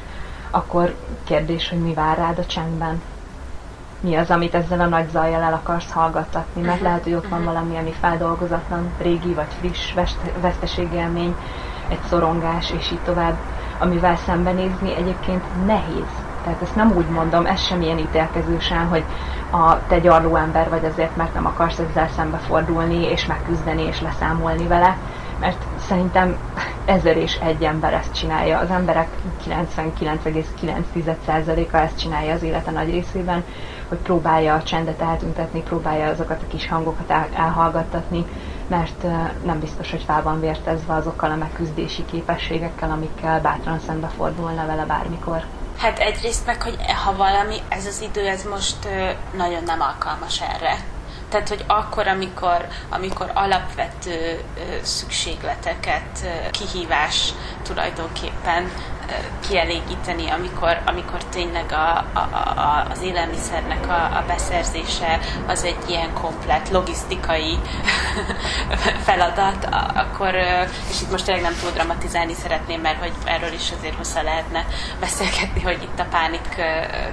akkor 0.51 0.95
kérdés, 1.23 1.69
hogy 1.69 1.79
mi 1.79 1.93
vár 1.93 2.17
rád 2.17 2.37
a 2.37 2.45
csendben. 2.45 3.01
Mi 3.99 4.15
az, 4.15 4.29
amit 4.29 4.55
ezzel 4.55 4.79
a 4.79 4.85
nagy 4.85 5.09
zajjal 5.09 5.41
el 5.41 5.53
akarsz 5.53 5.91
hallgattatni, 5.91 6.61
mert 6.61 6.81
lehet, 6.81 7.03
hogy 7.03 7.13
ott 7.13 7.27
van 7.27 7.43
valami, 7.43 7.77
ami 7.77 7.91
feldolgozatlan, 7.91 8.91
régi 9.01 9.33
vagy 9.33 9.53
friss 9.59 9.93
veszteségélmény, 10.41 11.35
egy 11.89 12.01
szorongás, 12.09 12.71
és 12.71 12.91
így 12.91 13.01
tovább, 13.01 13.37
amivel 13.79 14.15
szembenézni 14.15 14.95
egyébként 14.95 15.65
nehéz. 15.65 16.25
Tehát 16.43 16.61
ezt 16.61 16.75
nem 16.75 16.93
úgy 16.95 17.09
mondom, 17.09 17.45
ez 17.45 17.61
sem 17.61 17.81
ilyen 17.81 17.97
ítélkezősen, 17.97 18.87
hogy 18.87 19.03
a, 19.51 19.87
te 19.87 19.99
gyarló 19.99 20.35
ember 20.35 20.69
vagy 20.69 20.85
azért, 20.85 21.15
mert 21.15 21.33
nem 21.33 21.45
akarsz 21.45 21.79
ezzel 21.79 22.07
szembefordulni, 22.07 23.03
és 23.03 23.25
megküzdeni, 23.25 23.81
és 23.81 24.01
leszámolni 24.01 24.67
vele, 24.67 24.97
mert 25.39 25.65
szerintem 25.87 26.37
ezer 26.87 27.17
és 27.17 27.35
egy 27.35 27.63
ember 27.63 27.93
ezt 27.93 28.13
csinálja. 28.13 28.59
Az 28.59 28.69
emberek 28.69 29.07
99,9%-a 29.47 31.77
ezt 31.77 31.99
csinálja 31.99 32.33
az 32.33 32.43
élete 32.43 32.71
nagy 32.71 32.89
részében, 32.89 33.43
hogy 33.87 33.97
próbálja 33.97 34.53
a 34.53 34.63
csendet 34.63 35.01
eltüntetni, 35.01 35.61
próbálja 35.61 36.07
azokat 36.07 36.41
a 36.41 36.47
kis 36.47 36.67
hangokat 36.67 37.09
el, 37.09 37.27
elhallgattatni, 37.35 38.25
mert 38.67 39.03
nem 39.45 39.59
biztos, 39.59 39.91
hogy 39.91 40.03
fel 40.03 40.23
van 40.23 40.39
vértezve 40.39 40.93
azokkal 40.93 41.31
a 41.31 41.35
megküzdési 41.35 42.05
képességekkel, 42.05 42.91
amikkel 42.91 43.41
bátran 43.41 43.79
szembefordulna 43.79 44.65
vele 44.65 44.85
bármikor. 44.85 45.43
Hát 45.77 45.99
egyrészt 45.99 46.45
meg, 46.45 46.61
hogy 46.61 46.77
ha 47.05 47.15
valami, 47.15 47.55
ez 47.69 47.85
az 47.85 48.01
idő, 48.01 48.27
ez 48.27 48.43
most 48.49 48.87
nagyon 49.37 49.63
nem 49.63 49.81
alkalmas 49.81 50.41
erre. 50.41 50.75
Tehát, 51.29 51.49
hogy 51.49 51.63
akkor, 51.67 52.07
amikor, 52.07 52.67
amikor 52.89 53.31
alapvető 53.33 54.43
szükségleteket, 54.81 56.25
kihívás 56.51 57.33
tulajdonképpen 57.63 58.71
kielégíteni, 59.47 60.29
amikor, 60.29 60.81
amikor 60.85 61.23
tényleg 61.23 61.71
a, 61.71 62.05
a, 62.13 62.19
a, 62.19 62.87
az 62.91 63.01
élelmiszernek 63.01 63.87
a, 63.89 64.17
a 64.17 64.23
beszerzése 64.27 65.19
az 65.47 65.63
egy 65.63 65.77
ilyen 65.87 66.13
komplet 66.13 66.69
logisztikai 66.69 67.59
feladat, 69.07 69.67
akkor, 69.93 70.35
és 70.89 71.01
itt 71.01 71.11
most 71.11 71.25
tényleg 71.25 71.43
nem 71.43 71.55
túl 71.61 71.71
dramatizálni 71.71 72.33
szeretném, 72.33 72.81
mert 72.81 72.99
hogy 72.99 73.13
erről 73.25 73.53
is 73.53 73.71
azért 73.77 73.95
hozzá 73.95 74.21
lehetne 74.21 74.65
beszélgetni, 74.99 75.61
hogy 75.61 75.83
itt 75.83 75.99
a 75.99 76.07
pánik 76.09 76.61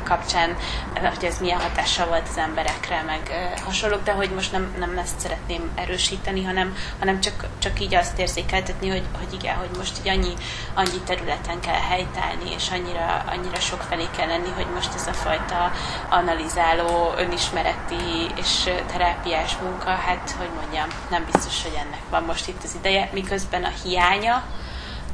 kapcsán, 0.04 0.56
hogy 0.94 1.24
ez 1.24 1.38
milyen 1.40 1.60
hatással 1.60 2.06
volt 2.06 2.28
az 2.30 2.38
emberekre, 2.38 3.02
meg 3.06 3.52
hasonlók, 3.64 4.02
de 4.02 4.12
hogy 4.12 4.30
most 4.30 4.52
nem, 4.52 4.74
nem 4.78 4.98
ezt 4.98 5.18
szeretném 5.18 5.70
erősíteni, 5.74 6.44
hanem, 6.44 6.76
hanem 6.98 7.20
csak, 7.20 7.46
csak 7.58 7.80
így 7.80 7.94
azt 7.94 8.18
érzékeltetni, 8.18 8.88
hogy, 8.88 9.04
hogy 9.18 9.32
igen, 9.34 9.56
hogy 9.56 9.70
most 9.76 9.98
így 9.98 10.08
annyi, 10.08 10.32
annyi 10.74 11.00
területen 11.04 11.60
kell 11.60 11.80
helytállni, 11.88 12.52
és 12.56 12.70
annyira, 12.70 13.24
annyira 13.26 13.60
sok 13.60 13.80
felé 13.80 14.06
kell 14.16 14.26
lenni, 14.26 14.50
hogy 14.54 14.66
most 14.74 14.94
ez 14.94 15.06
a 15.06 15.12
fajta 15.12 15.70
analizáló, 16.08 17.12
önismereti 17.16 18.30
és 18.36 18.70
terápiás 18.92 19.56
munka, 19.62 19.90
hát, 19.90 20.34
hogy 20.38 20.50
mondjam, 20.60 20.88
nem 21.10 21.24
biztos, 21.32 21.62
hogy 21.62 21.78
ennek 21.84 22.02
van 22.10 22.22
most 22.22 22.48
itt 22.48 22.62
az 22.64 22.74
ideje, 22.78 23.08
miközben 23.12 23.64
a 23.64 23.72
hiánya, 23.82 24.42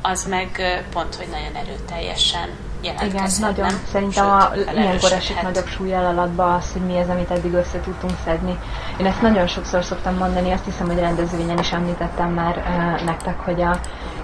az 0.03 0.25
meg 0.25 0.83
pont, 0.93 1.15
hogy 1.15 1.29
nagyon 1.29 1.55
erőteljesen 1.55 2.49
igen, 2.83 3.31
nagyon. 3.41 3.67
Nem? 3.67 3.81
Szerintem 3.93 4.31
a, 4.31 4.51
ilyenkor 4.75 5.13
esik 5.13 5.43
nagyobb 5.43 5.67
súlyjal 5.67 6.07
alatba 6.07 6.55
az, 6.55 6.73
hogy 6.73 6.83
mi 6.83 6.99
az, 6.99 7.09
amit 7.09 7.31
eddig 7.31 7.53
össze 7.53 7.81
tudtunk 7.81 8.13
szedni. 8.25 8.59
Én 9.01 9.07
ezt 9.07 9.23
nagyon 9.23 9.47
sokszor 9.47 9.85
szoktam 9.85 10.15
mondani, 10.15 10.53
azt 10.53 10.65
hiszem, 10.65 10.87
hogy 10.87 10.99
rendezvényen 10.99 11.59
is 11.59 11.73
említettem 11.73 12.33
már 12.33 12.57
uh, 12.57 13.05
nektek, 13.05 13.41
hogy 13.41 13.63
a, 13.63 13.81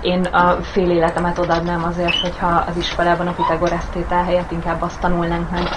én 0.07 0.24
a 0.24 0.62
fél 0.62 0.90
életemet 0.90 1.38
odaadnám 1.38 1.84
azért, 1.84 2.20
hogyha 2.20 2.46
az 2.46 2.76
iskolában 2.76 3.26
a 3.26 3.32
Pitagoras 3.32 3.84
tétel 3.92 4.24
helyett 4.24 4.50
inkább 4.50 4.82
azt 4.82 5.00
tanulnánk 5.00 5.50
meg, 5.50 5.68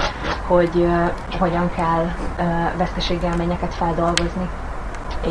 hogy 0.48 0.76
uh, 0.76 1.12
hogyan 1.40 1.72
kell 1.76 2.04
uh, 2.38 2.78
veszteségelményeket 2.78 3.74
feldolgozni. 3.74 4.50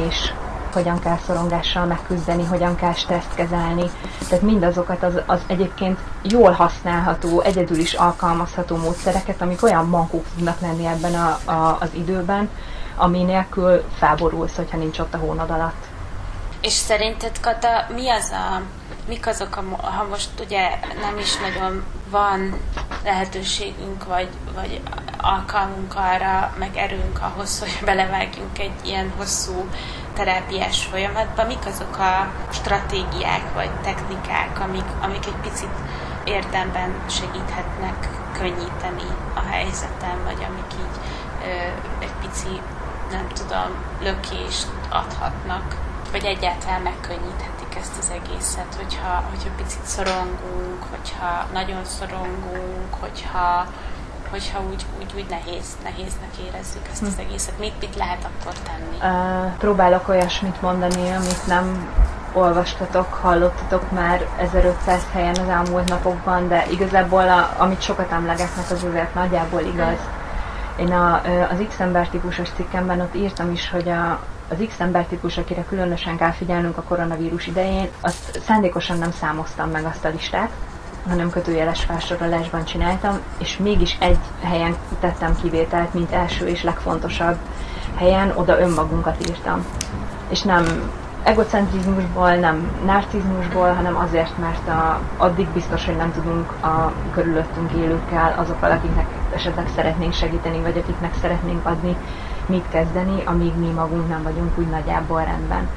És 0.07 0.33
hogyan 0.73 0.99
kell 1.01 1.17
szorongással 1.27 1.85
megküzdeni, 1.85 2.45
hogyan 2.45 2.77
kell 2.77 2.93
stresszt 2.93 3.35
kezelni. 3.35 3.91
Tehát 4.29 4.45
mindazokat 4.45 5.03
az, 5.03 5.21
az 5.27 5.41
egyébként 5.47 5.99
jól 6.23 6.51
használható, 6.51 7.41
egyedül 7.41 7.79
is 7.79 7.95
alkalmazható 7.95 8.77
módszereket, 8.77 9.43
amik 9.43 9.63
olyan 9.63 9.89
mankók 9.89 10.25
tudnak 10.37 10.61
lenni 10.61 10.87
ebben 10.87 11.15
a, 11.15 11.51
a, 11.51 11.77
az 11.81 11.89
időben, 11.93 12.51
ami 12.97 13.23
nélkül 13.23 13.85
felborulsz, 13.99 14.57
hogyha 14.57 14.77
nincs 14.77 14.99
ott 14.99 15.15
a 15.15 15.19
hónad 15.19 15.51
alatt. 15.51 15.87
És 16.61 16.73
szerinted, 16.73 17.41
Kata, 17.41 17.87
mi 17.95 18.11
az 18.11 18.31
a, 18.31 18.61
mik 19.09 19.27
azok, 19.27 19.57
a, 19.57 19.87
ha 19.87 20.05
most 20.05 20.31
ugye 20.41 20.69
nem 21.01 21.19
is 21.19 21.37
nagyon 21.37 21.85
van 22.11 22.61
lehetőségünk, 23.05 24.05
vagy, 24.05 24.29
vagy 24.55 24.81
alkalmunk 25.17 25.95
arra, 25.95 26.55
meg 26.59 26.77
erőnk 26.77 27.21
ahhoz, 27.21 27.59
hogy 27.59 27.79
belevágjunk 27.91 28.59
egy 28.59 28.73
ilyen 28.85 29.13
hosszú 29.17 29.69
terápiás 30.15 30.85
folyamatban, 30.85 31.47
mik 31.47 31.67
azok 31.67 31.99
a 31.99 32.33
stratégiák 32.53 33.55
vagy 33.55 33.71
technikák, 33.71 34.61
amik, 34.61 34.87
amik 35.01 35.27
egy 35.27 35.51
picit 35.51 35.75
érdemben 36.25 36.95
segíthetnek 37.07 38.09
könnyíteni 38.33 39.09
a 39.35 39.41
helyzeten, 39.51 40.25
vagy 40.25 40.47
amik 40.49 40.73
így 40.73 41.01
ö, 41.45 41.51
egy 41.99 42.13
pici, 42.21 42.61
nem 43.11 43.29
tudom, 43.29 43.71
lökést 44.01 44.67
adhatnak, 44.89 45.75
vagy 46.13 46.25
egyáltalán 46.25 46.81
megkönnyíthetik 46.81 47.77
ezt 47.81 47.99
az 47.99 48.11
egészet, 48.11 48.75
hogyha, 48.77 49.25
hogyha 49.29 49.49
picit 49.57 49.85
szorongunk, 49.85 50.83
hogyha 50.91 51.47
nagyon 51.53 51.85
szorongunk, 51.85 52.95
hogyha 53.01 53.67
hogyha 54.31 54.61
úgy, 54.71 54.87
úgy, 54.99 55.13
úgy 55.17 55.27
nehéz, 55.29 55.77
nehéznek 55.83 56.37
érezzük 56.47 56.89
ezt 56.93 57.03
az 57.03 57.15
hm. 57.15 57.21
egészet. 57.21 57.59
Mit, 57.59 57.73
mit 57.81 57.97
lehet 57.97 58.25
akkor 58.25 58.53
tenni? 58.53 59.15
Uh, 59.15 59.53
próbálok 59.59 60.09
olyasmit 60.09 60.63
mondani, 60.63 61.11
amit 61.11 61.47
nem 61.47 61.93
olvastatok, 62.33 63.15
hallottatok 63.15 63.91
már 63.91 64.27
1500 64.39 65.03
helyen 65.13 65.37
az 65.37 65.49
elmúlt 65.49 65.89
napokban, 65.89 66.49
de 66.49 66.67
igazából 66.71 67.29
a, 67.29 67.55
amit 67.59 67.83
sokat 67.83 68.13
emlegetnek, 68.13 68.71
az 68.71 68.85
azért 68.85 69.15
nagyjából 69.15 69.61
igaz. 69.61 69.99
Hm. 69.99 70.81
Én 70.81 70.93
a, 70.93 71.21
az 71.51 71.65
X 71.69 71.81
ember 71.81 72.09
típusos 72.09 72.49
cikkemben 72.49 73.01
ott 73.01 73.15
írtam 73.15 73.53
is, 73.53 73.71
hogy 73.71 73.89
a, 73.89 74.21
az 74.49 74.57
X 74.69 74.81
ember 74.81 75.05
típus, 75.05 75.37
akire 75.37 75.65
különösen 75.65 76.17
kell 76.17 76.33
figyelnünk 76.33 76.77
a 76.77 76.83
koronavírus 76.83 77.47
idején, 77.47 77.89
azt 78.01 78.41
szándékosan 78.45 78.99
nem 78.99 79.13
számoztam 79.13 79.71
meg 79.71 79.85
azt 79.85 80.05
a 80.05 80.09
listát, 80.09 80.51
hanem 81.09 81.31
kötőjeles 81.31 81.85
felsorolásban 81.85 82.65
csináltam, 82.65 83.19
és 83.39 83.57
mégis 83.57 83.97
egy 84.01 84.19
helyen 84.43 84.77
tettem 85.01 85.37
kivételt, 85.43 85.95
mint 85.95 86.13
első 86.13 86.47
és 86.47 86.63
legfontosabb 86.63 87.37
helyen, 87.97 88.33
oda 88.35 88.61
önmagunkat 88.61 89.29
írtam. 89.29 89.65
És 90.29 90.43
nem 90.43 90.91
egocentrizmusból, 91.23 92.35
nem 92.35 92.71
narcizmusból, 92.85 93.73
hanem 93.73 93.97
azért, 93.97 94.39
mert 94.39 94.69
a, 94.69 95.01
addig 95.17 95.49
biztos, 95.49 95.85
hogy 95.85 95.97
nem 95.97 96.13
tudunk 96.13 96.53
a 96.53 96.93
körülöttünk 97.13 97.73
élőkkel, 97.73 98.35
azokkal, 98.39 98.71
akiknek 98.71 99.07
esetleg 99.35 99.69
szeretnénk 99.75 100.13
segíteni, 100.13 100.61
vagy 100.61 100.79
akiknek 100.79 101.15
szeretnénk 101.21 101.67
adni, 101.67 101.97
mit 102.49 102.69
kezdeni, 102.69 103.23
amíg 103.25 103.55
mi 103.55 103.71
magunk 103.71 104.09
nem 104.09 104.23
vagyunk 104.23 104.59
úgy 104.59 104.69
nagyjából 104.69 105.25
rendben. 105.25 105.69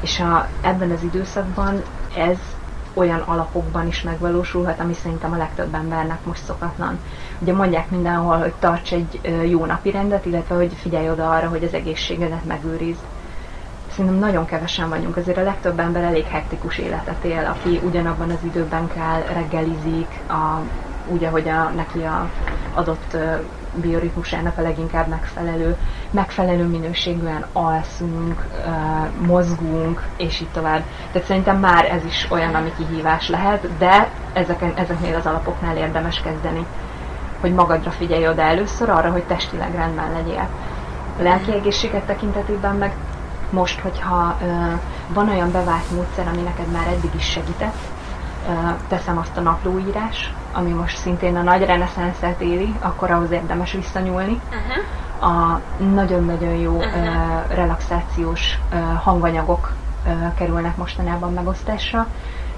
És 0.00 0.20
a, 0.20 0.48
ebben 0.60 0.90
az 0.90 1.02
időszakban 1.02 1.82
ez 2.16 2.38
olyan 2.94 3.20
alapokban 3.20 3.86
is 3.86 4.02
megvalósulhat, 4.02 4.80
ami 4.80 4.94
szerintem 4.94 5.32
a 5.32 5.36
legtöbb 5.36 5.74
embernek 5.74 6.24
most 6.24 6.44
szokatlan. 6.44 6.98
Ugye 7.38 7.52
mondják 7.52 7.90
mindenhol, 7.90 8.38
hogy 8.38 8.52
tarts 8.58 8.92
egy 8.92 9.20
jó 9.48 9.64
napi 9.64 9.90
rendet, 9.90 10.26
illetve 10.26 10.54
hogy 10.54 10.72
figyelj 10.72 11.10
oda 11.10 11.30
arra, 11.30 11.48
hogy 11.48 11.64
az 11.64 11.74
egészségedet 11.74 12.44
megőriz. 12.44 12.96
Szerintem 13.90 14.18
nagyon 14.18 14.44
kevesen 14.44 14.88
vagyunk, 14.88 15.16
azért 15.16 15.36
a 15.36 15.42
legtöbb 15.42 15.78
ember 15.78 16.02
elég 16.02 16.24
hektikus 16.24 16.78
életet 16.78 17.24
él, 17.24 17.56
aki 17.56 17.80
ugyanabban 17.84 18.30
az 18.30 18.44
időben 18.44 18.88
kell 18.88 19.22
reggelizik, 19.32 20.08
a, 20.28 20.60
úgy, 21.06 21.24
ahogy 21.24 21.48
a, 21.48 21.70
neki 21.76 22.02
a 22.02 22.30
adott 22.74 23.16
bioritmusának 23.80 24.58
a 24.58 24.62
leginkább 24.62 25.08
megfelelő, 25.08 25.76
megfelelő 26.10 26.64
minőségűen 26.64 27.44
alszunk, 27.52 28.46
mozgunk, 29.26 30.02
és 30.16 30.40
így 30.40 30.50
tovább. 30.52 30.82
Tehát 31.12 31.26
szerintem 31.26 31.58
már 31.58 31.84
ez 31.84 32.04
is 32.04 32.26
olyan, 32.30 32.54
ami 32.54 32.72
kihívás 32.76 33.28
lehet, 33.28 33.76
de 33.78 34.08
ezeken, 34.32 34.72
ezeknél 34.76 35.14
az 35.14 35.26
alapoknál 35.26 35.76
érdemes 35.76 36.20
kezdeni, 36.20 36.66
hogy 37.40 37.52
magadra 37.52 37.90
figyelj 37.90 38.28
oda 38.28 38.42
először 38.42 38.88
arra, 38.90 39.10
hogy 39.10 39.24
testileg 39.24 39.74
rendben 39.74 40.12
legyél. 40.12 40.48
A 41.18 41.22
lelki 41.22 41.52
egészséget 41.52 42.04
tekintetében 42.04 42.76
meg 42.76 42.92
most, 43.50 43.80
hogyha 43.80 44.36
ö, 44.42 44.72
van 45.08 45.28
olyan 45.28 45.52
bevált 45.52 45.90
módszer, 45.90 46.26
ami 46.28 46.42
neked 46.42 46.70
már 46.72 46.86
eddig 46.86 47.10
is 47.14 47.30
segített, 47.30 47.76
teszem 48.88 49.18
azt 49.18 49.36
a 49.36 49.40
naplóírás, 49.40 50.34
ami 50.54 50.70
most 50.70 50.96
szintén 50.96 51.36
a 51.36 51.42
nagy 51.42 51.64
reneszánszát 51.64 52.40
éli, 52.40 52.74
akkor 52.80 53.10
ahhoz 53.10 53.30
érdemes 53.30 53.72
visszanyúlni. 53.72 54.40
Uh-huh. 54.48 55.32
A 55.32 55.60
nagyon-nagyon 55.94 56.54
jó 56.54 56.76
uh-huh. 56.76 57.02
uh, 57.02 57.54
relaxációs 57.54 58.58
uh, 58.72 58.78
hanganyagok 59.02 59.72
uh, 60.06 60.34
kerülnek 60.34 60.76
mostanában 60.76 61.32
megosztásra, 61.32 62.06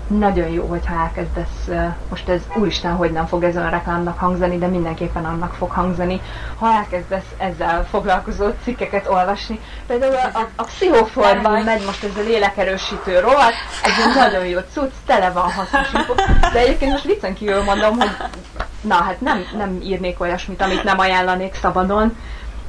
nagyon 0.07 0.49
jó, 0.49 0.67
hogyha 0.67 1.01
elkezdesz, 1.01 1.69
most 2.09 2.29
ez 2.29 2.41
úristen, 2.55 2.93
hogy 2.93 3.13
nem 3.13 3.27
fog 3.27 3.43
ez 3.43 3.57
olyan 3.57 3.71
reklámnak 3.71 4.19
hangzani, 4.19 4.59
de 4.59 4.67
mindenképpen 4.67 5.25
annak 5.25 5.55
fog 5.55 5.71
hangzani, 5.71 6.21
ha 6.59 6.73
elkezdesz 6.73 7.35
ezzel 7.37 7.87
foglalkozó 7.91 8.47
cikkeket 8.65 9.09
olvasni. 9.09 9.61
Például 9.87 10.15
a, 10.15 10.39
a, 10.39 10.49
a 10.57 10.63
pszichoformban 10.63 11.63
megy 11.63 11.85
most 11.85 12.05
ez 12.05 12.17
a 12.17 12.21
lélekerősítő 12.21 13.21
rovat, 13.21 13.53
ez 13.83 14.07
egy 14.07 14.15
nagyon 14.15 14.47
jó 14.47 14.59
cucc, 14.73 14.93
tele 15.07 15.31
van 15.31 15.53
hasznos 15.53 15.93
info. 15.93 16.15
De 16.53 16.59
egyébként 16.59 16.91
most 16.91 17.05
viccen 17.05 17.35
kívül 17.35 17.63
mondom, 17.63 17.99
hogy 17.99 18.11
na 18.81 18.95
hát 18.95 19.21
nem, 19.21 19.45
nem 19.57 19.79
írnék 19.83 20.21
olyasmit, 20.21 20.63
amit 20.63 20.85
nem 20.85 20.99
ajánlanék 20.99 21.55
szabadon, 21.55 22.17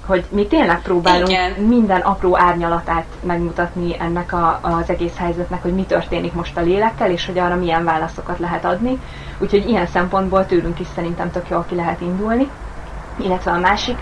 hogy 0.08 0.26
mi 0.30 0.47
tényleg 0.47 0.82
próbálunk 0.82 1.30
Igen. 1.30 1.51
minden 1.51 2.01
apró 2.01 2.38
árnyalatát 2.39 3.05
megmutatni 3.24 3.95
ennek 3.99 4.34
a, 4.34 4.60
az 4.62 4.89
egész 4.89 5.18
helyzetnek, 5.18 5.62
hogy 5.62 5.74
mi 5.74 5.84
történik 5.84 6.34
most 6.34 6.58
a 6.58 6.62
lélekkel, 6.62 7.12
és 7.12 7.26
hogy 7.26 7.38
arra 7.39 7.55
milyen 7.55 7.84
válaszokat 7.84 8.39
lehet 8.39 8.66
adni. 8.66 8.99
Úgyhogy 9.39 9.70
ilyen 9.70 9.88
szempontból 9.88 10.45
tőlünk 10.45 10.80
is 10.80 10.88
szerintem 10.95 11.32
tök 11.32 11.49
jól 11.49 11.66
ki 11.70 11.76
lehet 11.76 12.01
indulni. 12.01 12.49
Illetve 13.20 13.51
a 13.51 13.60
másik, 13.60 13.97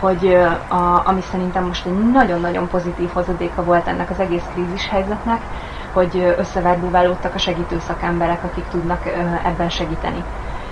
hogy 0.00 0.34
a, 0.68 1.02
ami 1.04 1.20
szerintem 1.30 1.64
most 1.64 1.86
egy 1.86 2.10
nagyon-nagyon 2.12 2.68
pozitív 2.68 3.08
hozadéka 3.12 3.64
volt 3.64 3.86
ennek 3.86 4.10
az 4.10 4.18
egész 4.18 4.44
krízis 4.52 4.88
helyzetnek, 4.88 5.40
hogy 5.92 6.34
összeverbúválódtak 6.38 7.34
a 7.34 7.38
segítő 7.38 7.78
szakemberek, 7.86 8.44
akik 8.44 8.64
tudnak 8.70 9.06
ebben 9.44 9.68
segíteni 9.68 10.24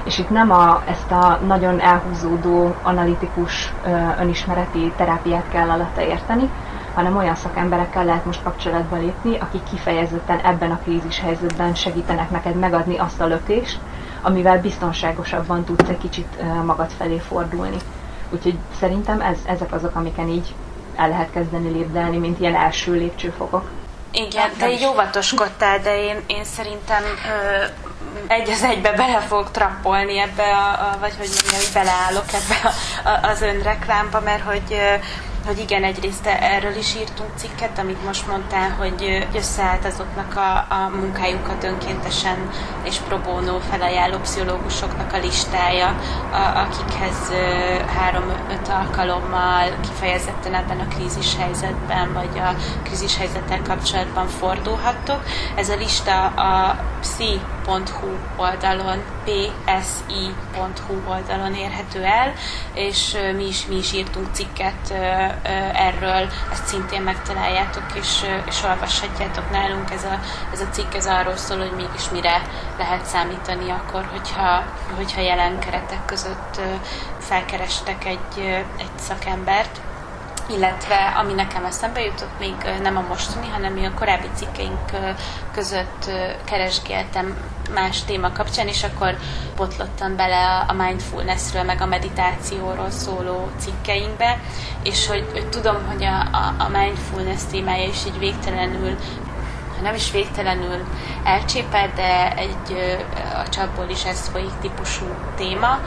És 0.05 0.19
itt 0.19 0.31
nem 0.31 0.51
a, 0.51 0.83
ezt 0.87 1.11
a 1.11 1.39
nagyon 1.47 1.81
elhúzódó, 1.81 2.75
analitikus, 2.83 3.73
önismereti 4.21 4.93
terápiát 4.97 5.49
kell 5.49 5.71
alatta 5.71 6.01
érteni, 6.01 6.51
hanem 6.95 7.17
olyan 7.17 7.35
szakemberekkel 7.35 8.05
lehet 8.05 8.25
most 8.25 8.43
kapcsolatba 8.43 8.97
lépni, 8.97 9.39
akik 9.39 9.63
kifejezetten 9.71 10.39
ebben 10.39 10.71
a 10.71 10.79
krízis 10.79 11.21
helyzetben 11.21 11.75
segítenek 11.75 12.31
neked 12.31 12.55
megadni 12.55 12.99
azt 12.99 13.21
a 13.21 13.27
lökést, 13.27 13.79
amivel 14.23 14.61
biztonságosabban 14.61 15.65
tudsz 15.65 15.89
egy 15.89 15.99
kicsit 15.99 16.43
magad 16.65 16.91
felé 16.91 17.19
fordulni. 17.19 17.77
Úgyhogy 18.31 18.59
szerintem 18.79 19.21
ez, 19.21 19.39
ezek 19.47 19.73
azok, 19.73 19.95
amiken 19.95 20.29
így 20.29 20.55
el 20.97 21.09
lehet 21.09 21.31
kezdeni 21.31 21.71
lépdelni, 21.71 22.17
mint 22.17 22.41
ilyen 22.41 22.55
első 22.55 22.93
lépcsőfokok. 22.93 23.71
Igen, 24.13 24.51
de 24.59 24.71
így 24.71 24.85
óvatoskodtál, 24.85 25.79
de 25.79 26.03
én, 26.03 26.17
én 26.27 26.45
szerintem 26.45 27.03
ö, 27.03 27.65
egy 28.27 28.51
az 28.51 28.63
egybe 28.63 28.93
bele 28.93 29.21
fogok 29.21 29.51
trappolni 29.51 30.19
ebbe, 30.19 30.57
a, 30.57 30.69
a, 30.69 30.97
vagy 31.01 31.15
hogy 31.19 31.29
mondjam, 31.29 31.55
hogy 31.55 31.71
beleállok 31.73 32.27
ebbe 32.33 32.69
a, 33.05 33.09
a, 33.09 33.31
az 33.31 33.43
önreklámba, 33.43 34.21
mert 34.21 34.43
hogy 34.43 34.81
hogy 35.47 35.59
igen, 35.59 35.85
egyrészt 35.85 36.27
erről 36.27 36.77
is 36.77 36.95
írtunk 36.95 37.31
cikket, 37.37 37.79
amit 37.79 38.05
most 38.05 38.27
mondtál, 38.27 38.71
hogy 38.71 39.27
összeállt 39.35 39.85
azoknak 39.85 40.37
a, 40.37 40.75
a 40.75 40.91
munkájukat 40.95 41.65
önkéntesen 41.65 42.51
és 42.83 42.97
pro 42.97 43.19
felajánló 43.71 44.19
pszichológusoknak 44.19 45.13
a 45.13 45.19
listája, 45.19 45.97
a, 46.33 46.59
akikhez 46.59 47.33
három-öt 47.97 48.69
alkalommal 48.69 49.77
kifejezetten 49.81 50.55
ebben 50.55 50.81
a 50.81 50.89
krízis 50.89 51.37
helyzetben, 51.37 52.13
vagy 52.13 52.39
a 52.39 52.55
krízis 52.83 53.17
helyzettel 53.17 53.63
kapcsolatban 53.63 54.29
fordulhattok. 54.29 55.23
Ez 55.55 55.69
a 55.69 55.77
lista 55.77 56.27
a 56.27 56.77
psi.hu 57.65 58.17
oldalon, 58.37 59.03
psi.hu 59.25 60.95
oldalon 61.09 61.55
érhető 61.55 62.03
el, 62.03 62.33
és 62.75 63.17
mi 63.37 63.47
is, 63.47 63.67
mi 63.67 63.77
is 63.77 63.93
írtunk 63.93 64.27
cikket 64.33 64.91
erről, 65.73 66.29
ezt 66.53 66.67
szintén 66.67 67.03
megtaláljátok, 67.03 67.85
és, 67.95 68.25
és 68.47 68.63
olvashatjátok 68.63 69.51
nálunk. 69.51 69.91
Ez 69.91 70.05
a, 70.05 70.21
ez 70.53 70.61
a 70.61 70.69
cikk 70.71 70.95
ez 70.95 71.07
arról 71.07 71.37
szól, 71.37 71.59
hogy 71.59 71.73
mégis 71.77 72.11
mire 72.11 72.43
lehet 72.79 73.05
számítani 73.05 73.71
akkor, 73.71 74.09
hogyha, 74.13 74.65
hogyha 74.97 75.21
jelen 75.21 75.59
keretek 75.59 76.05
között 76.05 76.61
felkerestek 77.19 78.05
egy, 78.05 78.65
egy 78.77 78.99
szakembert 78.99 79.81
illetve 80.49 81.15
ami 81.17 81.33
nekem 81.33 81.65
eszembe 81.65 82.01
jutott, 82.01 82.39
még 82.39 82.55
nem 82.83 82.97
a 82.97 83.05
mostani, 83.09 83.49
hanem 83.49 83.85
a 83.85 83.99
korábbi 83.99 84.29
cikkeink 84.35 84.91
között 85.53 86.11
keresgéltem 86.45 87.37
más 87.75 88.03
téma 88.05 88.33
kapcsán, 88.33 88.69
és 88.69 88.83
akkor 88.83 89.17
botlottam 89.57 90.17
bele 90.17 90.65
a 90.69 90.73
mindfulnessről, 90.73 91.63
meg 91.63 91.81
a 91.81 91.87
meditációról 91.87 92.91
szóló 92.91 93.51
cikkeinkbe, 93.59 94.41
és 94.83 95.07
hogy, 95.07 95.27
hogy 95.33 95.49
tudom, 95.49 95.87
hogy 95.87 96.05
a, 96.05 96.21
a, 96.59 96.69
mindfulness 96.69 97.43
témája 97.51 97.89
is 97.89 98.05
egy 98.05 98.19
végtelenül 98.19 98.97
nem 99.85 99.95
is 99.95 100.11
végtelenül 100.11 100.85
elcsépelt, 101.25 101.95
de 101.95 102.37
egy 102.37 102.97
a 103.45 103.49
csapból 103.49 103.89
is 103.89 104.05
ez 104.05 104.29
folyik 104.29 104.53
típusú 104.61 105.05
téma, 105.37 105.79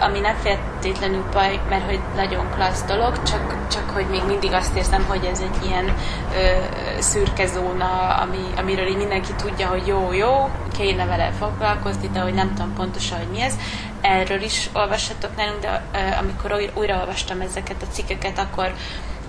ami 0.00 0.20
nem 0.20 0.36
feltétlenül 0.42 1.24
baj, 1.32 1.60
mert 1.68 1.84
hogy 1.84 2.00
nagyon 2.16 2.50
klassz 2.50 2.84
dolog, 2.84 3.22
csak, 3.22 3.68
csak 3.70 3.90
hogy 3.90 4.06
még 4.06 4.22
mindig 4.26 4.52
azt 4.52 4.76
érzem, 4.76 5.04
hogy 5.08 5.24
ez 5.24 5.40
egy 5.40 5.66
ilyen 5.66 5.94
ö, 6.34 7.00
szürke 7.00 7.46
zóna, 7.46 8.14
ami, 8.14 8.44
amiről 8.56 8.86
így 8.86 8.96
mindenki 8.96 9.32
tudja, 9.32 9.68
hogy 9.68 9.86
jó, 9.86 10.12
jó, 10.12 10.50
kéne 10.76 11.06
vele 11.06 11.30
foglalkozni, 11.38 12.08
de 12.12 12.20
hogy 12.20 12.34
nem 12.34 12.54
tudom 12.54 12.74
pontosan, 12.74 13.18
hogy 13.18 13.30
mi 13.30 13.40
ez. 13.40 13.54
Erről 14.00 14.42
is 14.42 14.68
olvashatok 14.72 15.36
nálunk, 15.36 15.60
de 15.60 15.82
ö, 15.94 15.98
amikor 16.20 16.70
újra 16.74 16.98
olvastam 16.98 17.40
ezeket 17.40 17.82
a 17.82 17.92
cikkeket, 17.92 18.38
akkor 18.38 18.72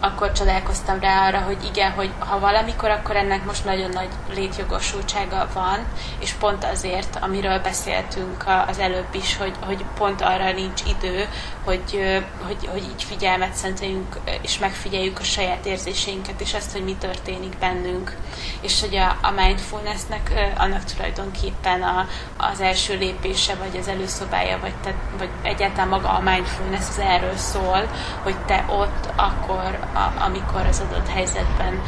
akkor 0.04 0.32
csodálkoztam 0.32 1.00
rá 1.00 1.28
arra, 1.28 1.40
hogy 1.40 1.58
igen, 1.66 1.92
hogy 1.92 2.12
ha 2.20 2.40
valamikor, 2.40 2.90
akkor 2.90 3.16
ennek 3.16 3.46
most 3.46 3.66
nagyon 3.66 3.90
nagy 3.90 4.10
létjogosultsága 4.34 5.48
van, 5.54 5.86
és 6.20 6.32
pont 6.32 6.64
azért, 6.64 7.18
amiről 7.22 7.60
beszéltünk 7.60 8.44
az 8.68 8.80
előbb 8.80 9.16
is, 9.16 9.38
hogy, 9.38 9.54
hogy 9.66 9.86
pont 9.98 10.22
arra 10.22 10.52
nincs 10.52 10.82
idő, 10.88 11.28
hogy, 11.64 12.22
hogy, 12.46 12.68
hogy 12.68 12.84
így 12.84 13.04
figyelmet 13.04 13.54
szenteljünk, 13.54 14.16
és 14.42 14.60
megfigyeljük 14.60 15.20
a 15.20 15.24
saját 15.24 15.66
érzéseinket, 15.66 16.42
és 16.42 16.54
azt, 16.54 16.72
hogy 16.72 16.84
mi 16.84 16.96
történik 16.96 17.58
bennünk. 17.58 18.18
És 18.62 18.82
hogy 18.82 18.96
a, 18.96 19.18
a 19.22 19.32
mindfulnessnek 19.32 20.32
annak 20.58 20.84
tulajdonképpen 20.84 21.82
a, 21.82 22.08
az 22.38 22.60
első 22.60 22.98
lépése, 22.98 23.56
vagy 23.56 23.78
az 23.80 23.88
előszobája, 23.88 24.60
vagy, 24.60 24.76
te, 24.84 24.94
vagy 25.18 25.30
egyáltalán 25.42 25.88
maga 25.88 26.10
a 26.10 26.20
mindfulness 26.20 26.90
az 26.90 27.00
erről 27.00 27.38
szól, 27.38 27.90
hogy 28.24 28.36
te 28.46 28.66
ott 28.68 29.10
akkor 29.16 29.80
a, 29.94 30.24
amikor 30.26 30.66
az 30.66 30.84
adott 30.90 31.08
helyzetben, 31.08 31.82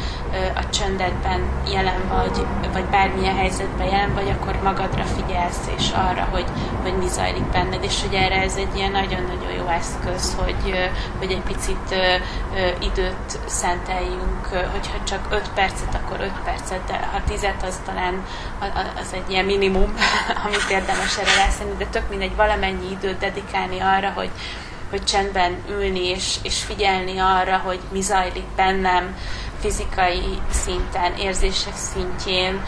a 0.54 0.68
csöndetben 0.68 1.40
jelen 1.70 2.08
vagy, 2.08 2.46
vagy 2.72 2.84
bármilyen 2.84 3.36
helyzetben 3.36 3.86
jelen 3.86 4.14
vagy, 4.14 4.30
akkor 4.30 4.58
magadra 4.62 5.04
figyelsz, 5.04 5.70
és 5.76 5.90
arra, 5.90 6.28
hogy, 6.30 6.46
hogy 6.82 6.96
mi 6.98 7.08
zajlik 7.08 7.44
benned, 7.44 7.84
és 7.84 8.02
hogy 8.02 8.14
erre 8.14 8.42
ez 8.42 8.56
egy 8.56 8.76
ilyen 8.76 8.90
nagyon-nagyon 8.90 9.52
jó 9.52 9.66
eszköz, 9.66 10.36
hogy, 10.38 10.90
hogy 11.18 11.30
egy 11.30 11.42
picit 11.42 11.94
időt 12.80 13.38
szenteljünk, 13.46 14.46
hogyha 14.46 15.04
csak 15.04 15.26
5 15.30 15.50
percet, 15.54 15.94
akkor 15.94 16.20
5 16.20 16.30
percet, 16.44 16.84
de 16.86 17.08
ha 17.12 17.20
10 17.28 17.46
az 17.62 17.80
talán 17.84 18.24
az 19.00 19.12
egy 19.12 19.30
ilyen 19.30 19.44
minimum, 19.44 19.94
amit 20.46 20.70
érdemes 20.70 21.18
erre 21.18 21.34
leszenni, 21.36 21.74
de 21.78 21.86
tök 21.86 22.08
mindegy 22.08 22.36
valamennyi 22.36 22.90
időt 22.90 23.18
dedikálni 23.18 23.80
arra, 23.80 24.10
hogy, 24.14 24.30
hogy 24.90 25.04
csendben 25.04 25.64
ülni 25.70 26.08
és, 26.08 26.36
és 26.42 26.62
figyelni 26.62 27.18
arra, 27.18 27.56
hogy 27.56 27.80
mi 27.92 28.00
zajlik 28.00 28.46
bennem 28.56 29.16
fizikai 29.60 30.38
szinten, 30.50 31.16
érzések 31.16 31.76
szintjén, 31.76 32.62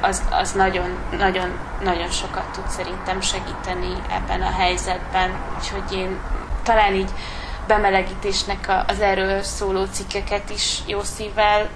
az, 0.00 0.22
az 0.30 0.52
nagyon, 0.52 0.98
nagyon, 1.18 1.58
nagyon 1.82 2.10
sokat 2.10 2.50
tud 2.52 2.68
szerintem 2.68 3.20
segíteni 3.20 3.92
ebben 4.10 4.42
a 4.42 4.50
helyzetben. 4.50 5.30
Úgyhogy 5.58 5.98
én 5.98 6.18
talán 6.62 6.94
így 6.94 7.10
bemelegítésnek 7.66 8.84
az 8.86 9.00
erről 9.00 9.42
szóló 9.42 9.84
cikkeket 9.84 10.50
is 10.50 10.78
jó 10.86 11.02
szívvel 11.02 11.68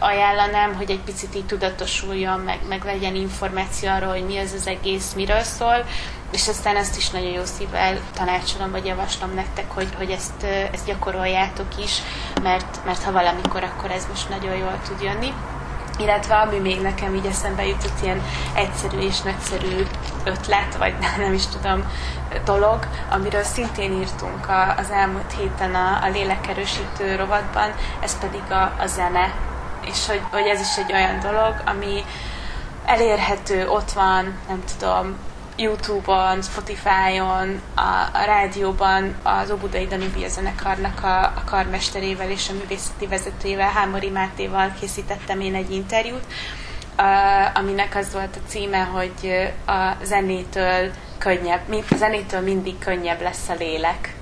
ajánlanám, 0.00 0.74
hogy 0.74 0.90
egy 0.90 1.00
picit 1.00 1.34
így 1.34 1.46
tudatosuljon, 1.46 2.40
meg, 2.40 2.58
meg 2.68 2.84
legyen 2.84 3.14
információ 3.14 3.90
arról, 3.90 4.10
hogy 4.10 4.26
mi 4.26 4.36
ez 4.36 4.52
az 4.52 4.66
egész, 4.66 5.12
miről 5.14 5.42
szól, 5.42 5.84
és 6.30 6.48
aztán 6.48 6.76
ezt 6.76 6.96
is 6.96 7.10
nagyon 7.10 7.30
jó 7.30 7.44
szívvel 7.44 7.98
tanácsolom, 8.14 8.70
vagy 8.70 8.86
javaslom 8.86 9.34
nektek, 9.34 9.70
hogy, 9.70 9.88
hogy 9.96 10.10
ezt, 10.10 10.42
ezt 10.72 10.86
gyakoroljátok 10.86 11.78
is, 11.78 12.02
mert, 12.42 12.84
mert 12.84 13.02
ha 13.02 13.12
valamikor, 13.12 13.64
akkor 13.64 13.90
ez 13.90 14.06
most 14.08 14.28
nagyon 14.28 14.56
jól 14.56 14.80
tud 14.88 15.02
jönni. 15.02 15.32
Illetve 15.98 16.34
ami 16.34 16.58
még 16.58 16.80
nekem 16.80 17.14
így 17.14 17.26
eszembe 17.26 17.66
jutott, 17.66 18.02
ilyen 18.02 18.22
egyszerű 18.54 18.98
és 18.98 19.20
nagyszerű 19.20 19.86
ötlet, 20.24 20.76
vagy 20.78 20.94
nem 21.24 21.32
is 21.32 21.46
tudom, 21.46 21.84
dolog, 22.44 22.86
amiről 23.10 23.42
szintén 23.42 23.92
írtunk 23.92 24.46
az 24.76 24.90
elmúlt 24.90 25.34
héten 25.38 25.74
a, 25.74 25.98
a 26.02 26.08
lélekerősítő 26.08 27.16
rovatban, 27.16 27.70
ez 28.00 28.18
pedig 28.18 28.42
a, 28.50 28.62
a 28.62 28.86
zene. 28.86 29.34
És 29.84 30.06
hogy, 30.06 30.20
hogy 30.30 30.46
ez 30.46 30.60
is 30.60 30.76
egy 30.76 30.92
olyan 30.92 31.20
dolog, 31.20 31.62
ami 31.66 32.04
elérhető, 32.84 33.68
ott 33.68 33.92
van, 33.92 34.38
nem 34.48 34.62
tudom, 34.78 35.16
Youtube-on, 35.60 36.42
Spotify-on, 36.42 37.60
a, 37.74 38.08
a 38.12 38.24
rádióban 38.24 39.14
az 39.22 39.50
Obudai 39.50 39.86
Danubia 39.86 40.28
zenekarnak 40.28 41.04
a, 41.04 41.20
a 41.20 41.42
karmesterével 41.44 42.30
és 42.30 42.48
a 42.48 42.52
művészeti 42.52 43.06
vezetőjével, 43.06 43.70
Hámori 43.70 44.08
Mátéval 44.08 44.72
készítettem 44.80 45.40
én 45.40 45.54
egy 45.54 45.70
interjút, 45.70 46.24
a, 46.96 47.02
aminek 47.54 47.96
az 47.96 48.12
volt 48.12 48.36
a 48.36 48.48
címe, 48.48 48.78
hogy 48.78 49.52
a 49.66 49.96
zenétől 50.02 50.90
könnyebb, 51.18 51.60
a 51.90 51.96
zenétől 51.96 52.40
mindig 52.40 52.78
könnyebb 52.78 53.20
lesz 53.20 53.48
a 53.48 53.54
lélek. 53.58 54.14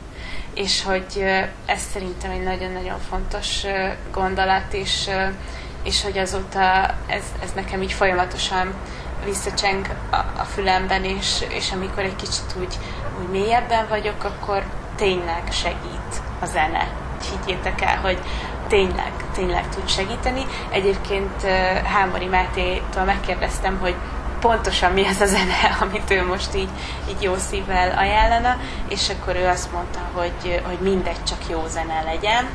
És 0.55 0.83
hogy 0.83 1.25
ez 1.67 1.83
szerintem 1.93 2.31
egy 2.31 2.43
nagyon-nagyon 2.43 2.99
fontos 3.09 3.65
gondolat, 4.13 4.73
és, 4.73 5.11
és 5.83 6.03
hogy 6.03 6.19
azóta 6.19 6.95
ez, 7.07 7.25
ez 7.43 7.53
nekem 7.55 7.83
így 7.83 7.93
folyamatosan 7.93 8.75
visszacseng 9.29 9.87
a, 10.11 10.17
a 10.17 10.45
fülemben, 10.55 11.05
és, 11.05 11.45
és 11.49 11.73
amikor 11.73 12.03
egy 12.03 12.17
kicsit 12.17 12.55
úgy, 12.59 12.79
úgy 13.21 13.29
mélyebben 13.29 13.89
vagyok, 13.89 14.25
akkor 14.25 14.65
tényleg 14.97 15.43
segít 15.51 16.23
a 16.41 16.47
zene. 16.47 16.89
Higgyétek 17.31 17.81
el, 17.81 17.97
hogy 17.97 18.19
tényleg, 18.69 19.13
tényleg 19.35 19.69
tud 19.69 19.89
segíteni. 19.89 20.47
Egyébként 20.71 21.43
Hámori 21.85 22.27
Mátétól 22.27 23.05
megkérdeztem, 23.05 23.79
hogy 23.79 23.95
pontosan 24.41 24.93
mi 24.93 25.07
az 25.07 25.21
a 25.21 25.27
zene, 25.27 25.77
amit 25.81 26.11
ő 26.11 26.27
most 26.27 26.55
így, 26.55 26.69
így 27.09 27.23
jó 27.23 27.35
szívvel 27.37 27.99
ajánlana, 27.99 28.57
és 28.89 29.09
akkor 29.09 29.37
ő 29.37 29.47
azt 29.47 29.73
mondta, 29.73 30.01
hogy, 30.13 30.63
hogy 30.67 30.79
mindegy, 30.81 31.25
csak 31.25 31.49
jó 31.49 31.65
zene 31.69 32.03
legyen, 32.05 32.49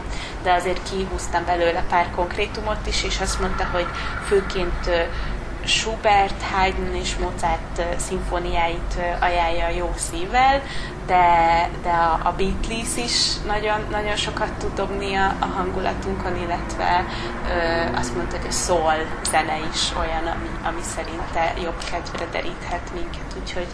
de 0.43 0.53
azért 0.53 0.89
kihúztam 0.89 1.45
belőle 1.45 1.84
pár 1.89 2.11
konkrétumot 2.15 2.88
is, 2.88 3.03
és 3.03 3.19
azt 3.19 3.39
mondta, 3.39 3.67
hogy 3.71 3.88
főként 4.28 4.89
Schubert, 5.66 6.41
Haydn 6.41 6.95
és 6.95 7.16
Mozart 7.18 7.82
szimfóniáit 7.97 8.99
ajánlja 9.20 9.70
jó 9.70 9.93
szívvel, 9.95 10.61
de, 11.06 11.70
de 11.84 11.89
a, 11.89 12.20
a 12.24 12.34
Beatles 12.38 12.95
is 12.95 13.38
nagyon, 13.45 13.86
nagyon 13.91 14.16
sokat 14.16 14.51
tud 14.58 14.74
dobni 14.74 15.16
a, 15.16 15.36
a 15.39 15.45
hangulatunkon, 15.45 16.36
illetve 16.38 17.06
ö, 17.49 17.97
azt 17.97 18.16
mondta, 18.16 18.38
hogy 18.38 18.47
a 18.47 18.51
soul 18.51 18.93
zene 19.30 19.58
is 19.74 19.91
olyan, 19.99 20.26
ami, 20.26 20.49
ami 20.64 20.82
szerinte 20.82 21.54
jobb 21.64 21.84
kedvre 21.91 22.26
deríthet 22.32 22.93
minket, 22.93 23.36
úgyhogy, 23.41 23.68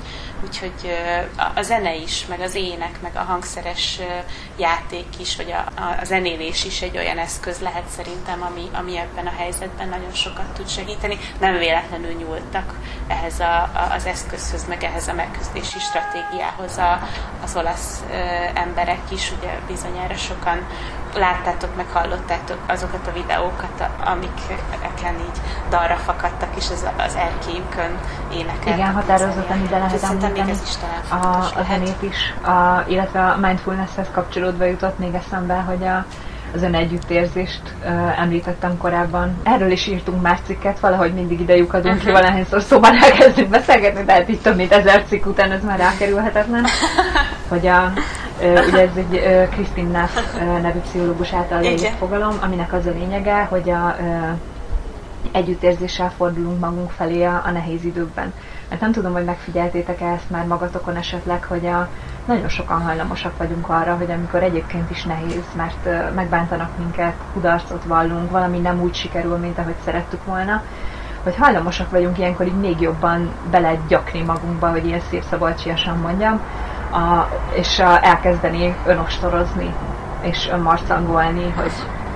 úgyhogy 0.43 0.73
ö, 0.83 1.41
a, 1.41 1.51
a 1.55 1.61
zene 1.61 1.95
is, 1.95 2.25
meg 2.25 2.39
az 2.39 2.55
ének, 2.55 3.01
meg 3.01 3.11
a 3.15 3.19
hangszeres 3.19 3.99
ö, 3.99 4.13
játék 4.57 5.19
is, 5.19 5.35
vagy 5.35 5.51
a, 5.51 5.81
a, 5.81 5.97
a 6.01 6.05
zenélés 6.05 6.65
is 6.65 6.81
egy 6.81 6.97
olyan 6.97 7.17
eszköz 7.17 7.59
lehet 7.59 7.87
szerintem, 7.87 8.41
ami, 8.41 8.69
ami 8.73 8.97
ebben 8.97 9.27
a 9.27 9.33
helyzetben 9.37 9.89
nagyon 9.89 10.13
sokat 10.13 10.53
tud 10.53 10.69
segíteni. 10.69 11.17
Nem 11.39 11.57
véletlenül 11.57 12.11
nyúltak 12.11 12.73
ehhez 13.07 13.39
a, 13.39 13.53
a, 13.61 13.87
az 13.95 14.05
eszközhöz, 14.05 14.67
meg 14.67 14.83
ehhez 14.83 15.07
a 15.07 15.13
megküzdési 15.13 15.79
stratégiához 15.79 16.77
a, 16.77 16.99
az 17.43 17.55
olasz 17.55 18.03
emberek 18.53 19.01
is, 19.09 19.33
ugye 19.39 19.59
bizonyára 19.67 20.15
sokan 20.15 20.57
láttátok, 21.15 21.75
meg 21.75 21.85
hallottátok 21.91 22.57
azokat 22.67 23.07
a 23.07 23.11
videókat, 23.11 23.89
amiken 24.05 25.15
így 25.19 25.41
dalra 25.69 25.95
fakadtak, 25.95 26.49
és 26.55 26.69
az, 26.71 26.85
az 26.97 27.15
erkélyükön 27.15 27.97
énekeltek. 28.33 28.77
Igen, 28.77 28.93
határozottan 28.93 29.63
ide 29.63 29.77
lehet 29.77 30.03
említeni. 30.03 30.51
Ez 30.51 30.61
is 30.61 30.75
a, 31.09 31.37
a 31.59 31.63
zenét 31.67 32.01
is, 32.01 32.33
a, 32.41 32.83
illetve 32.87 33.25
a 33.25 33.37
mindfulnesshez 33.37 34.07
kapcsolódva 34.11 34.63
jutott 34.63 34.97
még 34.97 35.13
eszembe, 35.13 35.55
hogy 35.55 35.87
a, 35.87 36.05
az 36.53 36.63
ön 36.63 36.75
együttérzést 36.75 37.61
uh, 37.83 38.21
említettem 38.21 38.77
korábban. 38.77 39.37
Erről 39.43 39.71
is 39.71 39.87
írtunk 39.87 40.21
más 40.21 40.39
cikket, 40.45 40.79
valahogy 40.79 41.13
mindig 41.13 41.39
ide 41.39 41.55
lyukadunk 41.55 41.95
uh-huh. 41.95 42.01
ki, 42.01 42.11
mhm. 42.11 42.21
valahányszor 42.21 42.61
szóban 42.61 42.95
elkezdünk 43.03 43.49
beszélgetni, 43.49 44.03
de 44.03 44.13
hát 44.13 44.29
így 44.29 44.39
több 44.39 44.55
mint 44.55 44.71
ezer 44.71 45.03
cikk 45.07 45.25
után 45.25 45.51
ez 45.51 45.63
már 45.63 45.77
rákerülhetetlen. 45.77 46.65
hogy 47.49 47.67
a, 47.67 47.93
uh, 48.41 48.67
ugye 48.67 48.81
ez 48.81 48.95
egy 48.95 49.13
uh, 49.13 49.49
Christine 49.49 49.99
Neff 49.99 50.15
uh, 50.35 50.61
nevű 50.61 50.79
pszichológus 50.79 51.33
által 51.33 51.61
leírt 51.61 51.97
fogalom, 51.97 52.37
aminek 52.41 52.73
az 52.73 52.85
a 52.85 52.91
lényege, 52.91 53.43
hogy 53.49 53.69
a 53.69 53.95
uh, 53.99 54.29
együttérzéssel 55.31 56.11
fordulunk 56.17 56.59
magunk 56.59 56.91
felé 56.91 57.23
a, 57.23 57.41
a 57.45 57.51
nehéz 57.51 57.83
időkben. 57.83 58.33
Mert 58.69 58.81
nem 58.81 58.91
tudom, 58.91 59.13
hogy 59.13 59.25
megfigyeltétek-e 59.25 60.05
ezt 60.05 60.29
már 60.29 60.45
magatokon 60.45 60.95
esetleg, 60.95 61.43
hogy 61.43 61.65
a, 61.65 61.89
nagyon 62.29 62.49
sokan 62.49 62.81
hajlamosak 62.81 63.37
vagyunk 63.37 63.69
arra, 63.69 63.95
hogy 63.95 64.11
amikor 64.11 64.43
egyébként 64.43 64.89
is 64.89 65.03
nehéz, 65.03 65.43
mert 65.55 66.13
megbántanak 66.15 66.77
minket, 66.77 67.13
kudarcot 67.33 67.83
vallunk, 67.83 68.31
valami 68.31 68.57
nem 68.57 68.81
úgy 68.81 68.93
sikerül, 68.93 69.37
mint 69.37 69.57
ahogy 69.57 69.75
szerettük 69.83 70.25
volna, 70.25 70.61
hogy 71.23 71.35
hajlamosak 71.35 71.91
vagyunk 71.91 72.17
ilyenkor 72.17 72.45
így 72.45 72.59
még 72.59 72.81
jobban 72.81 73.31
belegyakni 73.51 74.21
magunkba, 74.21 74.69
hogy 74.69 74.85
ilyen 74.85 74.99
szép 75.09 75.23
szabadcsiasan 75.29 75.97
mondjam, 75.97 76.39
a, 76.91 77.27
és 77.53 77.79
a, 77.79 78.05
elkezdeni 78.05 78.75
önostorozni, 78.85 79.73
és 80.21 80.49
önmarcangolni, 80.51 81.53
hogy 81.55 81.71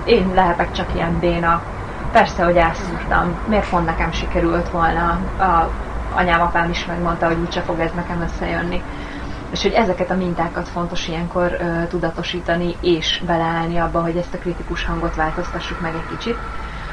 én 0.06 0.32
lehetek 0.34 0.72
csak 0.72 0.88
ilyen 0.96 1.20
béna, 1.20 1.62
persze, 2.12 2.44
hogy 2.44 2.56
elszúrtam, 2.56 3.36
miért 3.48 3.70
pont 3.70 3.86
nekem 3.86 4.12
sikerült 4.12 4.70
volna, 4.70 5.08
a 5.40 5.70
anyám, 6.16 6.42
apám 6.42 6.70
is 6.70 6.86
megmondta, 6.86 7.28
hogy 7.28 7.38
úgyse 7.46 7.62
fog 7.62 7.80
ez 7.80 7.92
nekem 7.96 8.22
összejönni. 8.22 8.84
És 9.54 9.62
hogy 9.62 9.72
ezeket 9.72 10.10
a 10.12 10.16
mintákat 10.16 10.68
fontos 10.68 11.08
ilyenkor 11.08 11.58
ö, 11.60 11.88
tudatosítani 11.88 12.76
és 12.82 13.24
beleállni 13.26 13.78
abba, 13.78 14.02
hogy 14.02 14.18
ezt 14.18 14.34
a 14.34 14.38
kritikus 14.38 14.86
hangot 14.86 15.16
változtassuk 15.16 15.80
meg 15.80 15.96
egy 15.96 16.06
kicsit, 16.06 16.38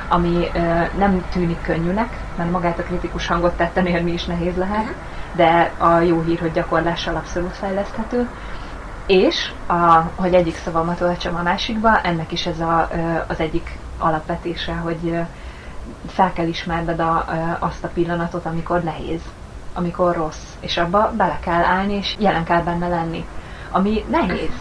ami 0.09 0.51
ö, 0.53 0.59
nem 0.97 1.25
tűnik 1.29 1.61
könnyűnek, 1.61 2.17
mert 2.37 2.51
magát 2.51 2.79
a 2.79 2.83
kritikus 2.83 3.27
hangot 3.27 3.57
tetten 3.57 3.87
érni 3.87 4.13
is 4.13 4.25
nehéz 4.25 4.57
lehet, 4.57 4.95
de 5.33 5.75
a 5.79 6.01
jó 6.01 6.21
hír, 6.21 6.41
hogy 6.41 6.53
gyakorlással 6.53 7.17
abszolút 7.17 7.57
fejleszthető. 7.57 8.29
És, 9.07 9.53
a, 9.67 10.11
hogy 10.15 10.35
egyik 10.35 10.57
szavamat 10.57 11.01
öltsem 11.01 11.35
a 11.37 11.43
másikba, 11.43 12.01
ennek 12.01 12.33
is 12.33 12.47
ez 12.47 12.61
a, 12.61 12.89
az 13.29 13.41
egyik 13.41 13.79
alapvetése, 13.99 14.73
hogy 14.73 15.19
fel 16.07 16.33
kell 16.33 16.47
ismerned 16.47 17.01
a, 17.01 17.25
azt 17.59 17.85
a 17.85 17.89
pillanatot, 17.89 18.47
amikor 18.47 18.83
nehéz, 18.83 19.21
amikor 19.75 20.15
rossz, 20.15 20.55
és 20.61 20.77
abba 20.77 21.13
bele 21.17 21.39
kell 21.41 21.63
állni, 21.63 21.95
és 21.95 22.17
jelen 22.19 22.45
kell 22.45 22.63
benne 22.63 22.89
lenni. 22.89 23.25
Ami 23.71 24.05
nehéz, 24.11 24.53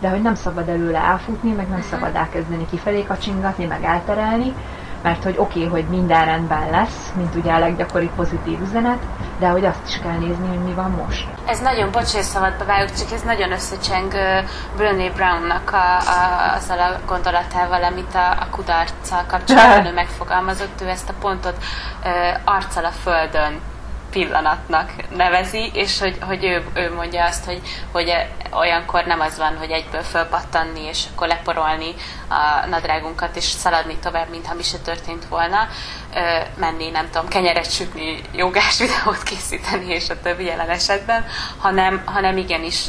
de 0.00 0.08
hogy 0.08 0.22
nem 0.22 0.34
szabad 0.34 0.68
előle 0.68 0.98
elfutni, 0.98 1.52
meg 1.52 1.68
nem 1.68 1.82
szabad 1.82 2.14
elkezdeni 2.14 2.66
kifelé 2.70 3.04
kacsingatni, 3.04 3.64
meg 3.64 3.84
elterelni, 3.84 4.54
mert 5.02 5.22
hogy 5.22 5.34
oké, 5.38 5.58
okay, 5.58 5.70
hogy 5.70 5.88
minden 5.90 6.24
rendben 6.24 6.70
lesz, 6.70 7.12
mint 7.16 7.34
ugye 7.34 7.52
a 7.52 7.58
leggyakoribb 7.58 8.14
pozitív 8.14 8.60
üzenet, 8.60 8.98
de 9.38 9.48
hogy 9.48 9.64
azt 9.64 9.86
is 9.86 9.98
kell 9.98 10.18
nézni, 10.18 10.48
hogy 10.48 10.58
mi 10.58 10.72
van 10.72 10.90
most. 10.90 11.28
Ez 11.46 11.60
nagyon, 11.60 11.90
bocs, 11.90 12.12
hogy 12.12 12.22
szabadba 12.22 12.64
vágok, 12.64 12.94
csak 12.94 13.12
ez 13.12 13.22
nagyon 13.22 13.52
összecseng 13.52 14.12
Brené 14.76 15.08
Brownnak 15.08 15.72
a, 15.72 15.96
a, 15.96 16.54
azzal 16.56 16.78
a 16.78 16.98
gondolatával, 17.06 17.82
amit 17.84 18.14
a, 18.14 18.30
a 18.30 18.46
kudarccal 18.50 19.24
kapcsolatban 19.26 19.86
ő 19.90 19.92
megfogalmazott, 19.92 20.80
ő 20.82 20.88
ezt 20.88 21.08
a 21.08 21.14
pontot 21.20 21.56
uh, 22.04 22.54
arccal 22.54 22.84
a 22.84 22.90
földön 22.90 23.60
pillanatnak 24.10 24.92
nevezi, 25.16 25.70
és 25.74 25.98
hogy, 25.98 26.18
hogy 26.20 26.44
ő, 26.44 26.64
ő 26.74 26.94
mondja 26.94 27.24
azt, 27.24 27.44
hogy, 27.44 27.60
hogy 27.92 28.12
olyankor 28.50 29.04
nem 29.04 29.20
az 29.20 29.38
van, 29.38 29.56
hogy 29.56 29.70
egyből 29.70 30.02
fölpattanni, 30.02 30.80
és 30.80 31.04
akkor 31.12 31.26
leporolni 31.26 31.94
a 32.28 32.66
nadrágunkat, 32.66 33.36
és 33.36 33.44
szaladni 33.44 33.96
tovább, 33.96 34.30
mintha 34.30 34.54
mi 34.54 34.62
se 34.62 34.78
történt 34.78 35.24
volna, 35.28 35.68
menni, 36.56 36.90
nem 36.90 37.10
tudom, 37.10 37.28
kenyeret 37.28 37.72
sütni, 37.72 38.20
jogás 38.32 38.78
videót 38.82 39.22
készíteni, 39.22 39.86
és 39.86 40.10
a 40.10 40.20
többi 40.20 40.44
jelen 40.44 40.70
esetben, 40.70 41.26
hanem, 41.58 42.02
hanem 42.04 42.36
igenis 42.36 42.86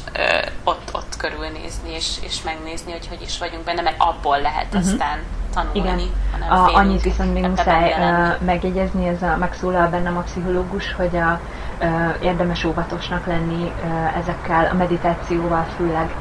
ott, 0.63 0.89
ott 0.91 1.17
körülnézni, 1.17 1.93
és, 1.93 2.07
és 2.21 2.41
megnézni, 2.41 2.91
hogy 2.91 3.07
hogy 3.07 3.21
is 3.21 3.37
vagyunk 3.37 3.63
benne, 3.63 3.81
mert 3.81 3.95
abból 3.99 4.41
lehet 4.41 4.73
uh-huh. 4.73 4.91
aztán 4.91 5.23
tanulni. 5.57 5.79
Igen. 5.79 6.49
A, 6.49 6.75
annyit 6.75 7.01
viszont 7.01 7.33
még 7.33 7.47
muszáj 7.47 7.93
uh, 7.99 8.45
megjegyezni, 8.45 9.07
ez 9.07 9.21
a, 9.21 9.35
megszólal 9.39 9.87
bennem 9.87 10.17
a 10.17 10.21
pszichológus, 10.21 10.93
hogy 10.93 11.17
a, 11.17 11.39
uh, 11.81 12.23
érdemes 12.23 12.63
óvatosnak 12.63 13.25
lenni 13.25 13.71
uh, 13.83 14.17
ezekkel 14.17 14.69
a 14.71 14.75
meditációval 14.75 15.65
főleg. 15.77 16.15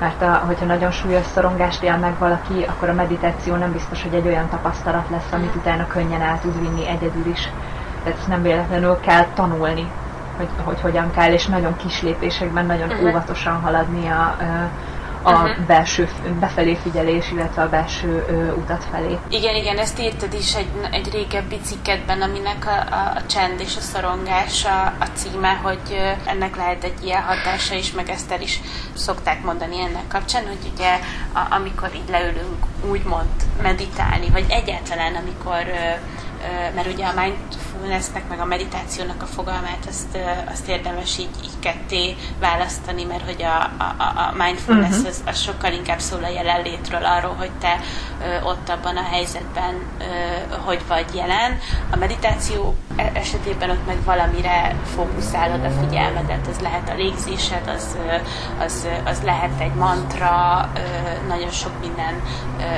Mert 0.00 0.22
a, 0.22 0.42
hogyha 0.46 0.64
nagyon 0.64 0.90
súlyos 0.90 1.26
szorongást 1.26 1.82
él 1.82 1.96
meg 1.96 2.18
valaki, 2.18 2.64
akkor 2.68 2.88
a 2.88 2.94
meditáció 2.94 3.54
nem 3.54 3.72
biztos, 3.72 4.02
hogy 4.02 4.14
egy 4.14 4.26
olyan 4.26 4.48
tapasztalat 4.48 5.08
lesz, 5.10 5.32
amit 5.32 5.54
utána 5.54 5.86
könnyen 5.86 6.20
el 6.20 6.38
tud 6.40 6.60
vinni 6.60 6.88
egyedül 6.88 7.26
is. 7.26 7.48
Tehát 8.02 8.18
ezt 8.18 8.28
nem 8.28 8.42
véletlenül 8.42 9.00
kell 9.00 9.26
tanulni, 9.34 9.90
hogy, 10.36 10.48
hogy 10.64 10.80
hogyan 10.80 11.10
kell, 11.10 11.32
és 11.32 11.46
nagyon 11.46 11.76
kis 11.76 12.02
lépésekben 12.02 12.66
nagyon 12.66 12.88
uh-huh. 12.88 13.08
óvatosan 13.08 13.60
haladni 13.60 14.08
a, 14.08 14.36
a 15.22 15.32
uh-huh. 15.32 15.66
belső, 15.66 16.08
befelé 16.40 16.76
figyelés, 16.82 17.30
illetve 17.30 17.62
a 17.62 17.68
belső 17.68 18.24
ö, 18.28 18.52
utat 18.52 18.84
felé. 18.90 19.18
Igen, 19.28 19.54
igen, 19.54 19.78
ezt 19.78 20.00
írtad 20.00 20.34
is 20.34 20.54
egy, 20.54 20.70
egy 20.90 21.10
régebbi 21.12 21.58
cikketben, 21.62 22.22
aminek 22.22 22.66
a, 22.66 22.94
a, 22.94 23.12
a 23.16 23.26
csend 23.26 23.60
és 23.60 23.76
a 23.76 23.80
szorongás 23.80 24.64
a, 24.64 24.84
a 25.00 25.06
címe, 25.14 25.52
hogy 25.62 26.16
ennek 26.24 26.56
lehet 26.56 26.84
egy 26.84 27.04
ilyen 27.04 27.22
hatása 27.22 27.74
is, 27.74 27.92
meg 27.92 28.08
ezt 28.08 28.30
el 28.30 28.40
is 28.40 28.60
szokták 28.94 29.42
mondani 29.42 29.80
ennek 29.80 30.08
kapcsán, 30.08 30.46
hogy 30.46 30.70
ugye 30.74 30.98
a, 31.32 31.54
amikor 31.54 31.90
így 31.94 32.08
leülünk 32.10 32.64
úgymond 32.90 33.28
meditálni, 33.62 34.28
vagy 34.30 34.44
egyáltalán 34.48 35.14
amikor 35.14 35.64
ö, 35.66 36.18
mert 36.74 36.92
ugye 36.92 37.06
a 37.06 37.14
mindfulnessnek, 37.70 38.28
meg 38.28 38.40
a 38.40 38.44
meditációnak 38.44 39.22
a 39.22 39.26
fogalmát 39.26 39.86
azt, 39.88 40.18
azt 40.52 40.68
érdemes 40.68 41.18
így, 41.18 41.28
így 41.44 41.58
ketté 41.60 42.16
választani, 42.40 43.04
mert 43.04 43.24
hogy 43.24 43.42
a, 43.42 43.62
a, 43.78 44.02
a 44.02 44.32
mindfulness 44.36 44.90
uh-huh. 44.90 45.06
az, 45.06 45.22
az 45.26 45.40
sokkal 45.40 45.72
inkább 45.72 45.98
szól 45.98 46.24
a 46.24 46.28
jelenlétről, 46.28 47.04
arról, 47.04 47.34
hogy 47.34 47.50
te 47.60 47.80
ott 48.42 48.68
abban 48.68 48.96
a 48.96 49.02
helyzetben 49.02 49.74
hogy 50.64 50.80
vagy 50.88 51.14
jelen. 51.14 51.58
A 51.90 51.96
meditáció 51.96 52.76
esetében 53.12 53.70
ott 53.70 53.86
meg 53.86 54.04
valamire 54.04 54.74
fókuszálod 54.94 55.64
a 55.64 55.70
figyelmedet, 55.70 56.48
ez 56.48 56.60
lehet 56.60 56.88
a 56.88 56.94
légzésed, 56.94 57.68
az, 57.76 57.96
az, 58.58 58.88
az 59.04 59.22
lehet 59.22 59.60
egy 59.60 59.74
mantra, 59.74 60.68
nagyon 61.28 61.50
sok 61.50 61.72
minden, 61.80 62.22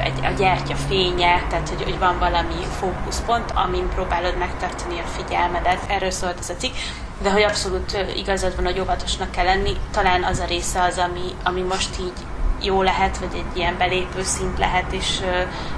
egy, 0.05 0.25
a 0.25 0.31
gyertya 0.39 0.75
fénye, 0.75 1.43
tehát 1.49 1.69
hogy, 1.69 1.83
hogy 1.83 1.99
van 1.99 2.19
valami 2.19 2.67
fókuszpont, 2.79 3.51
amin 3.55 3.89
próbálod 3.95 4.39
megtartani 4.39 4.99
a 4.99 5.07
figyelmedet. 5.07 5.81
Erről 5.89 6.11
szólt 6.11 6.39
ez 6.39 6.51
a 6.51 6.57
cikk, 6.57 6.75
de 7.23 7.31
hogy 7.31 7.43
abszolút 7.43 8.07
igazad 8.17 8.57
van, 8.57 8.65
hogy 8.65 8.81
óvatosnak 8.81 9.31
kell 9.31 9.45
lenni. 9.45 9.73
Talán 9.91 10.25
az 10.25 10.39
a 10.39 10.45
része 10.45 10.83
az, 10.83 10.99
ami, 10.99 11.35
ami 11.45 11.61
most 11.61 12.01
így 12.01 12.13
jó 12.63 12.83
lehet, 12.83 13.19
vagy 13.19 13.35
egy 13.35 13.57
ilyen 13.57 13.75
belépő 13.79 14.23
szint 14.23 14.59
lehet, 14.59 14.93
és 14.93 15.21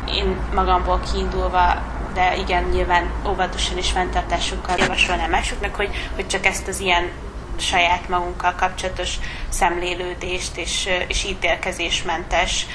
én 0.09 0.36
magamból 0.55 1.01
kiindulva 1.12 1.82
de 2.14 2.36
igen, 2.36 2.62
nyilván 2.62 3.10
óvatosan 3.28 3.76
és 3.76 3.90
fenntartásokkal 3.90 4.74
javasolnám 4.78 5.30
másoknak, 5.30 5.74
hogy, 5.74 5.90
hogy 6.14 6.26
csak 6.26 6.46
ezt 6.46 6.68
az 6.68 6.80
ilyen 6.80 7.10
saját 7.56 8.08
magunkkal 8.08 8.54
kapcsolatos 8.56 9.18
szemlélődést 9.48 10.56
és, 10.56 10.88
és 11.08 11.24
ítélkezésmentes 11.24 12.66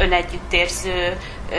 önegyüttérző 0.00 1.16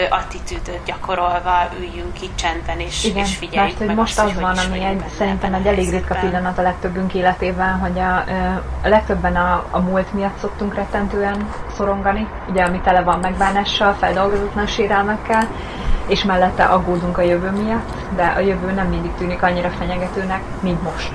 attitűdöt 0.09 0.83
gyakorolva 0.85 1.69
üljünk 1.79 2.21
itt 2.21 2.35
csendben 2.35 2.79
és, 2.79 3.03
Igen, 3.03 3.23
és 3.23 3.35
figyeljük 3.35 3.77
mert, 3.77 3.87
meg 3.87 3.95
most 3.95 4.19
azt, 4.19 4.35
az 4.35 4.41
van, 4.41 4.57
ami 4.57 4.83
egy, 4.83 5.03
szerintem 5.17 5.53
egy 5.53 5.65
elég 5.65 5.89
ritka 5.89 6.15
pillanat 6.15 6.57
a 6.57 6.61
legtöbbünk 6.61 7.13
életében, 7.13 7.79
hogy 7.79 7.99
a, 7.99 8.15
a 8.83 8.87
legtöbben 8.87 9.35
a, 9.35 9.65
a 9.71 9.79
múlt 9.79 10.13
miatt 10.13 10.37
szoktunk 10.39 10.75
rettentően 10.75 11.49
szorongani, 11.75 12.27
ugye 12.49 12.63
ami 12.63 12.81
tele 12.81 13.01
van 13.01 13.19
megbánással, 13.19 13.93
feldolgozatlan 13.93 14.67
sérelmekkel, 14.67 15.47
és 16.07 16.23
mellette 16.23 16.63
aggódunk 16.63 17.17
a 17.17 17.21
jövő 17.21 17.49
miatt, 17.49 17.95
de 18.15 18.23
a 18.23 18.39
jövő 18.39 18.71
nem 18.71 18.87
mindig 18.87 19.11
tűnik 19.17 19.43
annyira 19.43 19.69
fenyegetőnek, 19.69 20.41
mint 20.59 20.83
most 20.83 21.11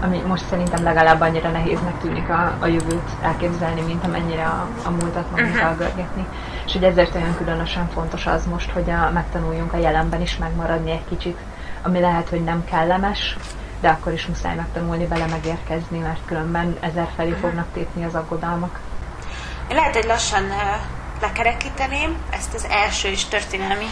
ami 0.00 0.22
most 0.26 0.44
szerintem 0.48 0.84
legalább 0.84 1.20
annyira 1.20 1.50
nehéznek 1.50 1.98
tűnik 2.00 2.28
a, 2.28 2.56
a 2.60 2.66
jövőt 2.66 3.10
elképzelni, 3.22 3.80
mint 3.80 4.04
amennyire 4.04 4.44
a, 4.44 4.68
a 4.82 4.90
múltat 4.90 5.30
magunkkal 5.30 5.62
uh-huh. 5.62 5.78
görgetni. 5.78 6.26
És 6.66 6.72
hogy 6.72 6.84
ezért 6.84 7.14
olyan 7.14 7.36
különösen 7.36 7.88
fontos 7.88 8.26
az 8.26 8.46
most, 8.46 8.70
hogy 8.70 8.90
a, 8.90 9.10
megtanuljunk 9.12 9.72
a 9.72 9.76
jelenben 9.76 10.20
is 10.20 10.36
megmaradni 10.36 10.90
egy 10.90 11.04
kicsit, 11.08 11.38
ami 11.82 12.00
lehet, 12.00 12.28
hogy 12.28 12.44
nem 12.44 12.64
kellemes, 12.64 13.36
de 13.80 13.88
akkor 13.88 14.12
is 14.12 14.26
muszáj 14.26 14.54
megtanulni 14.54 15.06
vele 15.06 15.26
megérkezni, 15.26 15.98
mert 15.98 16.20
különben 16.26 16.76
ezer 16.80 17.08
felé 17.16 17.28
uh-huh. 17.28 17.44
fognak 17.44 17.66
tépni 17.72 18.04
az 18.04 18.14
aggodalmak. 18.14 18.80
Én 19.68 19.76
lehet, 19.76 19.94
hogy 19.94 20.06
lassan 20.06 20.42
lekerekíteném 21.20 22.16
ezt 22.30 22.54
az 22.54 22.66
első 22.70 23.08
és 23.08 23.24
történelmi 23.24 23.86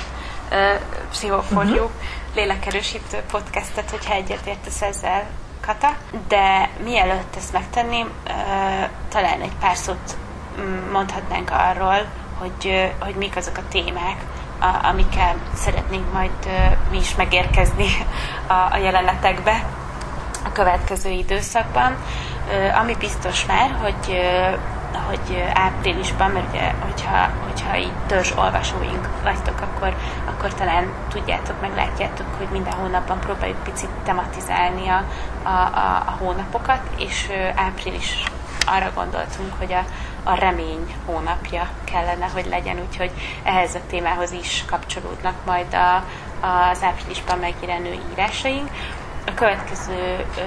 pszichoforjú 1.10 1.72
uh-huh. 1.72 1.90
lélekerősítő 2.34 3.22
podcastet, 3.30 3.90
hogyha 3.90 4.14
egyetértesz 4.14 4.82
ezzel, 4.82 5.26
Kata, 5.66 5.96
de 6.28 6.70
mielőtt 6.84 7.36
ezt 7.36 7.52
megtenném, 7.52 8.10
talán 9.08 9.40
egy 9.40 9.56
pár 9.60 9.76
szót 9.76 10.16
mm, 10.60 10.90
mondhatnánk 10.92 11.50
arról, 11.50 12.06
hogy, 12.38 12.92
hogy 12.98 13.14
mik 13.14 13.36
azok 13.36 13.56
a 13.56 13.68
témák, 13.68 14.24
amikkel 14.82 15.36
szeretnénk 15.54 16.12
majd 16.12 16.30
mi 16.90 16.98
is 16.98 17.14
megérkezni 17.14 17.88
a, 18.46 18.74
a 18.74 18.76
jelenetekbe 18.76 19.64
a 20.44 20.52
következő 20.52 21.10
időszakban. 21.10 21.96
Ami 22.80 22.94
biztos 22.98 23.46
már, 23.46 23.76
hogy 23.82 24.20
hogy 25.06 25.44
áprilisban, 25.52 26.30
mert 26.30 26.48
ugye, 26.48 26.72
hogyha, 26.80 27.30
hogyha 27.44 27.76
így 27.76 27.96
törzs 28.06 28.30
olvasóink 28.36 29.08
vagytok, 29.22 29.60
akkor, 29.60 29.96
akkor 30.24 30.54
talán 30.54 30.92
tudjátok, 31.08 31.60
meg 31.60 31.74
látjátok, 31.74 32.26
hogy 32.38 32.48
minden 32.50 32.72
hónapban 32.72 33.20
próbáljuk 33.20 33.62
picit 33.62 33.90
tematizálni 34.04 34.88
a, 34.88 35.04
a, 35.42 35.48
a, 35.48 36.04
a 36.06 36.16
hónapokat, 36.18 36.80
és 36.96 37.30
április 37.54 38.22
arra 38.66 38.90
gondoltunk, 38.94 39.54
hogy 39.58 39.72
a, 39.72 39.84
a 40.30 40.34
remény 40.34 40.94
hónapja 41.04 41.68
kellene, 41.84 42.26
hogy 42.32 42.46
legyen, 42.46 42.80
úgyhogy 42.88 43.10
ehhez 43.42 43.74
a 43.74 43.80
témához 43.88 44.32
is 44.32 44.64
kapcsolódnak 44.66 45.34
majd 45.46 45.74
a, 45.74 45.96
az 46.46 46.82
áprilisban 46.82 47.38
megjelenő 47.38 47.98
írásaink 48.12 48.70
a 49.26 49.34
következő 49.34 50.26
ö, 50.38 50.42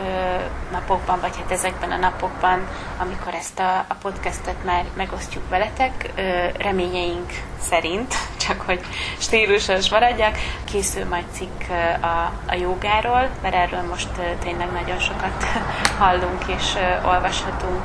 napokban, 0.72 1.20
vagy 1.22 1.38
hát 1.38 1.52
ezekben 1.52 1.92
a 1.92 1.98
napokban, 1.98 2.68
amikor 2.98 3.34
ezt 3.34 3.60
a, 3.60 3.86
a 3.88 3.96
podcastet 4.02 4.64
már 4.66 4.86
megosztjuk 4.94 5.50
veletek, 5.50 6.12
ö, 6.16 6.22
reményeink 6.58 7.32
szerint, 7.62 8.14
csak 8.48 8.62
hogy 8.62 8.80
stílusos 9.18 9.90
maradjak, 9.90 10.38
készül 10.64 11.06
majd 11.06 11.26
cikk 11.32 11.62
a, 12.02 12.32
a 12.48 12.56
jogáról, 12.60 13.30
mert 13.42 13.56
erről 13.56 13.82
most 13.90 14.10
tényleg 14.40 14.72
nagyon 14.72 15.00
sokat 15.00 15.44
hallunk 16.00 16.44
és 16.48 16.76
olvashatunk 17.06 17.84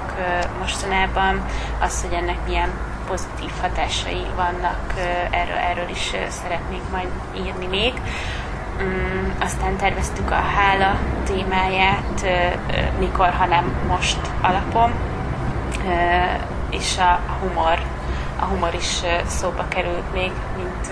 mostanában, 0.59 1.47
az, 1.81 2.03
hogy 2.03 2.13
ennek 2.13 2.47
milyen 2.47 2.71
pozitív 3.07 3.51
hatásai 3.61 4.27
vannak, 4.37 4.95
erről, 5.31 5.57
erről 5.57 5.89
is 5.89 6.13
szeretnénk 6.29 6.91
majd 6.91 7.09
írni 7.37 7.67
még. 7.67 7.93
Mm, 8.83 9.31
aztán 9.41 9.77
terveztük 9.77 10.31
a 10.31 10.35
hála 10.35 10.99
témáját, 11.25 12.27
mikor, 12.99 13.31
hanem 13.31 13.77
most 13.89 14.19
alapon, 14.41 14.93
és 16.71 16.99
a 16.99 17.21
humor, 17.41 17.79
a 18.41 18.45
humor 18.45 18.75
is 18.75 19.01
szóba 19.27 19.65
került 19.69 20.13
még, 20.13 20.33
mint, 20.57 20.91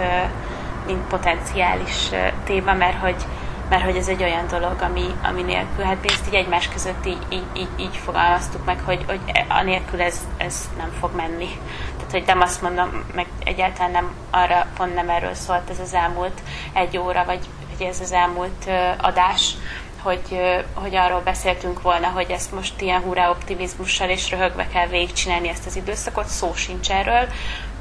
mint 0.86 1.06
potenciális 1.08 2.10
téma, 2.44 2.72
mert 2.72 2.98
hogy, 3.00 3.26
mert 3.68 3.84
hogy 3.84 3.96
ez 3.96 4.08
egy 4.08 4.22
olyan 4.22 4.46
dolog, 4.46 4.76
ami, 4.80 5.06
ami 5.22 5.42
nélkül, 5.42 5.84
hát 5.84 6.02
mi 6.02 6.08
ezt 6.08 6.26
így 6.26 6.34
egymás 6.34 6.68
között 6.68 7.06
így, 7.06 7.26
így, 7.28 7.46
így, 7.52 7.68
így 7.76 7.96
fogalmaztuk 7.96 8.64
meg, 8.64 8.80
hogy, 8.84 9.04
hogy 9.06 9.20
anélkül 9.48 10.00
ez, 10.02 10.20
ez 10.36 10.70
nem 10.76 10.90
fog 11.00 11.10
menni. 11.16 11.48
Tehát, 11.96 12.10
hogy 12.10 12.24
nem 12.26 12.40
azt 12.40 12.62
mondom, 12.62 13.04
meg 13.14 13.26
egyáltalán 13.44 13.90
nem 13.90 14.10
arra, 14.30 14.66
pont 14.76 14.94
nem 14.94 15.08
erről 15.08 15.34
szólt 15.34 15.70
ez 15.70 15.78
az 15.78 15.94
elmúlt 15.94 16.42
egy 16.72 16.98
óra, 16.98 17.24
vagy 17.24 17.40
ugye 17.82 17.90
ez 17.90 18.00
az 18.00 18.12
elmúlt 18.12 18.70
adás, 18.98 19.54
hogy, 20.02 20.40
hogy 20.74 20.94
arról 20.94 21.20
beszéltünk 21.20 21.82
volna, 21.82 22.08
hogy 22.08 22.30
ezt 22.30 22.52
most 22.52 22.80
ilyen 22.80 23.00
hurrá 23.00 23.30
optimizmussal 23.30 24.08
és 24.08 24.30
röhögve 24.30 24.66
kell 24.66 24.86
végigcsinálni 24.86 25.48
ezt 25.48 25.66
az 25.66 25.76
időszakot, 25.76 26.26
szó 26.26 26.54
sincs 26.54 26.90
erről, 26.90 27.28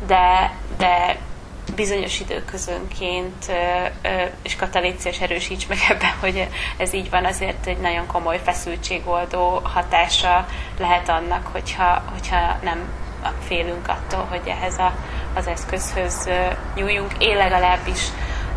de, 0.07 0.53
de 0.77 1.17
bizonyos 1.75 2.19
időközönként, 2.19 3.51
és 4.41 4.55
Katalíciás 4.55 5.21
erősíts 5.21 5.67
meg 5.67 5.77
ebben, 5.89 6.13
hogy 6.19 6.47
ez 6.77 6.93
így 6.93 7.09
van, 7.09 7.25
azért 7.25 7.67
egy 7.67 7.77
nagyon 7.77 8.07
komoly 8.07 8.39
feszültségoldó 8.43 9.59
hatása 9.63 10.47
lehet 10.79 11.09
annak, 11.09 11.47
hogyha, 11.51 12.03
hogyha 12.11 12.57
nem 12.63 12.89
félünk 13.47 13.87
attól, 13.87 14.25
hogy 14.29 14.41
ehhez 14.45 14.77
a, 14.77 14.93
az 15.35 15.47
eszközhöz 15.47 16.29
nyúljunk. 16.75 17.11
Én 17.17 17.37
legalábbis 17.37 18.01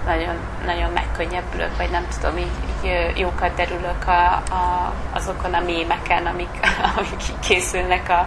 nagyon, 0.07 0.37
nagyon 0.67 0.91
megkönnyebbülök, 0.91 1.77
vagy 1.77 1.91
nem 1.91 2.07
tudom, 2.21 2.37
így, 2.39 2.53
így 2.85 3.19
jókat 3.19 3.55
derülök 3.55 4.07
a, 4.07 4.33
a, 4.35 4.93
azokon 5.13 5.55
a 5.55 5.61
mémeken, 5.61 6.27
amik, 6.27 6.61
amik 6.97 7.39
készülnek 7.41 8.09
a, 8.09 8.27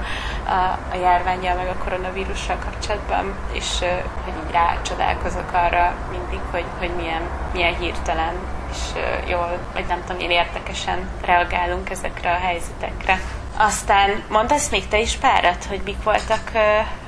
a, 0.50 0.80
a 0.92 0.96
járványjal, 1.02 1.56
meg 1.56 1.68
a 1.68 1.84
koronavírussal 1.84 2.58
kapcsolatban, 2.58 3.34
és 3.52 3.80
hogy 4.24 4.34
így 4.46 4.52
rácsodálkozok 4.52 5.52
arra 5.54 5.94
mindig, 6.12 6.40
hogy, 6.52 6.66
hogy 6.80 6.92
milyen, 6.98 7.22
milyen 7.54 7.78
hirtelen 7.78 8.34
és 8.72 9.02
jól, 9.28 9.58
vagy 9.74 9.86
nem 9.88 10.04
tudom, 10.06 10.22
én 10.22 10.32
érdekesen 10.32 11.10
reagálunk 11.26 11.90
ezekre 11.90 12.32
a 12.32 12.46
helyzetekre. 12.46 13.20
Aztán 13.58 14.24
mondasz 14.30 14.70
még 14.70 14.88
te 14.88 15.00
is 15.00 15.16
párat, 15.16 15.66
hogy 15.66 15.82
mik 15.86 16.04
voltak 16.04 16.52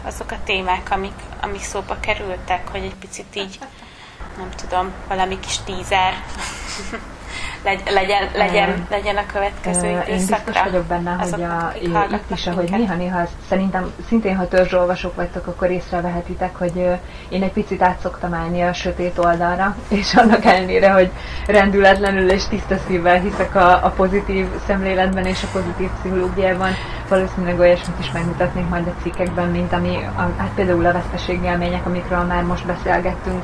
azok 0.04 0.32
a 0.32 0.38
témák, 0.44 0.92
amik, 0.92 1.14
amik 1.42 1.62
szóba 1.62 2.00
kerültek, 2.00 2.68
hogy 2.68 2.84
egy 2.84 2.96
picit 2.96 3.36
így 3.36 3.60
nem 4.40 4.50
tudom, 4.56 4.92
valami 5.08 5.40
kis 5.40 5.58
tízer. 5.58 6.14
Legyen, 7.64 8.30
legyen, 8.34 8.86
legyen 8.90 9.18
a 9.18 9.26
következő 9.34 9.88
időszakra. 9.88 10.14
Én 10.14 10.26
biztos 10.28 10.62
vagyok 10.64 10.86
benne, 10.86 11.12
hogy 11.12 11.44
a, 11.44 11.74
itt 12.12 12.38
is, 12.38 12.48
ahogy 12.48 12.72
néha, 12.72 12.96
néha 12.96 13.28
szerintem 13.50 13.94
szintén, 14.08 14.36
ha 14.36 14.48
törzsolvasok 14.48 15.16
vagytok, 15.16 15.48
akkor 15.48 15.70
észrevehetitek, 15.70 16.56
hogy 16.56 17.00
én 17.30 17.44
egy 17.44 17.52
picit 17.52 17.82
át 17.82 18.00
szoktam 18.00 18.34
állni 18.34 18.62
a 18.62 18.74
sötét 18.74 19.18
oldalra, 19.18 19.76
és 20.00 20.16
annak 20.16 20.46
ellenére, 20.46 20.92
hogy 20.92 21.12
rendületlenül 21.46 22.30
és 22.30 22.48
tiszta 22.48 22.78
szívvel 22.88 23.20
hiszek 23.20 23.56
a, 23.56 23.86
a 23.86 23.90
pozitív 23.90 24.48
szemléletben 24.68 25.26
és 25.26 25.44
a 25.44 25.48
pozitív 25.52 25.90
pszichológiában, 26.00 26.72
valószínűleg 27.10 27.60
olyasmit 27.60 28.00
is 28.00 28.12
megmutatnék 28.12 28.70
majd 28.70 28.88
a 28.88 29.02
cikkekben, 29.02 29.50
mint 29.50 29.74
ami, 29.74 29.96
a, 30.16 30.22
hát 30.38 30.52
például 30.56 30.86
a 30.86 30.92
veszteségélmények, 30.92 31.86
amikről 31.86 32.24
már 32.24 32.44
most 32.44 32.66
beszélgettünk, 32.66 33.44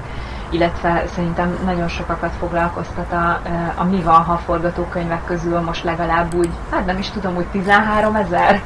illetve 0.55 1.03
szerintem 1.13 1.57
nagyon 1.65 1.87
sokakat 1.87 2.33
foglalkoztat 2.39 3.11
a, 3.11 3.39
a 3.75 3.83
Mi 3.83 4.01
van, 4.01 4.23
ha 4.23 4.37
forgatókönyvek 4.37 5.25
közül 5.25 5.59
most 5.59 5.83
legalább 5.83 6.33
úgy, 6.33 6.49
hát 6.71 6.85
nem 6.85 6.97
is 6.97 7.09
tudom, 7.09 7.35
úgy 7.35 7.47
13 7.47 8.15
ezer, 8.15 8.61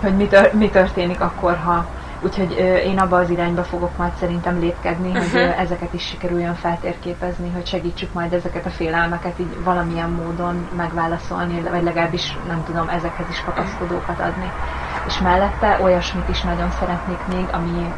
hogy 0.00 0.16
mi, 0.16 0.26
tör, 0.26 0.54
mi 0.54 0.68
történik 0.68 1.20
akkor, 1.20 1.56
ha 1.64 1.86
Úgyhogy 2.24 2.52
én 2.84 2.98
abba 2.98 3.16
az 3.16 3.30
irányba 3.30 3.62
fogok 3.62 3.96
majd 3.96 4.12
szerintem 4.18 4.58
lépkedni, 4.60 5.08
uh-huh. 5.08 5.30
hogy 5.30 5.40
mhm. 5.40 5.60
ezeket 5.60 5.92
is 5.92 6.02
sikerüljön 6.02 6.54
feltérképezni, 6.54 7.50
hogy 7.50 7.66
segítsük 7.66 8.12
majd 8.12 8.32
ezeket 8.32 8.66
a 8.66 8.70
félelmeket 8.70 9.38
így 9.38 9.64
valamilyen 9.64 10.10
módon 10.10 10.68
megválaszolni, 10.76 11.60
vagy 11.70 11.82
legalábbis 11.82 12.36
nem 12.48 12.62
tudom, 12.64 12.88
ezekhez 12.88 13.26
is 13.30 13.42
kapaszkodókat 13.44 14.20
adni. 14.20 14.52
És 15.06 15.18
mellette 15.18 15.78
olyasmit 15.82 16.28
is 16.28 16.40
nagyon 16.42 16.70
szeretnék 16.70 17.18
még, 17.32 17.46
ami 17.52 17.92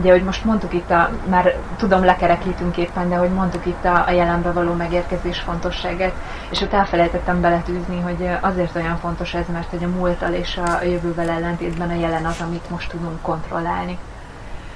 Ugye, 0.00 0.12
hogy 0.12 0.22
most 0.22 0.44
mondtuk 0.44 0.72
itt, 0.72 0.90
a, 0.90 1.10
már 1.28 1.54
tudom, 1.76 2.04
lekerekítünk 2.04 2.76
éppen, 2.76 3.08
de 3.08 3.16
hogy 3.16 3.30
mondtuk 3.30 3.66
itt 3.66 3.84
a, 3.84 4.04
a 4.06 4.10
jelenbe 4.10 4.52
való 4.52 4.72
megérkezés 4.72 5.38
fontosságát, 5.38 6.12
és 6.50 6.60
ott 6.60 6.72
elfelejtettem 6.72 7.40
beletűzni, 7.40 8.00
hogy 8.00 8.28
azért 8.40 8.76
olyan 8.76 8.96
fontos 8.96 9.34
ez, 9.34 9.44
mert 9.52 9.70
hogy 9.70 9.84
a 9.84 9.88
múltal 9.88 10.32
és 10.32 10.56
a 10.56 10.84
jövővel 10.84 11.30
ellentétben 11.30 11.90
a 11.90 11.94
jelen 11.94 12.24
az, 12.24 12.40
amit 12.40 12.70
most 12.70 12.90
tudunk 12.90 13.22
kontrollálni. 13.22 13.98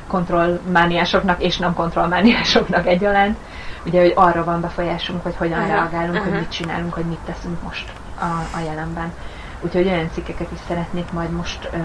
Kontrollmániásoknak 0.06 1.42
és 1.42 1.58
nem 1.58 1.74
kontrollmániásoknak 1.74 2.86
egyaránt. 2.86 3.38
Ugye, 3.86 4.00
hogy 4.00 4.12
arra 4.14 4.44
van 4.44 4.60
befolyásunk, 4.60 5.22
hogy 5.22 5.36
hogyan 5.36 5.58
uh-huh. 5.58 5.74
reagálunk, 5.74 6.14
uh-huh. 6.14 6.28
hogy 6.28 6.38
mit 6.38 6.50
csinálunk, 6.50 6.94
hogy 6.94 7.04
mit 7.04 7.20
teszünk 7.26 7.62
most. 7.62 7.92
a, 8.20 8.56
a 8.56 8.60
jelenben. 8.64 9.12
Úgyhogy 9.60 9.86
olyan 9.86 10.10
cikkeket 10.12 10.52
is 10.52 10.58
szeretnék 10.68 11.12
majd 11.12 11.30
most 11.30 11.68
ö, 11.72 11.78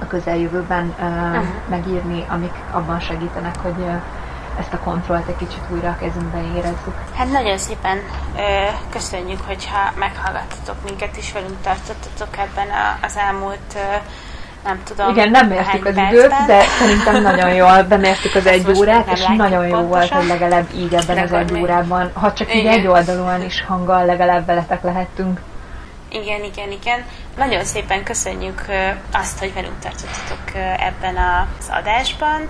a 0.00 0.06
közeljövőben 0.06 0.94
uh-huh. 0.98 1.44
megírni, 1.68 2.24
amik 2.28 2.54
abban 2.70 3.00
segítenek, 3.00 3.58
hogy 3.62 3.74
ö, 3.78 3.92
ezt 4.58 4.72
a 4.72 4.78
kontrollt 4.78 5.28
egy 5.28 5.36
kicsit 5.36 5.62
újra 5.70 5.88
a 5.88 5.96
kezünkbe 5.96 6.38
érezzük. 6.56 6.94
Hát 7.14 7.32
nagyon 7.32 7.58
szépen 7.58 7.98
ö, 8.36 8.40
köszönjük, 8.90 9.40
hogyha 9.46 9.92
meghallgattatok 9.98 10.76
minket 10.84 11.16
is, 11.16 11.32
velünk 11.32 11.60
tartottatok 11.62 12.36
ebben 12.36 12.68
a, 12.68 13.04
az 13.06 13.16
elmúlt 13.16 13.74
ö, 13.74 13.96
nem 14.64 14.80
tudom. 14.84 15.10
Igen, 15.10 15.30
nem 15.30 15.48
mértük 15.48 15.84
az 15.86 15.94
percben. 15.94 16.08
időt, 16.08 16.46
de 16.46 16.60
szerintem 16.60 17.22
nagyon 17.22 17.54
jól 17.54 17.82
bemértük 17.82 18.34
az 18.34 18.46
egy 18.46 18.70
órát, 18.76 19.12
és 19.12 19.24
nagyon 19.36 19.66
jó 19.66 19.78
pontosan. 19.78 19.88
volt, 19.88 20.08
hogy 20.08 20.26
legalább 20.26 20.66
így 20.74 20.94
ebben 20.94 21.18
az 21.18 21.32
egy 21.32 21.58
órában, 21.60 22.10
ha 22.14 22.32
csak 22.32 22.54
így 22.54 22.66
egy 22.66 22.86
oldalon 22.86 23.42
is 23.42 23.64
hanggal 23.64 24.04
legalább 24.04 24.46
veletek 24.46 24.82
lehettünk. 24.82 25.40
Igen, 26.10 26.44
igen, 26.44 26.70
igen. 26.70 27.04
Nagyon 27.36 27.64
szépen 27.64 28.04
köszönjük 28.04 28.64
azt, 29.12 29.38
hogy 29.38 29.54
velünk 29.54 29.78
tartottatok 29.78 30.54
ebben 30.78 31.16
az 31.16 31.68
adásban, 31.70 32.48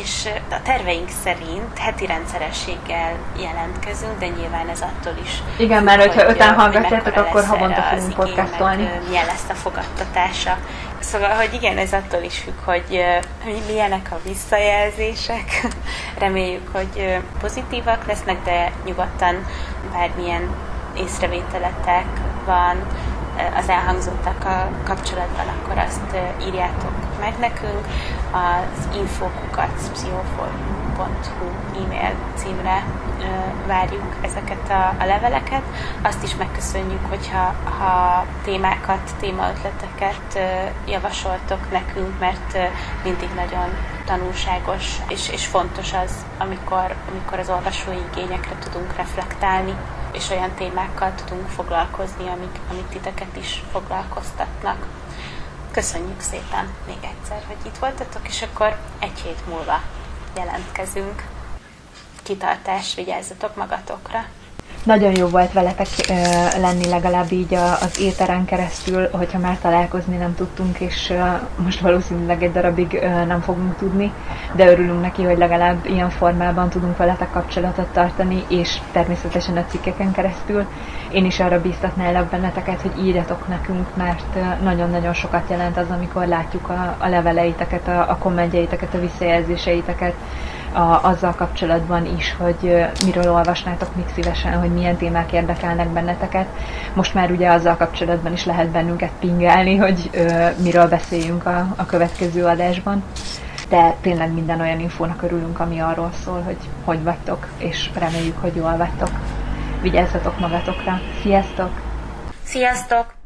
és 0.00 0.28
a 0.50 0.62
terveink 0.62 1.08
szerint 1.22 1.78
heti 1.78 2.06
rendszerességgel 2.06 3.18
jelentkezünk, 3.40 4.18
de 4.18 4.26
nyilván 4.26 4.68
ez 4.68 4.80
attól 4.80 5.14
is. 5.22 5.42
Igen, 5.56 5.82
mert 5.82 6.00
hogyha 6.06 6.28
öten 6.28 6.54
hallgatjátok, 6.54 7.16
akkor 7.16 7.44
havonta 7.44 7.82
fogunk 7.82 8.14
podcastolni. 8.14 8.88
Milyen 9.08 9.26
lesz 9.26 9.48
a 9.48 9.54
fogadtatása. 9.54 10.58
Szóval, 10.98 11.34
hogy 11.34 11.54
igen, 11.54 11.78
ez 11.78 11.92
attól 11.92 12.22
is 12.22 12.38
függ, 12.38 12.58
hogy 12.64 13.04
milyenek 13.66 14.08
a 14.10 14.20
visszajelzések. 14.24 15.66
Reméljük, 16.18 16.68
hogy 16.72 17.18
pozitívak 17.40 18.06
lesznek, 18.06 18.42
de 18.44 18.72
nyugodtan 18.84 19.46
bármilyen 19.92 20.48
észrevételetek 21.02 22.06
van 22.46 22.76
az 23.56 23.68
elhangzottakkal 23.68 24.68
kapcsolatban, 24.84 25.46
akkor 25.48 25.78
azt 25.78 26.16
írjátok 26.46 26.92
meg 27.20 27.34
nekünk. 27.38 27.86
Az 28.32 28.96
infokukat 28.96 29.90
pszichoforum.hu 31.00 31.82
e-mail 31.82 32.14
címre 32.34 32.84
várjuk 33.66 34.16
ezeket 34.20 34.70
a, 34.70 34.94
a 34.98 35.04
leveleket. 35.06 35.62
Azt 36.02 36.22
is 36.22 36.36
megköszönjük, 36.36 37.06
hogyha 37.08 37.54
ha 37.78 38.26
témákat, 38.44 39.10
témaötleteket 39.20 40.38
javasoltok 40.86 41.70
nekünk, 41.70 42.18
mert 42.18 42.58
mindig 43.04 43.28
nagyon 43.34 43.68
tanulságos 44.04 44.96
és, 45.08 45.28
és 45.28 45.46
fontos 45.46 45.92
az, 45.92 46.12
amikor, 46.38 46.94
amikor 47.10 47.38
az 47.38 47.48
olvasói 47.48 47.98
igényekre 48.12 48.54
tudunk 48.58 48.96
reflektálni 48.96 49.74
és 50.12 50.30
olyan 50.30 50.50
témákkal 50.54 51.12
tudunk 51.14 51.48
foglalkozni, 51.48 52.28
amik, 52.28 52.58
amik 52.70 52.88
titeket 52.88 53.36
is 53.36 53.62
foglalkoztatnak. 53.72 54.86
Köszönjük 55.70 56.20
szépen 56.20 56.68
még 56.86 56.96
egyszer, 57.00 57.42
hogy 57.46 57.56
itt 57.66 57.78
voltatok, 57.78 58.28
és 58.28 58.42
akkor 58.42 58.76
egy 58.98 59.20
hét 59.20 59.46
múlva 59.46 59.80
jelentkezünk. 60.36 61.26
Kitartás, 62.22 62.94
vigyázzatok 62.94 63.56
magatokra! 63.56 64.26
Nagyon 64.84 65.16
jó 65.16 65.26
volt 65.26 65.52
veletek 65.52 65.86
lenni 66.60 66.88
legalább 66.88 67.32
így 67.32 67.54
az 67.54 68.00
éteren 68.00 68.44
keresztül, 68.44 69.08
hogyha 69.10 69.38
már 69.38 69.58
találkozni 69.58 70.16
nem 70.16 70.34
tudtunk, 70.34 70.80
és 70.80 71.12
most 71.64 71.80
valószínűleg 71.80 72.42
egy 72.42 72.52
darabig 72.52 73.00
nem 73.26 73.40
fogunk 73.40 73.76
tudni, 73.76 74.12
de 74.54 74.70
örülünk 74.70 75.00
neki, 75.00 75.22
hogy 75.22 75.38
legalább 75.38 75.84
ilyen 75.86 76.10
formában 76.10 76.68
tudunk 76.68 76.96
veletek 76.96 77.30
kapcsolatot 77.30 77.86
tartani, 77.92 78.42
és 78.48 78.78
természetesen 78.92 79.56
a 79.56 79.64
cikkeken 79.68 80.12
keresztül. 80.12 80.66
Én 81.12 81.24
is 81.24 81.40
arra 81.40 81.60
bíztatnálak 81.60 82.30
benneteket, 82.30 82.80
hogy 82.80 83.04
írjatok 83.06 83.48
nekünk, 83.48 83.96
mert 83.96 84.62
nagyon-nagyon 84.62 85.12
sokat 85.12 85.50
jelent 85.50 85.76
az, 85.76 85.90
amikor 85.90 86.26
látjuk 86.26 86.68
a, 86.68 86.96
a 86.98 87.08
leveleiteket, 87.08 87.88
a, 87.88 88.10
a 88.10 88.16
kommentjeiteket, 88.16 88.94
a 88.94 89.00
visszajelzéseiteket, 89.00 90.14
a, 90.72 91.08
azzal 91.08 91.34
kapcsolatban 91.34 92.06
is, 92.16 92.34
hogy 92.38 92.84
miről 93.04 93.32
olvasnátok 93.32 93.96
még 93.96 94.04
szívesen, 94.14 94.58
hogy 94.58 94.72
milyen 94.72 94.96
témák 94.96 95.32
érdekelnek 95.32 95.88
benneteket. 95.88 96.46
Most 96.94 97.14
már 97.14 97.30
ugye 97.30 97.50
azzal 97.50 97.76
kapcsolatban 97.76 98.32
is 98.32 98.44
lehet 98.44 98.68
bennünket 98.68 99.12
pingelni, 99.20 99.76
hogy 99.76 100.10
ö, 100.12 100.48
miről 100.62 100.88
beszéljünk 100.88 101.46
a, 101.46 101.66
a 101.76 101.86
következő 101.86 102.44
adásban. 102.44 103.02
De 103.68 103.94
tényleg 104.00 104.32
minden 104.32 104.60
olyan 104.60 104.80
infónak 104.80 105.22
örülünk, 105.22 105.60
ami 105.60 105.78
arról 105.78 106.10
szól, 106.24 106.42
hogy 106.42 106.58
hogy 106.84 107.02
vagytok, 107.02 107.48
és 107.58 107.90
reméljük, 107.98 108.40
hogy 108.40 108.56
jól 108.56 108.76
vagytok. 108.76 109.10
Vigyázzatok 109.82 110.38
magatokra. 110.38 111.00
Sziasztok! 111.22 111.70
Sziasztok! 112.42 113.19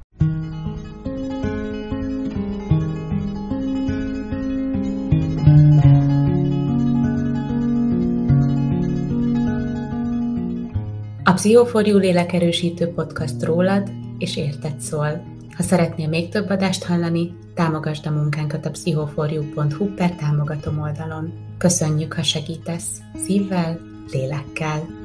Pszichoforjú 11.34 11.96
lélekerősítő 11.96 12.88
podcast 12.88 13.42
rólad 13.42 13.90
és 14.18 14.36
érted 14.36 14.80
szól. 14.80 15.24
Ha 15.56 15.62
szeretnél 15.62 16.08
még 16.08 16.28
több 16.28 16.50
adást 16.50 16.84
hallani, 16.84 17.36
támogasd 17.54 18.06
a 18.06 18.10
munkánkat 18.10 18.66
a 18.66 18.70
pszichoforjú.hu 18.70 19.94
per 19.94 20.14
támogatom 20.14 20.80
oldalon. 20.80 21.32
Köszönjük, 21.58 22.12
ha 22.12 22.22
segítesz 22.22 23.00
szívvel, 23.26 23.80
lélekkel. 24.12 25.02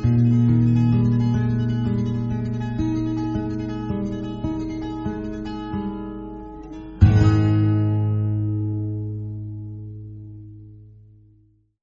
thank 0.00 1.12
you 1.12 1.17